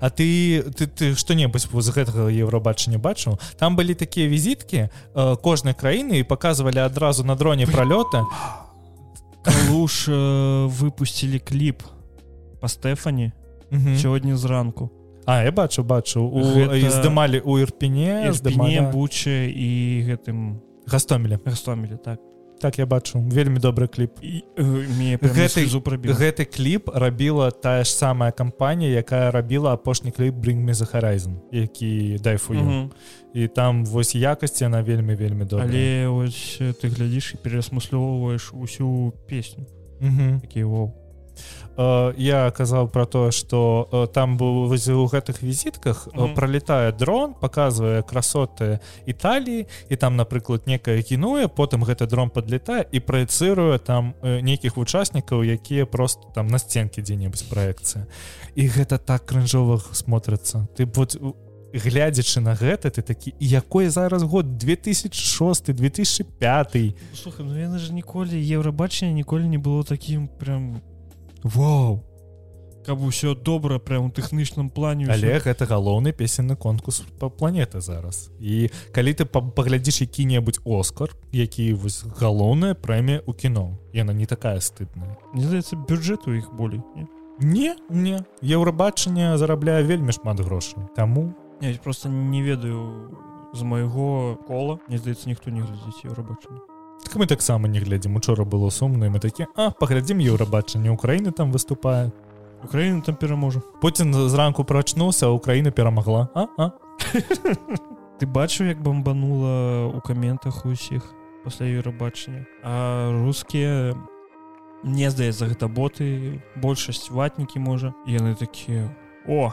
А 0.00 0.10
ты 0.10 0.66
ты 0.74 0.90
ты 0.90 1.14
што-небудзь 1.14 1.70
з 1.70 1.90
гэтага 1.94 2.34
еўрабачання 2.34 2.98
бачыў? 2.98 3.38
Там 3.56 3.78
былі 3.78 3.94
такія 3.94 4.26
візіткі 4.26 4.90
э, 4.90 4.90
кожнай 5.38 5.78
краіны 5.78 6.18
і 6.18 6.26
показывалі 6.26 6.82
адразу 6.82 7.22
на 7.22 7.38
дроне 7.38 7.70
пролёта 7.70 8.26
калуш 9.46 10.10
э, 10.10 10.66
выпусцілі 10.66 11.38
кліп 11.38 11.86
по 12.60 12.66
Стэфані 12.68 13.32
Мгм. 13.70 13.94
сёння 13.94 14.36
зранку. 14.36 14.90
А 15.26 15.42
я 15.44 15.52
бачу 15.52 15.82
бачу. 15.82 16.22
У 16.24 16.40
Гэта- 16.40 16.90
здымалі 16.90 17.40
у 17.44 17.58
ірпене 17.58 18.32
здымалі 18.32 18.92
буче 18.92 19.50
і 19.50 20.02
гэтым 20.08 20.54
гастомелі. 20.86 21.38
Гастомелі 21.44 21.96
так. 22.04 22.18
Так 22.60 22.78
я 22.78 22.86
бачу. 22.86 23.18
Вельмі 23.20 23.58
добры 23.58 23.86
кліп. 23.88 24.10
І 24.22 24.42
э, 24.58 25.18
Гэты- 25.22 25.66
зупрабіў 25.66 26.12
гэты 26.12 26.44
кліп 26.56 26.88
рабіла 26.94 27.50
тая 27.50 27.84
ж 27.84 27.92
самая 27.94 28.32
кампанія 28.32 28.90
якая 28.96 29.30
рабіла 29.30 29.72
апошні 29.74 30.10
кліп 30.10 30.34
bring 30.34 30.64
me 30.64 30.74
the 30.74 30.94
horizon 30.94 31.34
які 31.52 32.18
дайфу 32.24 32.54
і 33.34 33.48
там 33.48 33.84
вось 33.86 34.14
якасць 34.14 34.60
яна 34.62 34.82
вельмі 34.82 35.14
вельмі 35.14 35.44
добра 35.44 35.66
але 35.70 36.06
ось 36.06 36.60
ты 36.60 36.88
глядзіш 36.88 37.34
і 37.34 37.48
перасмыслёўваеш 37.48 38.52
усю 38.62 39.12
песню. 39.28 39.64
Мгм. 40.00 40.40
такі 40.40 40.64
воу 40.64 40.86
Э, 40.86 40.90
я 42.16 42.50
казаў 42.50 42.88
про 42.88 43.06
тое 43.06 43.30
что 43.30 43.88
э, 43.92 44.06
там 44.12 44.36
быў 44.36 44.68
вось 44.68 44.88
у 44.88 45.06
гэтых 45.06 45.40
візітках 45.42 46.08
э, 46.12 46.20
Мгм. 46.20 46.34
пролетае 46.34 46.92
дрон 46.92 47.34
показывае 47.34 48.02
красоты 48.02 48.80
Італіі 49.06 49.66
і 49.88 49.96
там 49.96 50.16
напрыклад 50.16 50.66
некае 50.66 51.02
кінуе 51.02 51.48
потым 51.48 51.84
гэты 51.84 52.06
дрон 52.06 52.28
подлетае 52.28 52.84
і 52.92 53.00
праецыруе 53.00 53.78
там 53.78 54.14
э, 54.22 54.42
нейкіх 54.42 54.76
учаснікаў 54.76 55.42
якія 55.44 55.86
просто 55.86 56.28
там 56.34 56.48
на 56.48 56.58
сценке 56.58 57.00
дзе-небудзь 57.02 57.48
праекцыя 57.48 58.06
і 58.54 58.68
гэта 58.68 58.98
так 58.98 59.24
крынжова 59.24 59.80
смотрится. 59.92 60.68
Ты 60.76 60.84
вот 60.84 61.16
глядзячы 61.72 62.40
на 62.40 62.54
гэта 62.54 62.90
ты 62.90 63.02
такі 63.02 63.32
і 63.38 63.48
якой 63.48 63.88
зараз 63.88 64.22
год? 64.22 64.58
2006 64.58 65.70
2005 65.72 66.76
слухай 67.14 67.46
ну 67.46 67.54
яны 67.56 67.78
ж 67.78 67.92
ніколі 67.94 68.36
еўрабачання 68.36 69.12
ніколі 69.12 69.48
не 69.48 69.58
было 69.58 69.84
такім 69.84 70.28
прям 70.28 70.82
Вау. 71.42 72.04
Каб 72.86 73.02
усё 73.02 73.34
добра 73.34 73.78
прям 73.78 74.06
у 74.06 74.10
тэхнічным 74.10 74.70
плане. 74.70 75.04
Але 75.04 75.38
гэта 75.38 75.66
галоўны 75.68 76.12
песенны 76.12 76.56
конкурс 76.56 77.02
па 77.20 77.28
планеты 77.28 77.80
зараз. 77.80 78.30
І 78.40 78.70
калі 78.92 79.12
ты 79.14 79.24
па- 79.24 79.42
паглядзіш 79.42 80.00
які-небудзь 80.00 80.60
оскар 80.64 81.10
які 81.32 81.74
вось 81.74 82.04
галоўная 82.18 82.74
прэмія 82.74 83.20
ў 83.20 83.32
кіно 83.36 83.78
яна 83.92 84.12
не 84.12 84.24
такая 84.26 84.60
стыдная. 84.60 85.16
Мне 85.34 85.44
здаецца 85.44 85.76
бюджэт 85.76 86.26
у 86.26 86.32
іх 86.32 86.52
болей 86.56 86.80
не? 86.96 87.06
не 87.38 87.76
не. 87.90 88.24
Еўрабачанне 88.42 89.36
зарабляе 89.36 89.84
вельмі 89.84 90.12
шмат 90.12 90.40
грошай. 90.40 90.84
Таму 90.96 91.34
Я 91.60 91.74
просто 91.84 92.08
не 92.08 92.40
ведаю 92.42 93.12
з 93.52 93.62
майго 93.62 94.38
кола. 94.48 94.78
Мне 94.88 94.96
здаецца 94.98 95.28
ніхто 95.28 95.50
не 95.50 95.60
глядзіць 95.60 96.04
еўрабачанне 96.08 96.60
так 97.10 97.18
мы 97.18 97.26
таксама 97.26 97.66
не 97.68 97.80
глядзім. 97.80 98.16
Учора 98.16 98.44
было 98.44 98.70
сумна 98.70 99.10
мы 99.10 99.18
такі 99.18 99.46
а 99.56 99.70
паглядзім 99.70 100.22
еўрабачанне 100.22 100.94
Украіны 100.94 101.32
там 101.32 101.50
выступае 101.50 102.12
Украіна 102.62 103.00
там 103.02 103.16
пераможа. 103.16 103.60
Пуін 103.82 104.14
зранку 104.28 104.64
прачнуўся 104.64 105.26
Украіна 105.26 105.70
перамагла. 105.70 106.28
А, 106.34 106.46
а? 106.56 106.70
ты 108.20 108.26
бачыў 108.30 108.70
як 108.70 108.82
бомбанула 108.82 109.90
у 109.90 110.00
каментах 110.00 110.66
усіх 110.66 111.02
пасля 111.42 111.66
еўрабачання? 111.66 112.46
А 112.62 113.10
рускія 113.26 113.96
мне 114.84 115.10
здаецца 115.10 115.50
гэта 115.50 115.66
боты 115.66 116.38
большасць 116.54 117.10
ватнікі 117.10 117.58
можа. 117.58 117.92
Яны 118.06 118.38
такія 118.38 118.94
о 119.26 119.50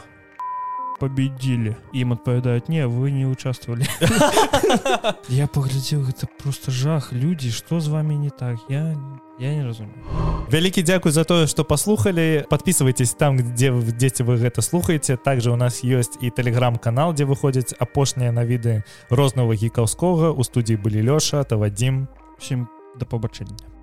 победили. 0.98 1.76
Ім 1.92 2.12
адпавядаюць 2.12 2.68
не 2.68 2.86
вы 2.86 3.10
не 3.10 3.26
участвовали 3.26 3.86
я 5.28 5.46
паглядзеў 5.46 6.04
гэта 6.04 6.28
просто 6.42 6.70
жах. 6.70 7.12
Людзі 7.12 7.50
что 7.50 7.80
з 7.80 7.88
вами 7.88 8.14
не 8.14 8.30
так? 8.30 8.58
Я 8.68 8.96
я 9.38 9.54
не 9.54 9.64
разумею. 9.64 9.94
Вялікі 10.52 10.82
дзякуй 10.82 11.12
за 11.12 11.24
тое 11.24 11.46
что 11.46 11.64
послухали. 11.64 12.46
Подписывайтесь 12.50 13.14
там 13.14 13.36
где 13.36 13.70
вы 13.70 13.92
дзеці 13.92 14.22
вы 14.22 14.36
гэта 14.36 14.62
слухаете. 14.62 15.16
Также 15.16 15.50
у 15.50 15.56
нас 15.56 15.84
есть 15.84 16.18
і 16.20 16.30
телеграм-канал 16.30 17.14
дзе 17.14 17.24
выходзяць 17.24 17.74
апошнія 17.78 18.32
навіды 18.32 18.82
рознага 19.10 19.54
гікаўскога 19.54 20.32
у 20.32 20.44
студіі 20.44 20.76
былі 20.76 21.02
лёша 21.02 21.44
то 21.44 21.58
вадзім 21.58 22.08
всім 22.38 22.68
да 22.98 23.06
побачэння 23.06 23.77